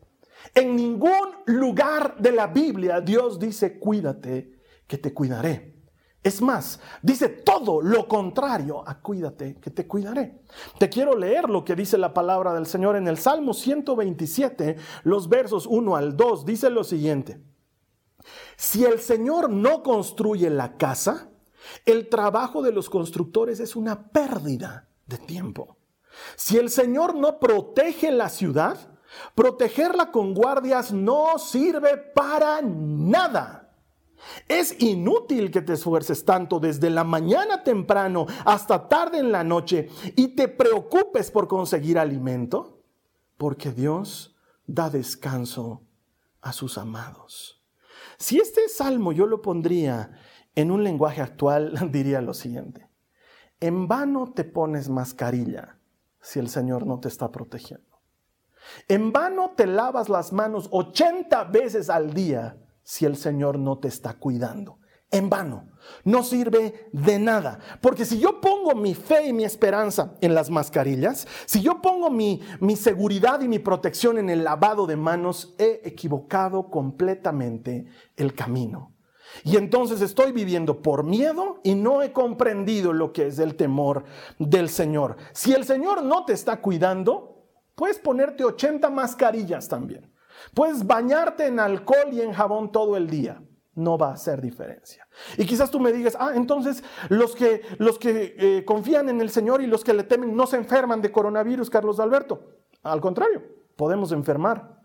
En 0.55 0.77
ningún 0.77 1.29
lugar 1.47 2.17
de 2.19 2.33
la 2.33 2.47
Biblia 2.47 3.01
Dios 3.01 3.39
dice, 3.39 3.79
cuídate 3.79 4.53
que 4.87 4.99
te 4.99 5.13
cuidaré. 5.13 5.79
Es 6.23 6.43
más, 6.43 6.81
dice 7.01 7.29
todo 7.29 7.81
lo 7.81 8.09
contrario 8.09 8.83
a 8.87 9.01
cuídate, 9.01 9.57
que 9.61 9.71
te 9.71 9.87
cuidaré. 9.87 10.43
Te 10.79 10.89
quiero 10.89 11.17
leer 11.17 11.49
lo 11.49 11.65
que 11.65 11.77
dice 11.77 11.97
la 11.97 12.13
palabra 12.13 12.53
del 12.55 12.67
Señor 12.67 12.97
en 12.97 13.07
el 13.07 13.19
Salmo 13.19 13.55
127, 13.55 14.77
los 15.05 15.29
versos 15.29 15.67
1 15.67 15.97
al 15.97 16.17
2. 16.17 16.45
Dice 16.45 16.71
lo 16.71 16.83
siguiente. 16.83 17.41
Si 18.59 18.85
el 18.85 18.99
Señor 18.99 19.51
no 19.51 19.85
construye 19.85 20.51
la 20.51 20.77
casa, 20.77 21.31
el 21.87 22.09
trabajo 22.09 22.61
de 22.61 22.73
los 22.73 22.91
constructores 22.91 23.61
es 23.61 23.77
una 23.77 24.09
pérdida 24.11 24.89
de 25.07 25.17
tiempo. 25.17 25.77
Si 26.35 26.57
el 26.57 26.69
Señor 26.69 27.15
no 27.15 27.39
protege 27.39 28.11
la 28.11 28.29
ciudad, 28.29 28.99
protegerla 29.37 30.11
con 30.11 30.35
guardias 30.35 30.93
no 30.93 31.39
sirve 31.39 31.99
para 31.99 32.61
nada. 32.61 33.77
Es 34.49 34.75
inútil 34.83 35.53
que 35.53 35.63
te 35.63 35.75
esfuerces 35.75 36.25
tanto 36.25 36.59
desde 36.59 36.91
la 36.91 37.05
mañana 37.05 37.63
temprano 37.63 38.27
hasta 38.45 38.89
tarde 38.89 39.21
en 39.21 39.31
la 39.31 39.45
noche 39.45 39.89
y 40.17 40.35
te 40.35 40.49
preocupes 40.49 41.31
por 41.31 41.47
conseguir 41.47 41.97
alimento, 41.97 42.83
porque 43.37 43.71
Dios 43.71 44.35
da 44.67 44.91
descanso 44.91 45.83
a 46.41 46.53
sus 46.53 46.77
amados. 46.77 47.58
Si 48.19 48.39
este 48.39 48.69
salmo 48.69 49.13
yo 49.13 49.27
lo 49.27 49.41
pondría 49.41 50.11
en 50.55 50.71
un 50.71 50.83
lenguaje 50.83 51.23
actual, 51.23 51.75
diría 51.93 52.21
lo 52.21 52.35
siguiente. 52.35 52.89
En 53.61 53.89
vano 53.89 54.33
te 54.33 54.45
pones 54.45 54.89
mascarilla 54.89 55.79
si 56.21 56.39
el 56.39 56.49
Señor 56.49 56.87
no 56.87 57.01
te 57.01 57.09
está 57.09 57.31
protegiendo. 57.31 57.87
En 58.89 59.13
vano 59.13 59.53
te 59.57 59.67
lavas 59.67 60.09
las 60.09 60.33
manos 60.33 60.69
80 60.73 61.45
veces 61.45 61.89
al 61.89 62.13
día 62.13 62.59
si 62.83 63.05
el 63.05 63.17
Señor 63.17 63.59
no 63.59 63.79
te 63.79 63.89
está 63.89 64.15
cuidando 64.15 64.79
en 65.11 65.31
vano. 65.31 65.69
No 66.05 66.23
sirve 66.23 66.89
de 66.93 67.19
nada. 67.19 67.59
Porque 67.81 68.05
si 68.05 68.19
yo 68.19 68.41
pongo 68.41 68.75
mi 68.75 68.95
fe 68.95 69.29
y 69.29 69.33
mi 69.33 69.45
esperanza 69.45 70.15
en 70.21 70.35
las 70.35 70.51
mascarillas, 70.51 71.27
si 71.47 71.63
yo 71.63 71.81
pongo 71.81 72.11
mi, 72.11 72.43
mi, 72.61 72.77
seguridad 72.77 73.41
y 73.41 73.49
mi 73.49 73.59
protección 73.59 74.19
en 74.19 74.29
el 74.29 74.45
lavado 74.45 74.87
de 74.87 74.97
manos, 74.97 75.55
he 75.59 75.81
equivocado 75.85 76.71
completamente 76.71 77.87
el 78.17 78.35
camino. 78.35 78.95
Y 79.45 79.57
entonces 79.57 80.01
estoy 80.01 80.33
viviendo 80.33 80.81
por 80.81 81.05
miedo 81.05 81.61
y 81.63 81.75
no 81.75 82.03
he 82.03 82.13
comprendido 82.13 82.93
lo 82.93 83.13
que 83.13 83.27
es 83.27 83.39
el 83.39 83.57
temor 83.57 84.05
del 84.39 84.69
Señor. 84.71 85.17
Si 85.33 85.53
el 85.53 85.65
Señor 85.65 86.03
no 86.03 86.25
te 86.25 86.33
está 86.33 86.61
cuidando, 86.61 87.47
puedes 87.75 87.99
ponerte 87.99 88.45
80 88.45 88.89
mascarillas 88.89 89.69
también. 89.69 90.13
Puedes 90.55 90.87
bañarte 90.87 91.47
en 91.47 91.61
alcohol 91.61 92.09
y 92.13 92.23
en 92.23 92.33
jabón 92.33 92.73
todo 92.73 92.97
el 92.97 93.11
día 93.11 93.43
no 93.79 93.97
va 93.97 94.09
a 94.09 94.15
hacer 94.15 94.41
diferencia. 94.41 95.07
Y 95.37 95.47
quizás 95.47 95.71
tú 95.71 95.81
me 95.81 95.93
digas, 95.93 96.17
ah, 96.19 96.33
entonces 96.35 96.83
los 97.09 97.35
que, 97.35 97.63
los 97.79 97.99
que 97.99 98.35
eh, 98.37 98.65
confían 98.65 99.09
en 99.09 99.21
el 99.21 99.31
Señor 99.31 99.63
y 99.63 99.67
los 99.67 99.85
que 99.85 99.95
le 99.95 100.05
temen 100.05 100.37
no 100.37 100.47
se 100.47 100.57
enferman 100.57 101.01
de 101.01 101.13
coronavirus, 101.13 101.71
Carlos 101.71 102.01
Alberto. 102.01 102.57
Al 102.83 103.01
contrario, 103.01 103.43
podemos 103.77 104.13
enfermar, 104.13 104.81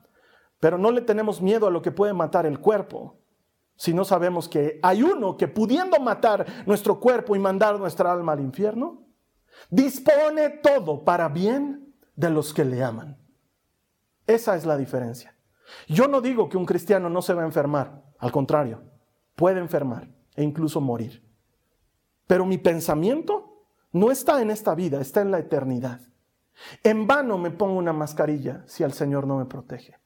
pero 0.60 0.78
no 0.78 0.92
le 0.92 1.02
tenemos 1.02 1.42
miedo 1.42 1.68
a 1.68 1.72
lo 1.72 1.82
que 1.82 1.92
puede 1.92 2.14
matar 2.14 2.46
el 2.46 2.60
cuerpo, 2.60 3.18
si 3.76 3.94
no 3.94 4.06
sabemos 4.06 4.48
que 4.48 4.80
hay 4.84 5.02
uno 5.02 5.36
que 5.36 5.48
pudiendo 5.48 6.00
matar 6.00 6.46
nuestro 6.66 7.00
cuerpo 7.00 7.36
y 7.36 7.40
mandar 7.40 7.80
nuestra 7.80 8.12
alma 8.12 8.34
al 8.34 8.40
infierno, 8.40 9.08
dispone 9.70 10.50
todo 10.50 11.04
para 11.04 11.28
bien 11.30 11.94
de 12.16 12.30
los 12.30 12.54
que 12.54 12.64
le 12.64 12.84
aman. 12.84 13.18
Esa 14.28 14.56
es 14.56 14.66
la 14.66 14.78
diferencia. 14.78 15.36
Yo 15.88 16.08
no 16.08 16.22
digo 16.22 16.50
que 16.50 16.58
un 16.58 16.66
cristiano 16.66 17.10
no 17.10 17.22
se 17.22 17.34
va 17.34 17.42
a 17.42 17.46
enfermar, 17.46 18.03
al 18.24 18.32
contrario, 18.32 18.82
puede 19.36 19.60
enfermar 19.60 20.08
e 20.38 20.44
incluso 20.44 20.80
morir. 20.80 21.22
Pero 22.26 22.46
mi 22.46 22.58
pensamiento 22.58 23.66
no 23.92 24.12
está 24.12 24.42
en 24.42 24.50
esta 24.50 24.74
vida, 24.76 25.02
está 25.02 25.20
en 25.20 25.30
la 25.30 25.40
eternidad. 25.40 26.00
En 26.84 27.06
vano 27.06 27.38
me 27.38 27.52
pongo 27.52 27.78
una 27.78 27.92
mascarilla 27.92 28.64
si 28.66 28.82
el 28.82 28.94
Señor 28.94 29.28
no 29.28 29.40
me 29.40 29.46
protege. 29.46 30.00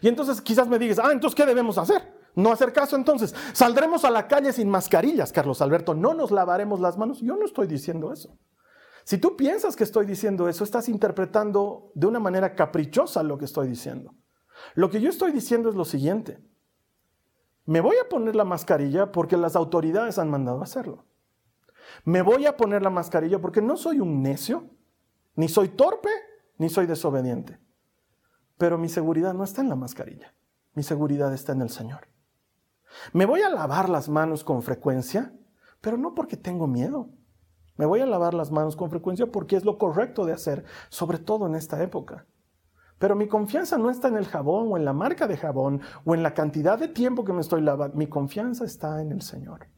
Y 0.00 0.08
entonces 0.08 0.40
quizás 0.40 0.66
me 0.66 0.76
digas, 0.76 0.98
ah, 0.98 1.12
entonces 1.12 1.36
¿qué 1.36 1.46
debemos 1.46 1.78
hacer? 1.78 2.18
No 2.34 2.50
hacer 2.50 2.72
caso 2.72 2.96
entonces. 2.96 3.32
Saldremos 3.52 4.04
a 4.04 4.10
la 4.10 4.26
calle 4.26 4.52
sin 4.52 4.68
mascarillas, 4.68 5.30
Carlos 5.30 5.62
Alberto. 5.62 5.94
No 5.94 6.14
nos 6.14 6.32
lavaremos 6.32 6.80
las 6.80 6.98
manos. 6.98 7.20
Yo 7.20 7.36
no 7.36 7.44
estoy 7.44 7.68
diciendo 7.68 8.12
eso. 8.12 8.36
Si 9.04 9.18
tú 9.18 9.36
piensas 9.36 9.76
que 9.76 9.84
estoy 9.84 10.04
diciendo 10.04 10.48
eso, 10.48 10.64
estás 10.64 10.88
interpretando 10.88 11.92
de 11.94 12.08
una 12.08 12.18
manera 12.18 12.56
caprichosa 12.56 13.22
lo 13.22 13.38
que 13.38 13.44
estoy 13.44 13.68
diciendo. 13.68 14.16
Lo 14.74 14.90
que 14.90 15.00
yo 15.00 15.10
estoy 15.10 15.30
diciendo 15.30 15.68
es 15.68 15.76
lo 15.76 15.84
siguiente. 15.84 16.42
Me 17.68 17.82
voy 17.82 17.96
a 18.02 18.08
poner 18.08 18.34
la 18.34 18.46
mascarilla 18.46 19.12
porque 19.12 19.36
las 19.36 19.54
autoridades 19.54 20.18
han 20.18 20.30
mandado 20.30 20.62
hacerlo. 20.62 21.04
Me 22.02 22.22
voy 22.22 22.46
a 22.46 22.56
poner 22.56 22.80
la 22.80 22.88
mascarilla 22.88 23.42
porque 23.42 23.60
no 23.60 23.76
soy 23.76 24.00
un 24.00 24.22
necio, 24.22 24.70
ni 25.34 25.50
soy 25.50 25.68
torpe, 25.68 26.08
ni 26.56 26.70
soy 26.70 26.86
desobediente. 26.86 27.58
Pero 28.56 28.78
mi 28.78 28.88
seguridad 28.88 29.34
no 29.34 29.44
está 29.44 29.60
en 29.60 29.68
la 29.68 29.76
mascarilla. 29.76 30.32
Mi 30.72 30.82
seguridad 30.82 31.34
está 31.34 31.52
en 31.52 31.60
el 31.60 31.68
Señor. 31.68 32.08
Me 33.12 33.26
voy 33.26 33.42
a 33.42 33.50
lavar 33.50 33.90
las 33.90 34.08
manos 34.08 34.44
con 34.44 34.62
frecuencia, 34.62 35.34
pero 35.82 35.98
no 35.98 36.14
porque 36.14 36.38
tengo 36.38 36.66
miedo. 36.66 37.10
Me 37.76 37.84
voy 37.84 38.00
a 38.00 38.06
lavar 38.06 38.32
las 38.32 38.50
manos 38.50 38.76
con 38.76 38.88
frecuencia 38.88 39.26
porque 39.26 39.56
es 39.56 39.66
lo 39.66 39.76
correcto 39.76 40.24
de 40.24 40.32
hacer, 40.32 40.64
sobre 40.88 41.18
todo 41.18 41.46
en 41.46 41.54
esta 41.54 41.82
época. 41.82 42.24
Pero 42.98 43.14
mi 43.14 43.28
confianza 43.28 43.78
no 43.78 43.90
está 43.90 44.08
en 44.08 44.16
el 44.16 44.26
jabón 44.26 44.68
o 44.70 44.76
en 44.76 44.84
la 44.84 44.92
marca 44.92 45.26
de 45.26 45.36
jabón 45.36 45.80
o 46.04 46.14
en 46.14 46.22
la 46.22 46.34
cantidad 46.34 46.78
de 46.78 46.88
tiempo 46.88 47.24
que 47.24 47.32
me 47.32 47.40
estoy 47.40 47.60
lavando. 47.62 47.96
Mi 47.96 48.08
confianza 48.08 48.64
está 48.64 49.00
en 49.00 49.12
el 49.12 49.22
Señor. 49.22 49.68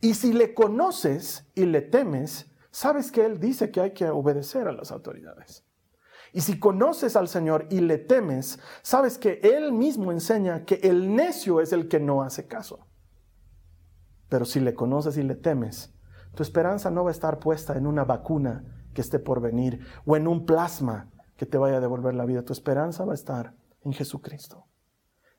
Y 0.00 0.14
si 0.14 0.32
le 0.32 0.54
conoces 0.54 1.46
y 1.54 1.66
le 1.66 1.82
temes, 1.82 2.50
sabes 2.70 3.12
que 3.12 3.24
Él 3.24 3.38
dice 3.38 3.70
que 3.70 3.80
hay 3.80 3.92
que 3.92 4.08
obedecer 4.08 4.68
a 4.68 4.72
las 4.72 4.90
autoridades. 4.90 5.64
Y 6.32 6.40
si 6.40 6.58
conoces 6.58 7.14
al 7.14 7.28
Señor 7.28 7.66
y 7.70 7.80
le 7.80 7.98
temes, 7.98 8.58
sabes 8.82 9.16
que 9.18 9.40
Él 9.42 9.72
mismo 9.72 10.12
enseña 10.12 10.64
que 10.64 10.76
el 10.76 11.14
necio 11.14 11.60
es 11.60 11.72
el 11.72 11.88
que 11.88 12.00
no 12.00 12.22
hace 12.22 12.46
caso. 12.46 12.86
Pero 14.28 14.44
si 14.44 14.60
le 14.60 14.74
conoces 14.74 15.16
y 15.18 15.22
le 15.22 15.36
temes, 15.36 15.94
tu 16.34 16.42
esperanza 16.42 16.90
no 16.90 17.04
va 17.04 17.10
a 17.10 17.12
estar 17.12 17.38
puesta 17.38 17.76
en 17.76 17.86
una 17.86 18.04
vacuna 18.04 18.64
que 18.92 19.02
esté 19.02 19.18
por 19.18 19.40
venir 19.40 19.80
o 20.04 20.16
en 20.16 20.26
un 20.26 20.44
plasma 20.44 21.10
que 21.36 21.46
te 21.46 21.58
vaya 21.58 21.76
a 21.76 21.80
devolver 21.80 22.14
la 22.14 22.24
vida. 22.24 22.44
Tu 22.44 22.52
esperanza 22.52 23.04
va 23.04 23.12
a 23.12 23.16
estar 23.16 23.54
en 23.82 23.92
Jesucristo. 23.92 24.66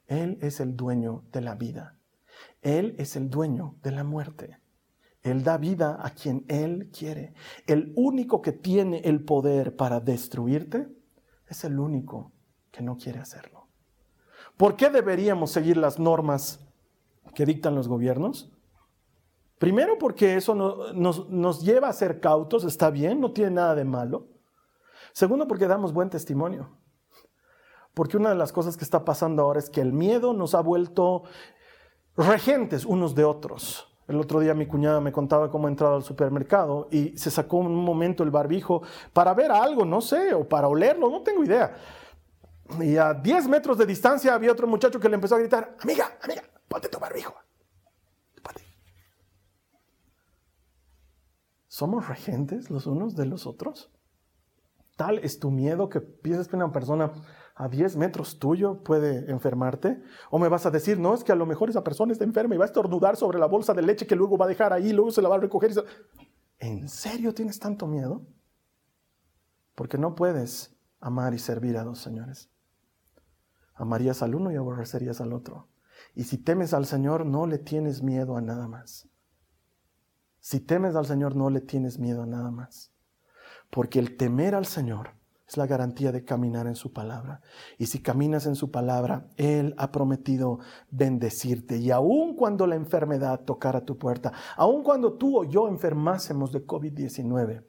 Él 0.07 0.37
es 0.41 0.59
el 0.59 0.75
dueño 0.75 1.23
de 1.31 1.41
la 1.41 1.55
vida. 1.55 1.99
Él 2.61 2.95
es 2.97 3.15
el 3.15 3.29
dueño 3.29 3.75
de 3.81 3.91
la 3.91 4.03
muerte. 4.03 4.59
Él 5.23 5.43
da 5.43 5.57
vida 5.57 5.97
a 6.01 6.11
quien 6.11 6.45
Él 6.47 6.89
quiere. 6.97 7.33
El 7.65 7.93
único 7.95 8.41
que 8.41 8.53
tiene 8.53 8.99
el 8.99 9.23
poder 9.23 9.75
para 9.75 9.99
destruirte 9.99 10.87
es 11.47 11.63
el 11.63 11.79
único 11.79 12.31
que 12.71 12.81
no 12.81 12.97
quiere 12.97 13.19
hacerlo. 13.19 13.67
¿Por 14.55 14.75
qué 14.75 14.89
deberíamos 14.89 15.51
seguir 15.51 15.77
las 15.77 15.99
normas 15.99 16.59
que 17.35 17.45
dictan 17.45 17.75
los 17.75 17.87
gobiernos? 17.87 18.51
Primero 19.59 19.97
porque 19.97 20.35
eso 20.35 20.55
nos, 20.55 21.29
nos 21.29 21.61
lleva 21.63 21.89
a 21.89 21.93
ser 21.93 22.19
cautos, 22.19 22.63
está 22.63 22.89
bien, 22.89 23.19
no 23.19 23.31
tiene 23.31 23.51
nada 23.51 23.75
de 23.75 23.85
malo. 23.85 24.27
Segundo, 25.13 25.47
porque 25.47 25.67
damos 25.67 25.93
buen 25.93 26.09
testimonio. 26.09 26.69
Porque 27.93 28.17
una 28.17 28.29
de 28.29 28.35
las 28.35 28.51
cosas 28.51 28.77
que 28.77 28.83
está 28.83 29.03
pasando 29.03 29.41
ahora 29.41 29.59
es 29.59 29.69
que 29.69 29.81
el 29.81 29.91
miedo 29.91 30.33
nos 30.33 30.53
ha 30.53 30.61
vuelto 30.61 31.23
regentes 32.15 32.85
unos 32.85 33.15
de 33.15 33.23
otros. 33.23 33.87
El 34.07 34.19
otro 34.19 34.39
día 34.39 34.53
mi 34.53 34.67
cuñada 34.67 35.01
me 35.01 35.11
contaba 35.11 35.51
cómo 35.51 35.67
ha 35.67 35.69
entrado 35.69 35.95
al 35.95 36.03
supermercado 36.03 36.87
y 36.91 37.17
se 37.17 37.29
sacó 37.29 37.57
un 37.57 37.75
momento 37.75 38.23
el 38.23 38.31
barbijo 38.31 38.81
para 39.11 39.33
ver 39.33 39.51
algo, 39.51 39.83
no 39.83 39.99
sé, 39.99 40.33
o 40.33 40.47
para 40.47 40.67
olerlo, 40.67 41.09
no 41.09 41.23
tengo 41.23 41.43
idea. 41.43 41.75
Y 42.79 42.97
a 42.97 43.13
10 43.13 43.47
metros 43.47 43.77
de 43.77 43.85
distancia 43.85 44.33
había 44.33 44.51
otro 44.51 44.67
muchacho 44.67 44.99
que 44.99 45.09
le 45.09 45.15
empezó 45.15 45.35
a 45.35 45.39
gritar, 45.39 45.75
amiga, 45.81 46.17
amiga, 46.21 46.43
ponte 46.67 46.87
tu 46.87 46.99
barbijo. 46.99 47.33
Ponte. 48.41 48.61
¿Somos 51.67 52.07
regentes 52.07 52.69
los 52.69 52.87
unos 52.87 53.15
de 53.15 53.25
los 53.25 53.45
otros? 53.45 53.91
Tal 54.97 55.19
es 55.19 55.39
tu 55.39 55.51
miedo 55.51 55.89
que 55.89 56.01
piensas 56.01 56.47
que 56.47 56.55
una 56.55 56.71
persona 56.71 57.13
a 57.55 57.69
10 57.69 57.97
metros 57.97 58.39
tuyo 58.39 58.83
puede 58.83 59.31
enfermarte. 59.31 60.01
O 60.31 60.39
me 60.39 60.49
vas 60.49 60.65
a 60.65 60.71
decir, 60.71 60.99
no, 60.99 61.13
es 61.13 61.23
que 61.23 61.31
a 61.31 61.35
lo 61.35 61.45
mejor 61.45 61.69
esa 61.69 61.83
persona 61.83 62.11
está 62.11 62.23
enferma 62.23 62.55
y 62.55 62.57
va 62.57 62.65
a 62.65 62.67
estornudar 62.67 63.15
sobre 63.15 63.37
la 63.37 63.45
bolsa 63.45 63.75
de 63.75 63.83
leche 63.83 64.07
que 64.07 64.15
luego 64.15 64.39
va 64.39 64.45
a 64.45 64.49
dejar 64.49 64.73
ahí, 64.73 64.91
luego 64.91 65.11
se 65.11 65.21
la 65.21 65.29
va 65.29 65.35
a 65.35 65.39
recoger. 65.39 65.71
¿En 66.57 66.89
serio 66.89 67.31
tienes 67.35 67.59
tanto 67.59 67.85
miedo? 67.85 68.25
Porque 69.75 69.99
no 69.99 70.15
puedes 70.15 70.75
amar 70.99 71.35
y 71.35 71.39
servir 71.39 71.77
a 71.77 71.83
dos 71.83 71.99
señores. 71.99 72.49
Amarías 73.75 74.23
al 74.23 74.33
uno 74.33 74.51
y 74.51 74.55
aborrecerías 74.55 75.21
al 75.21 75.31
otro. 75.31 75.69
Y 76.15 76.23
si 76.23 76.39
temes 76.39 76.73
al 76.73 76.87
Señor, 76.87 77.23
no 77.23 77.45
le 77.45 77.59
tienes 77.59 78.01
miedo 78.01 78.35
a 78.35 78.41
nada 78.41 78.67
más. 78.67 79.07
Si 80.39 80.59
temes 80.59 80.95
al 80.95 81.05
Señor, 81.05 81.35
no 81.35 81.51
le 81.51 81.61
tienes 81.61 81.99
miedo 81.99 82.23
a 82.23 82.25
nada 82.25 82.49
más 82.49 82.96
porque 83.69 83.99
el 83.99 84.17
temer 84.17 84.55
al 84.55 84.65
Señor 84.65 85.17
es 85.47 85.55
la 85.55 85.65
garantía 85.65 86.11
de 86.11 86.25
caminar 86.25 86.67
en 86.67 86.75
su 86.75 86.91
palabra. 86.91 87.41
Y 87.77 87.85
si 87.85 88.01
caminas 88.01 88.45
en 88.45 88.55
su 88.55 88.69
palabra, 88.69 89.29
Él 89.37 89.73
ha 89.77 89.91
prometido 89.91 90.59
bendecirte. 90.91 91.77
Y 91.77 91.91
aun 91.91 92.35
cuando 92.35 92.67
la 92.67 92.75
enfermedad 92.75 93.41
tocara 93.45 93.85
tu 93.85 93.97
puerta, 93.97 94.33
aun 94.57 94.83
cuando 94.83 95.13
tú 95.13 95.39
o 95.39 95.43
yo 95.45 95.69
enfermásemos 95.69 96.51
de 96.51 96.65
COVID-19, 96.65 97.65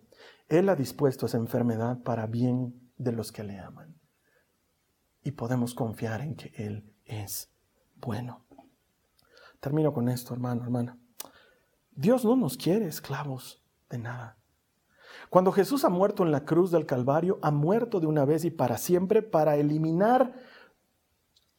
Él 0.49 0.69
ha 0.69 0.75
dispuesto 0.75 1.27
esa 1.27 1.37
enfermedad 1.37 2.03
para 2.03 2.27
bien 2.27 2.93
de 2.97 3.13
los 3.13 3.31
que 3.31 3.45
le 3.45 3.59
aman. 3.59 3.97
Y 5.23 5.33
podemos 5.33 5.73
confiar 5.75 6.21
en 6.21 6.35
que 6.35 6.53
Él 6.57 6.93
es 7.05 7.53
bueno. 7.97 8.45
Termino 9.61 9.93
con 9.93 10.09
esto, 10.09 10.35
hermano, 10.35 10.65
hermana. 10.65 10.99
Dios 11.93 12.25
no 12.25 12.35
nos 12.35 12.57
quiere 12.57 12.87
esclavos 12.87 13.63
de 13.89 13.99
nada. 13.99 14.39
Cuando 15.31 15.53
Jesús 15.53 15.85
ha 15.85 15.89
muerto 15.89 16.23
en 16.23 16.33
la 16.33 16.45
cruz 16.45 16.71
del 16.71 16.87
Calvario, 16.87 17.39
ha 17.43 17.51
muerto 17.51 18.01
de 18.01 18.07
una 18.07 18.25
vez 18.25 18.45
y 18.45 18.51
para 18.51 18.79
siempre 18.79 19.23
para 19.23 19.57
eliminar 19.57 20.35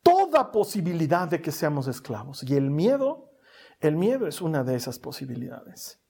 toda 0.01 0.51
posibilidad 0.51 1.27
de 1.27 1.41
que 1.41 1.51
seamos 1.51 1.87
esclavos. 1.87 2.43
Y 2.43 2.55
el 2.55 2.71
miedo, 2.71 3.31
el 3.79 3.95
miedo 3.95 4.27
es 4.27 4.41
una 4.41 4.63
de 4.63 4.75
esas 4.75 4.97
posibilidades. 4.99 6.01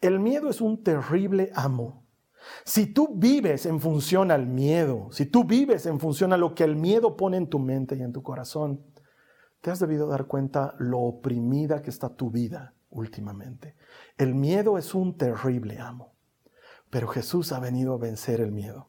El 0.00 0.20
miedo 0.20 0.50
es 0.50 0.60
un 0.60 0.82
terrible 0.82 1.50
amo. 1.54 2.04
Si 2.64 2.86
tú 2.86 3.14
vives 3.14 3.66
en 3.66 3.80
función 3.80 4.30
al 4.30 4.46
miedo, 4.46 5.08
si 5.10 5.26
tú 5.26 5.44
vives 5.44 5.86
en 5.86 5.98
función 5.98 6.32
a 6.32 6.36
lo 6.36 6.54
que 6.54 6.64
el 6.64 6.76
miedo 6.76 7.16
pone 7.16 7.36
en 7.36 7.48
tu 7.48 7.58
mente 7.58 7.96
y 7.96 8.02
en 8.02 8.12
tu 8.12 8.22
corazón, 8.22 8.84
te 9.60 9.70
has 9.70 9.80
debido 9.80 10.06
dar 10.06 10.26
cuenta 10.26 10.74
lo 10.78 11.00
oprimida 11.00 11.82
que 11.82 11.90
está 11.90 12.08
tu 12.08 12.30
vida 12.30 12.74
últimamente. 12.90 13.74
El 14.16 14.34
miedo 14.34 14.78
es 14.78 14.94
un 14.94 15.16
terrible 15.16 15.78
amo. 15.78 16.15
Pero 16.90 17.08
Jesús 17.08 17.52
ha 17.52 17.60
venido 17.60 17.94
a 17.94 17.98
vencer 17.98 18.40
el 18.40 18.52
miedo 18.52 18.88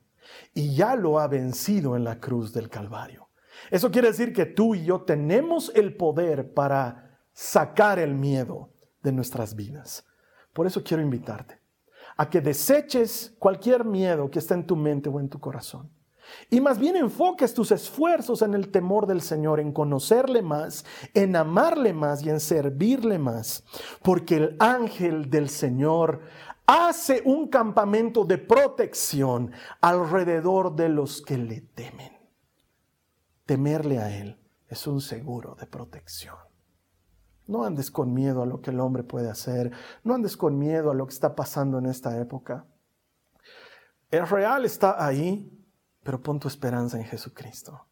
y 0.53 0.75
ya 0.75 0.95
lo 0.95 1.19
ha 1.19 1.27
vencido 1.27 1.95
en 1.95 2.03
la 2.03 2.19
cruz 2.19 2.53
del 2.53 2.69
Calvario. 2.69 3.29
Eso 3.71 3.91
quiere 3.91 4.09
decir 4.09 4.33
que 4.33 4.45
tú 4.45 4.75
y 4.75 4.85
yo 4.85 5.01
tenemos 5.01 5.71
el 5.75 5.95
poder 5.95 6.53
para 6.53 7.21
sacar 7.33 7.99
el 7.99 8.13
miedo 8.13 8.69
de 9.01 9.11
nuestras 9.11 9.55
vidas. 9.55 10.05
Por 10.53 10.67
eso 10.67 10.83
quiero 10.83 11.03
invitarte 11.03 11.59
a 12.17 12.29
que 12.29 12.41
deseches 12.41 13.35
cualquier 13.39 13.85
miedo 13.85 14.29
que 14.29 14.39
esté 14.39 14.55
en 14.55 14.65
tu 14.65 14.75
mente 14.75 15.09
o 15.09 15.19
en 15.19 15.29
tu 15.29 15.39
corazón. 15.39 15.91
Y 16.49 16.59
más 16.59 16.77
bien 16.77 16.95
enfoques 16.95 17.53
tus 17.53 17.71
esfuerzos 17.71 18.41
en 18.41 18.53
el 18.53 18.69
temor 18.69 19.07
del 19.07 19.21
Señor, 19.21 19.59
en 19.59 19.71
conocerle 19.71 20.41
más, 20.41 20.83
en 21.13 21.35
amarle 21.35 21.93
más 21.93 22.21
y 22.23 22.29
en 22.29 22.39
servirle 22.39 23.17
más. 23.17 23.63
Porque 24.03 24.35
el 24.35 24.55
ángel 24.59 25.29
del 25.29 25.49
Señor 25.49 26.21
hace 26.67 27.21
un 27.25 27.47
campamento 27.47 28.25
de 28.25 28.37
protección 28.37 29.51
alrededor 29.81 30.75
de 30.75 30.89
los 30.89 31.21
que 31.21 31.37
le 31.37 31.61
temen. 31.61 32.11
Temerle 33.45 33.99
a 33.99 34.15
Él 34.15 34.37
es 34.67 34.85
un 34.85 34.99
seguro 34.99 35.55
de 35.55 35.65
protección. 35.65 36.35
No 37.47 37.63
andes 37.63 37.89
con 37.89 38.13
miedo 38.13 38.43
a 38.43 38.45
lo 38.45 38.59
que 38.59 38.71
el 38.71 38.81
hombre 38.81 39.03
puede 39.03 39.29
hacer, 39.29 39.71
no 40.03 40.13
andes 40.13 40.35
con 40.35 40.59
miedo 40.59 40.91
a 40.91 40.93
lo 40.93 41.07
que 41.07 41.13
está 41.13 41.33
pasando 41.33 41.79
en 41.79 41.85
esta 41.85 42.19
época. 42.19 42.67
El 44.11 44.27
real 44.27 44.65
está 44.65 45.03
ahí, 45.03 45.49
pero 46.03 46.21
pon 46.21 46.39
tu 46.39 46.49
esperanza 46.49 46.97
en 46.97 47.05
Jesucristo. 47.05 47.87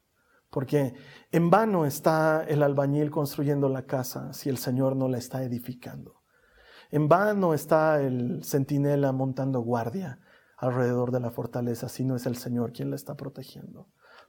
Porque 0.50 0.94
en 1.32 1.50
vano 1.50 1.86
está 1.86 2.44
el 2.44 2.64
albañil 2.64 3.12
construyendo 3.12 3.70
la 3.70 3.86
casa 3.86 4.34
si 4.34 4.50
el 4.50 4.58
Señor 4.58 4.98
no 4.98 5.08
la 5.08 5.18
está 5.18 5.44
edificando. 5.44 6.25
En 6.92 7.08
vano 7.08 7.54
está 7.54 8.02
el 8.02 8.44
centinela 8.44 9.12
montando 9.12 9.62
guardia 9.62 10.20
alrededor 10.58 11.12
de 11.12 11.20
la 11.20 11.32
fortaleza 11.32 11.90
si 11.90 12.06
no 12.06 12.16
es 12.16 12.26
el 12.26 12.38
Señor 12.38 12.74
quien 12.74 12.90
la 12.90 12.96
está 12.96 13.16
protegiendo. 13.16 13.88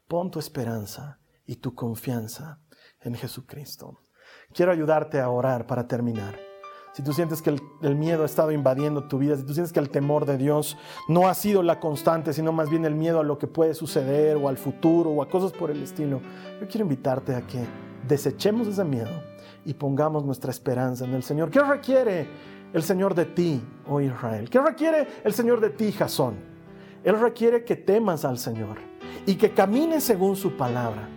Pon 0.08 0.30
tu 0.30 0.38
esperanza 0.38 1.18
y 1.46 1.56
tu 1.56 1.74
confianza 1.74 2.60
en 3.00 3.14
Jesucristo. 3.14 4.02
Quiero 4.52 4.72
ayudarte 4.72 5.20
a 5.20 5.28
orar 5.28 5.66
para 5.66 5.86
terminar. 5.86 6.36
Si 6.92 7.02
tú 7.02 7.12
sientes 7.12 7.42
que 7.42 7.54
el, 7.82 7.94
miedo 7.94 8.22
ha 8.22 8.26
estado 8.26 8.52
invadiendo 8.52 9.06
tu 9.06 9.18
vida, 9.18 9.36
si 9.36 9.44
tú 9.44 9.52
sientes 9.52 9.70
que 9.70 9.80
el 9.80 9.90
temor 9.90 10.24
de 10.24 10.38
Dios 10.38 10.78
no 11.08 11.28
ha 11.28 11.34
sido 11.34 11.62
la 11.62 11.78
constante, 11.78 12.32
sino 12.32 12.52
más 12.52 12.70
bien 12.70 12.86
el 12.86 12.94
miedo 12.94 13.20
a 13.20 13.22
lo 13.22 13.36
que 13.36 13.46
puede 13.46 13.74
suceder 13.74 14.36
o 14.36 14.48
al 14.48 14.56
futuro 14.56 15.10
o 15.10 15.22
a 15.22 15.28
cosas 15.28 15.52
por 15.52 15.70
el 15.70 15.82
estilo, 15.82 16.22
yo 16.58 16.66
quiero 16.66 16.84
invitarte 16.84 17.34
a 17.34 17.46
que 17.46 17.66
desechemos 18.08 18.66
ese 18.66 18.82
miedo 18.84 19.10
y 19.66 19.74
pongamos 19.74 20.24
nuestra 20.24 20.50
esperanza 20.50 21.04
en 21.04 21.12
el 21.12 21.22
Señor. 21.22 21.50
¿Qué 21.50 21.60
requiere 21.60 22.26
el 22.72 22.82
Señor 22.82 23.14
de 23.14 23.26
ti, 23.26 23.62
oh 23.88 24.00
Israel? 24.00 24.48
¿Qué 24.48 24.60
requiere 24.60 25.06
el 25.24 25.34
Señor 25.34 25.60
de 25.60 25.70
ti, 25.70 25.92
Jasón? 25.92 26.36
Él 27.04 27.18
requiere 27.20 27.64
que 27.64 27.76
temas 27.76 28.24
al 28.24 28.38
Señor 28.38 28.78
y 29.26 29.34
que 29.34 29.50
camines 29.50 30.04
según 30.04 30.36
su 30.36 30.56
palabra 30.56 31.08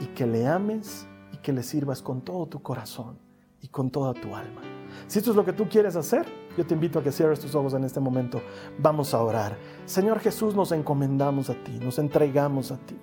y 0.00 0.06
que 0.06 0.26
le 0.26 0.46
ames 0.46 1.06
y 1.32 1.36
que 1.36 1.52
le 1.52 1.62
sirvas 1.62 2.02
con 2.02 2.22
todo 2.22 2.46
tu 2.46 2.62
corazón 2.62 3.18
y 3.60 3.68
con 3.68 3.90
toda 3.90 4.14
tu 4.14 4.34
alma. 4.34 4.62
Si 5.06 5.18
esto 5.18 5.30
es 5.30 5.36
lo 5.36 5.44
que 5.44 5.52
tú 5.52 5.68
quieres 5.68 5.96
hacer, 5.96 6.26
yo 6.56 6.66
te 6.66 6.74
invito 6.74 6.98
a 6.98 7.02
que 7.02 7.12
cierres 7.12 7.40
tus 7.40 7.54
ojos 7.54 7.74
en 7.74 7.84
este 7.84 8.00
momento. 8.00 8.40
Vamos 8.78 9.12
a 9.12 9.22
orar. 9.22 9.56
Señor 9.84 10.20
Jesús, 10.20 10.54
nos 10.54 10.72
encomendamos 10.72 11.50
a 11.50 11.54
ti, 11.54 11.78
nos 11.78 11.98
entregamos 11.98 12.72
a 12.72 12.78
ti. 12.78 12.96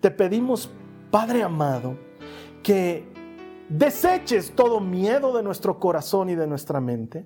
Te 0.00 0.10
pedimos, 0.10 0.68
Padre 1.10 1.42
amado, 1.42 1.96
que 2.62 3.09
deseches 3.70 4.52
todo 4.56 4.80
miedo 4.80 5.34
de 5.34 5.44
nuestro 5.44 5.78
corazón 5.78 6.28
y 6.28 6.34
de 6.34 6.46
nuestra 6.46 6.80
mente 6.80 7.24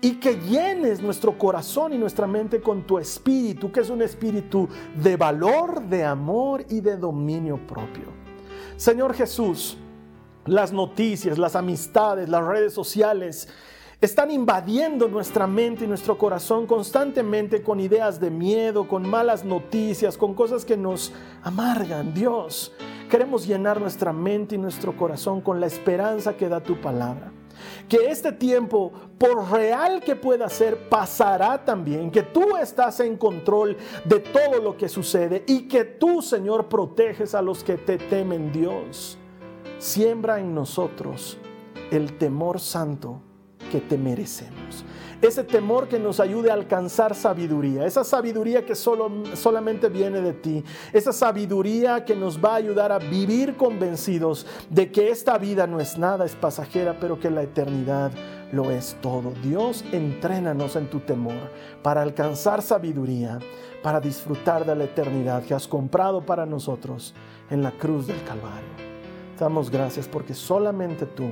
y 0.00 0.16
que 0.16 0.40
llenes 0.40 1.00
nuestro 1.00 1.38
corazón 1.38 1.94
y 1.94 1.98
nuestra 1.98 2.26
mente 2.26 2.60
con 2.60 2.84
tu 2.84 2.98
espíritu, 2.98 3.70
que 3.70 3.80
es 3.80 3.90
un 3.90 4.02
espíritu 4.02 4.68
de 5.00 5.16
valor, 5.16 5.82
de 5.82 6.04
amor 6.04 6.66
y 6.68 6.80
de 6.80 6.96
dominio 6.96 7.64
propio. 7.64 8.12
Señor 8.76 9.14
Jesús, 9.14 9.78
las 10.46 10.72
noticias, 10.72 11.38
las 11.38 11.54
amistades, 11.54 12.28
las 12.28 12.44
redes 12.44 12.74
sociales, 12.74 13.48
están 14.04 14.30
invadiendo 14.30 15.08
nuestra 15.08 15.46
mente 15.46 15.84
y 15.84 15.88
nuestro 15.88 16.18
corazón 16.18 16.66
constantemente 16.66 17.62
con 17.62 17.80
ideas 17.80 18.20
de 18.20 18.30
miedo, 18.30 18.86
con 18.86 19.08
malas 19.08 19.44
noticias, 19.44 20.18
con 20.18 20.34
cosas 20.34 20.64
que 20.64 20.76
nos 20.76 21.12
amargan. 21.42 22.12
Dios, 22.12 22.72
queremos 23.08 23.46
llenar 23.46 23.80
nuestra 23.80 24.12
mente 24.12 24.56
y 24.56 24.58
nuestro 24.58 24.96
corazón 24.96 25.40
con 25.40 25.60
la 25.60 25.66
esperanza 25.66 26.36
que 26.36 26.48
da 26.48 26.60
tu 26.60 26.80
palabra. 26.80 27.32
Que 27.88 28.10
este 28.10 28.32
tiempo, 28.32 28.92
por 29.16 29.50
real 29.50 30.02
que 30.02 30.16
pueda 30.16 30.48
ser, 30.48 30.88
pasará 30.88 31.64
también. 31.64 32.10
Que 32.10 32.22
tú 32.22 32.56
estás 32.56 33.00
en 33.00 33.16
control 33.16 33.76
de 34.04 34.20
todo 34.20 34.60
lo 34.60 34.76
que 34.76 34.88
sucede 34.88 35.44
y 35.46 35.68
que 35.68 35.84
tú, 35.84 36.20
Señor, 36.20 36.68
proteges 36.68 37.34
a 37.34 37.40
los 37.40 37.64
que 37.64 37.78
te 37.78 37.96
temen, 37.96 38.52
Dios. 38.52 39.16
Siembra 39.78 40.40
en 40.40 40.54
nosotros 40.54 41.38
el 41.90 42.18
temor 42.18 42.60
santo 42.60 43.20
que 43.74 43.80
te 43.80 43.98
merecemos. 43.98 44.84
Ese 45.20 45.42
temor 45.42 45.88
que 45.88 45.98
nos 45.98 46.20
ayude 46.20 46.48
a 46.48 46.54
alcanzar 46.54 47.12
sabiduría, 47.16 47.84
esa 47.84 48.04
sabiduría 48.04 48.64
que 48.64 48.76
solo, 48.76 49.10
solamente 49.34 49.88
viene 49.88 50.20
de 50.20 50.32
ti, 50.32 50.62
esa 50.92 51.12
sabiduría 51.12 52.04
que 52.04 52.14
nos 52.14 52.38
va 52.38 52.52
a 52.52 52.56
ayudar 52.56 52.92
a 52.92 53.00
vivir 53.00 53.56
convencidos 53.56 54.46
de 54.70 54.92
que 54.92 55.10
esta 55.10 55.38
vida 55.38 55.66
no 55.66 55.80
es 55.80 55.98
nada, 55.98 56.24
es 56.24 56.36
pasajera, 56.36 56.98
pero 57.00 57.18
que 57.18 57.30
la 57.30 57.42
eternidad 57.42 58.12
lo 58.52 58.70
es 58.70 58.96
todo. 59.00 59.32
Dios, 59.42 59.84
entrénanos 59.90 60.76
en 60.76 60.88
tu 60.88 61.00
temor 61.00 61.50
para 61.82 62.00
alcanzar 62.02 62.62
sabiduría, 62.62 63.40
para 63.82 64.00
disfrutar 64.00 64.64
de 64.64 64.76
la 64.76 64.84
eternidad 64.84 65.42
que 65.42 65.54
has 65.54 65.66
comprado 65.66 66.24
para 66.24 66.46
nosotros 66.46 67.12
en 67.50 67.60
la 67.60 67.72
cruz 67.72 68.06
del 68.06 68.22
Calvario. 68.22 68.68
Damos 69.36 69.68
gracias 69.68 70.06
porque 70.06 70.32
solamente 70.32 71.06
tú 71.06 71.24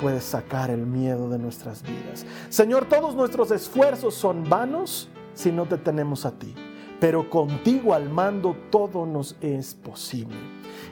puedes 0.00 0.24
sacar 0.24 0.70
el 0.70 0.86
miedo 0.86 1.28
de 1.28 1.38
nuestras 1.38 1.82
vidas. 1.82 2.24
Señor, 2.48 2.86
todos 2.88 3.14
nuestros 3.14 3.50
esfuerzos 3.50 4.14
son 4.14 4.48
vanos 4.48 5.08
si 5.34 5.52
no 5.52 5.66
te 5.66 5.76
tenemos 5.76 6.26
a 6.26 6.38
ti, 6.38 6.54
pero 6.98 7.28
contigo 7.28 7.94
al 7.94 8.08
mando 8.08 8.56
todo 8.70 9.06
nos 9.06 9.36
es 9.40 9.74
posible. 9.74 10.36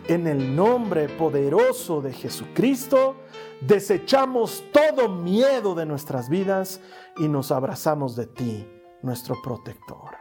En 0.06 0.26
el 0.26 0.54
nombre 0.54 1.09
poderoso 1.09 2.00
de 2.00 2.12
Jesucristo, 2.12 3.16
desechamos 3.61 4.64
todo 4.72 5.09
miedo 5.09 5.74
de 5.74 5.86
nuestras 5.86 6.28
vidas 6.28 6.80
y 7.16 7.28
nos 7.28 7.50
abrazamos 7.50 8.16
de 8.16 8.26
ti, 8.26 8.66
nuestro 9.02 9.40
protector. 9.42 10.16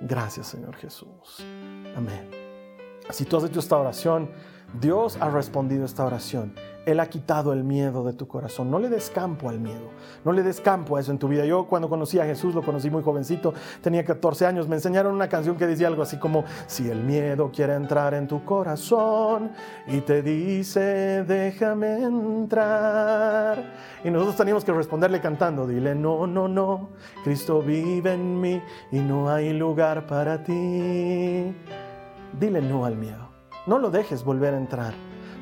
Gracias, 0.00 0.48
Señor 0.48 0.76
Jesús. 0.76 1.44
Amén. 1.96 2.43
Si 3.10 3.24
tú 3.24 3.36
has 3.36 3.44
hecho 3.44 3.60
esta 3.60 3.76
oración, 3.76 4.30
Dios 4.80 5.16
ha 5.20 5.30
respondido 5.30 5.84
esta 5.84 6.04
oración 6.04 6.54
él 6.86 7.00
ha 7.00 7.06
quitado 7.06 7.52
el 7.52 7.64
miedo 7.64 8.04
de 8.04 8.12
tu 8.12 8.28
corazón. 8.28 8.70
No 8.70 8.78
le 8.78 8.88
des 8.88 9.10
campo 9.10 9.48
al 9.48 9.58
miedo. 9.58 9.90
No 10.24 10.32
le 10.32 10.42
des 10.42 10.60
campo 10.60 10.96
a 10.96 11.00
eso 11.00 11.10
en 11.10 11.18
tu 11.18 11.28
vida. 11.28 11.44
Yo 11.44 11.66
cuando 11.66 11.88
conocí 11.88 12.18
a 12.18 12.24
Jesús, 12.24 12.54
lo 12.54 12.62
conocí 12.62 12.90
muy 12.90 13.02
jovencito, 13.02 13.54
tenía 13.80 14.04
14 14.04 14.46
años, 14.46 14.68
me 14.68 14.76
enseñaron 14.76 15.14
una 15.14 15.28
canción 15.28 15.56
que 15.56 15.66
decía 15.66 15.86
algo 15.86 16.02
así 16.02 16.18
como, 16.18 16.44
si 16.66 16.88
el 16.90 17.02
miedo 17.02 17.50
quiere 17.52 17.74
entrar 17.74 18.14
en 18.14 18.28
tu 18.28 18.44
corazón 18.44 19.52
y 19.86 20.00
te 20.00 20.22
dice, 20.22 21.24
déjame 21.24 22.02
entrar. 22.02 23.72
Y 24.04 24.10
nosotros 24.10 24.36
teníamos 24.36 24.64
que 24.64 24.72
responderle 24.72 25.20
cantando, 25.20 25.66
dile, 25.66 25.94
no, 25.94 26.26
no, 26.26 26.48
no, 26.48 26.90
Cristo 27.22 27.62
vive 27.62 28.14
en 28.14 28.40
mí 28.40 28.62
y 28.92 28.98
no 28.98 29.30
hay 29.30 29.52
lugar 29.52 30.06
para 30.06 30.42
ti. 30.42 31.54
Dile 32.38 32.60
no 32.60 32.84
al 32.84 32.96
miedo. 32.96 33.28
No 33.66 33.78
lo 33.78 33.90
dejes 33.90 34.24
volver 34.24 34.54
a 34.54 34.58
entrar. 34.58 34.92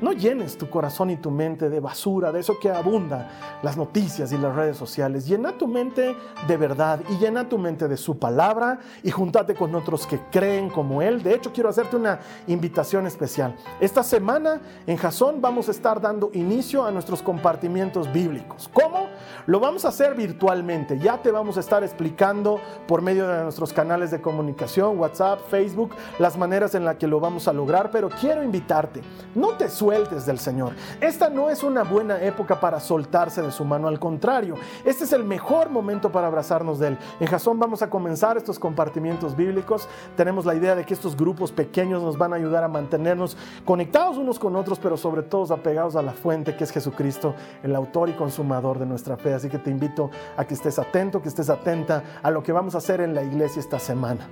No 0.03 0.11
llenes 0.11 0.59
tu 0.59 0.69
corazón 0.69 1.11
y 1.11 1.17
tu 1.17 1.31
mente 1.31 1.71
de 1.71 1.79
basura, 1.79 2.33
de 2.33 2.41
eso 2.41 2.59
que 2.59 2.69
abunda 2.69 3.61
las 3.63 3.77
noticias 3.77 4.33
y 4.33 4.37
las 4.37 4.53
redes 4.53 4.77
sociales. 4.77 5.29
Llena 5.29 5.57
tu 5.57 5.69
mente 5.69 6.17
de 6.49 6.57
verdad 6.57 6.99
y 7.09 7.19
llena 7.19 7.49
tu 7.49 7.57
mente 7.57 7.87
de 7.87 7.97
su 7.97 8.19
palabra 8.19 8.81
y 9.05 9.13
júntate 9.13 9.55
con 9.55 9.73
otros 9.77 10.05
que 10.09 10.19
creen 10.33 10.71
como 10.71 11.03
Él. 11.03 11.23
De 11.23 11.33
hecho, 11.33 11.53
quiero 11.53 11.69
hacerte 11.69 11.95
una 11.95 12.19
invitación 12.49 13.07
especial. 13.07 13.55
Esta 13.79 14.03
semana 14.03 14.61
en 14.89 14.97
Jasón 14.97 15.41
vamos 15.41 15.69
a 15.69 15.71
estar 15.71 16.01
dando 16.01 16.33
inicio 16.35 16.85
a 16.85 16.91
nuestros 16.91 17.23
compartimientos 17.23 18.13
bíblicos. 18.13 18.69
¿Cómo? 18.75 19.07
Lo 19.47 19.61
vamos 19.61 19.85
a 19.85 19.91
hacer 19.91 20.17
virtualmente. 20.17 20.99
Ya 20.99 21.23
te 21.23 21.31
vamos 21.31 21.59
a 21.59 21.61
estar 21.61 21.85
explicando 21.85 22.61
por 22.89 23.03
medio 23.03 23.29
de 23.29 23.45
nuestros 23.45 23.73
canales 23.73 24.11
de 24.11 24.21
comunicación, 24.21 24.99
WhatsApp, 24.99 25.43
Facebook, 25.49 25.95
las 26.19 26.37
maneras 26.37 26.75
en 26.75 26.85
las 26.85 26.97
que 26.97 27.07
lo 27.07 27.21
vamos 27.21 27.47
a 27.47 27.53
lograr, 27.53 27.93
pero 27.93 28.09
quiero 28.09 28.43
invitarte. 28.43 29.01
No 29.37 29.51
te 29.51 29.69
sueltes 29.69 29.92
del 29.93 30.39
Señor. 30.39 30.73
Esta 31.03 31.29
no 31.29 31.51
es 31.51 31.63
una 31.63 31.83
buena 31.83 32.19
época 32.23 32.59
para 32.59 32.81
soltarse 32.81 33.43
de 33.43 33.53
su 33.53 33.63
mano, 33.63 33.89
al 33.89 33.99
contrario, 33.99 34.55
este 34.87 35.05
es 35.05 35.13
el 35.13 35.23
mejor 35.23 35.69
momento 35.69 36.11
para 36.11 36.29
abrazarnos 36.29 36.79
de 36.79 36.89
Él. 36.89 36.99
En 37.21 37.27
Jasón 37.27 37.59
vamos 37.59 37.83
a 37.83 37.91
comenzar 37.91 38.39
estos 38.39 38.59
compartimientos 38.59 39.37
bíblicos. 39.37 39.87
Tenemos 40.17 40.47
la 40.47 40.55
idea 40.55 40.75
de 40.75 40.87
que 40.87 40.95
estos 40.95 41.15
grupos 41.15 41.53
pequeños 41.53 42.03
nos 42.03 42.17
van 42.17 42.33
a 42.33 42.37
ayudar 42.37 42.65
a 42.65 42.69
mantenernos 42.69 43.37
conectados 43.67 44.17
unos 44.17 44.39
con 44.39 44.57
otros, 44.57 44.79
pero 44.79 44.97
sobre 44.97 45.23
todo 45.23 45.53
apegados 45.53 45.95
a 45.95 46.03
la 46.03 46.13
fuente 46.13 46.57
que 46.57 46.65
es 46.65 46.71
Jesucristo, 46.71 47.35
el 47.63 47.77
autor 47.77 48.09
y 48.09 48.13
consumador 48.13 48.79
de 48.79 48.87
nuestra 48.87 49.19
fe. 49.19 49.35
Así 49.35 49.51
que 49.51 49.59
te 49.59 49.71
invito 49.71 50.11
a 50.39 50.47
que 50.47 50.55
estés 50.55 50.79
atento, 50.79 51.21
que 51.21 51.29
estés 51.29 51.51
atenta 51.51 52.03
a 52.23 52.31
lo 52.31 52.43
que 52.43 52.53
vamos 52.53 52.75
a 52.75 52.79
hacer 52.79 53.03
en 53.03 53.15
la 53.15 53.23
iglesia 53.23 53.61
esta 53.61 53.79
semana. 53.79 54.27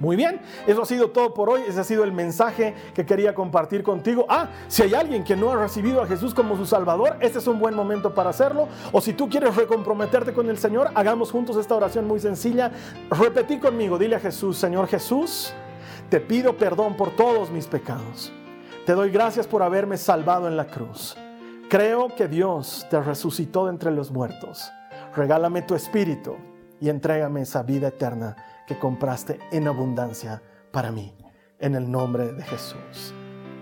Muy 0.00 0.16
bien, 0.16 0.40
eso 0.66 0.82
ha 0.82 0.86
sido 0.86 1.10
todo 1.10 1.34
por 1.34 1.48
hoy, 1.48 1.62
ese 1.68 1.80
ha 1.80 1.84
sido 1.84 2.04
el 2.04 2.12
mensaje 2.12 2.74
que 2.94 3.06
quería 3.06 3.34
compartir 3.34 3.82
contigo. 3.82 4.26
Ah, 4.28 4.48
si 4.66 4.82
hay 4.82 4.94
alguien 4.94 5.22
que 5.22 5.36
no 5.36 5.52
ha 5.52 5.56
recibido 5.56 6.02
a 6.02 6.06
Jesús 6.06 6.34
como 6.34 6.56
su 6.56 6.66
Salvador, 6.66 7.16
este 7.20 7.38
es 7.38 7.46
un 7.46 7.60
buen 7.60 7.74
momento 7.74 8.14
para 8.14 8.30
hacerlo. 8.30 8.68
O 8.92 9.00
si 9.00 9.12
tú 9.12 9.28
quieres 9.28 9.54
recomprometerte 9.54 10.32
con 10.32 10.48
el 10.50 10.58
Señor, 10.58 10.90
hagamos 10.94 11.30
juntos 11.30 11.56
esta 11.56 11.76
oración 11.76 12.06
muy 12.06 12.18
sencilla. 12.18 12.72
Repetí 13.10 13.58
conmigo, 13.58 13.98
dile 13.98 14.16
a 14.16 14.20
Jesús, 14.20 14.58
Señor 14.58 14.88
Jesús, 14.88 15.52
te 16.10 16.20
pido 16.20 16.56
perdón 16.56 16.96
por 16.96 17.10
todos 17.10 17.50
mis 17.50 17.66
pecados. 17.66 18.32
Te 18.86 18.92
doy 18.92 19.10
gracias 19.10 19.46
por 19.46 19.62
haberme 19.62 19.96
salvado 19.96 20.48
en 20.48 20.56
la 20.56 20.66
cruz. 20.66 21.16
Creo 21.70 22.14
que 22.14 22.28
Dios 22.28 22.86
te 22.90 23.00
resucitó 23.00 23.64
de 23.64 23.70
entre 23.70 23.90
los 23.90 24.10
muertos. 24.10 24.70
Regálame 25.16 25.62
tu 25.62 25.74
espíritu 25.74 26.36
y 26.80 26.88
entrégame 26.88 27.42
esa 27.42 27.62
vida 27.62 27.88
eterna 27.88 28.36
que 28.66 28.78
compraste 28.78 29.38
en 29.52 29.68
abundancia 29.68 30.42
para 30.72 30.90
mí. 30.90 31.14
En 31.58 31.74
el 31.74 31.90
nombre 31.90 32.32
de 32.32 32.42
Jesús. 32.42 33.14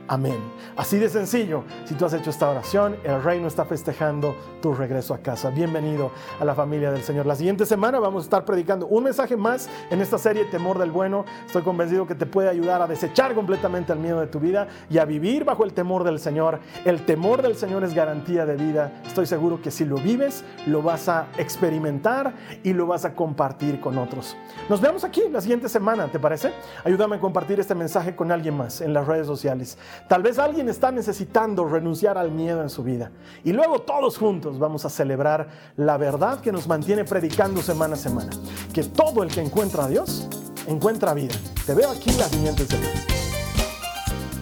Amén. 0.08 0.38
Así 0.76 0.98
de 0.98 1.08
sencillo, 1.08 1.62
si 1.84 1.94
tú 1.94 2.04
has 2.04 2.12
hecho 2.12 2.30
esta 2.30 2.50
oración, 2.50 2.96
el 3.04 3.22
reino 3.22 3.46
está 3.46 3.64
festejando 3.64 4.34
tu 4.60 4.74
regreso 4.74 5.14
a 5.14 5.18
casa. 5.18 5.50
Bienvenido 5.50 6.10
a 6.40 6.44
la 6.44 6.54
familia 6.54 6.90
del 6.90 7.02
Señor. 7.02 7.24
La 7.24 7.36
siguiente 7.36 7.66
semana 7.66 8.00
vamos 8.00 8.24
a 8.24 8.26
estar 8.26 8.44
predicando 8.44 8.86
un 8.86 9.04
mensaje 9.04 9.36
más 9.36 9.70
en 9.90 10.00
esta 10.00 10.18
serie 10.18 10.44
Temor 10.46 10.78
del 10.78 10.90
Bueno. 10.90 11.24
Estoy 11.46 11.62
convencido 11.62 12.06
que 12.06 12.16
te 12.16 12.26
puede 12.26 12.48
ayudar 12.48 12.82
a 12.82 12.86
desechar 12.88 13.34
completamente 13.34 13.92
el 13.92 14.00
miedo 14.00 14.20
de 14.20 14.26
tu 14.26 14.40
vida 14.40 14.66
y 14.90 14.98
a 14.98 15.04
vivir 15.04 15.44
bajo 15.44 15.64
el 15.64 15.72
temor 15.72 16.02
del 16.04 16.18
Señor. 16.18 16.58
El 16.84 17.06
temor 17.06 17.40
del 17.40 17.56
Señor 17.56 17.84
es 17.84 17.94
garantía 17.94 18.44
de 18.44 18.56
vida. 18.56 18.92
Estoy 19.06 19.26
seguro 19.26 19.62
que 19.62 19.70
si 19.70 19.84
lo 19.84 19.96
vives, 19.96 20.44
lo 20.66 20.82
vas 20.82 21.08
a 21.08 21.28
experimentar 21.38 22.34
y 22.64 22.72
lo 22.72 22.86
vas 22.86 23.04
a 23.04 23.14
compartir 23.14 23.80
con 23.80 23.98
otros. 23.98 24.36
Nos 24.68 24.80
vemos 24.80 25.04
aquí 25.04 25.22
la 25.30 25.40
siguiente 25.40 25.68
semana, 25.68 26.08
¿te 26.08 26.18
parece? 26.18 26.52
Ayúdame 26.84 27.16
a 27.16 27.20
compartir 27.20 27.60
este 27.60 27.74
mensaje 27.74 28.16
con 28.16 28.32
alguien 28.32 28.56
más 28.56 28.80
en 28.80 28.92
las 28.92 29.06
redes 29.06 29.26
sociales. 29.26 29.78
Tal 30.08 30.22
vez 30.22 30.38
alguien 30.38 30.68
está 30.68 30.90
necesitando 30.90 31.64
renunciar 31.64 32.18
al 32.18 32.30
miedo 32.30 32.62
en 32.62 32.70
su 32.70 32.82
vida. 32.82 33.10
Y 33.44 33.52
luego 33.52 33.80
todos 33.80 34.18
juntos 34.18 34.58
vamos 34.58 34.84
a 34.84 34.90
celebrar 34.90 35.48
la 35.76 35.96
verdad 35.96 36.40
que 36.40 36.52
nos 36.52 36.66
mantiene 36.66 37.04
predicando 37.04 37.62
semana 37.62 37.94
a 37.94 37.98
semana. 37.98 38.30
Que 38.72 38.84
todo 38.84 39.22
el 39.22 39.30
que 39.30 39.40
encuentra 39.40 39.84
a 39.84 39.88
Dios 39.88 40.28
encuentra 40.66 41.14
vida. 41.14 41.34
Te 41.66 41.74
veo 41.74 41.90
aquí 41.90 42.10
la 42.12 42.28
siguiente 42.28 42.64
semana. 42.66 43.00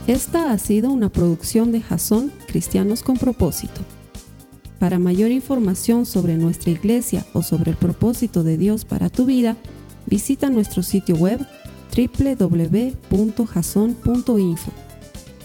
Esta 0.06 0.50
ha 0.50 0.58
sido 0.58 0.90
una 0.90 1.08
producción 1.08 1.70
de 1.72 1.80
Jason 1.82 2.32
Cristianos 2.48 3.02
con 3.02 3.16
propósito. 3.16 3.80
Para 4.80 4.98
mayor 4.98 5.30
información 5.30 6.06
sobre 6.06 6.36
nuestra 6.36 6.70
iglesia 6.70 7.24
o 7.34 7.42
sobre 7.42 7.72
el 7.72 7.76
propósito 7.76 8.42
de 8.42 8.56
Dios 8.56 8.84
para 8.84 9.10
tu 9.10 9.26
vida, 9.26 9.56
visita 10.06 10.48
nuestro 10.48 10.82
sitio 10.82 11.16
web 11.16 11.46
www.jason.info. 11.94 12.90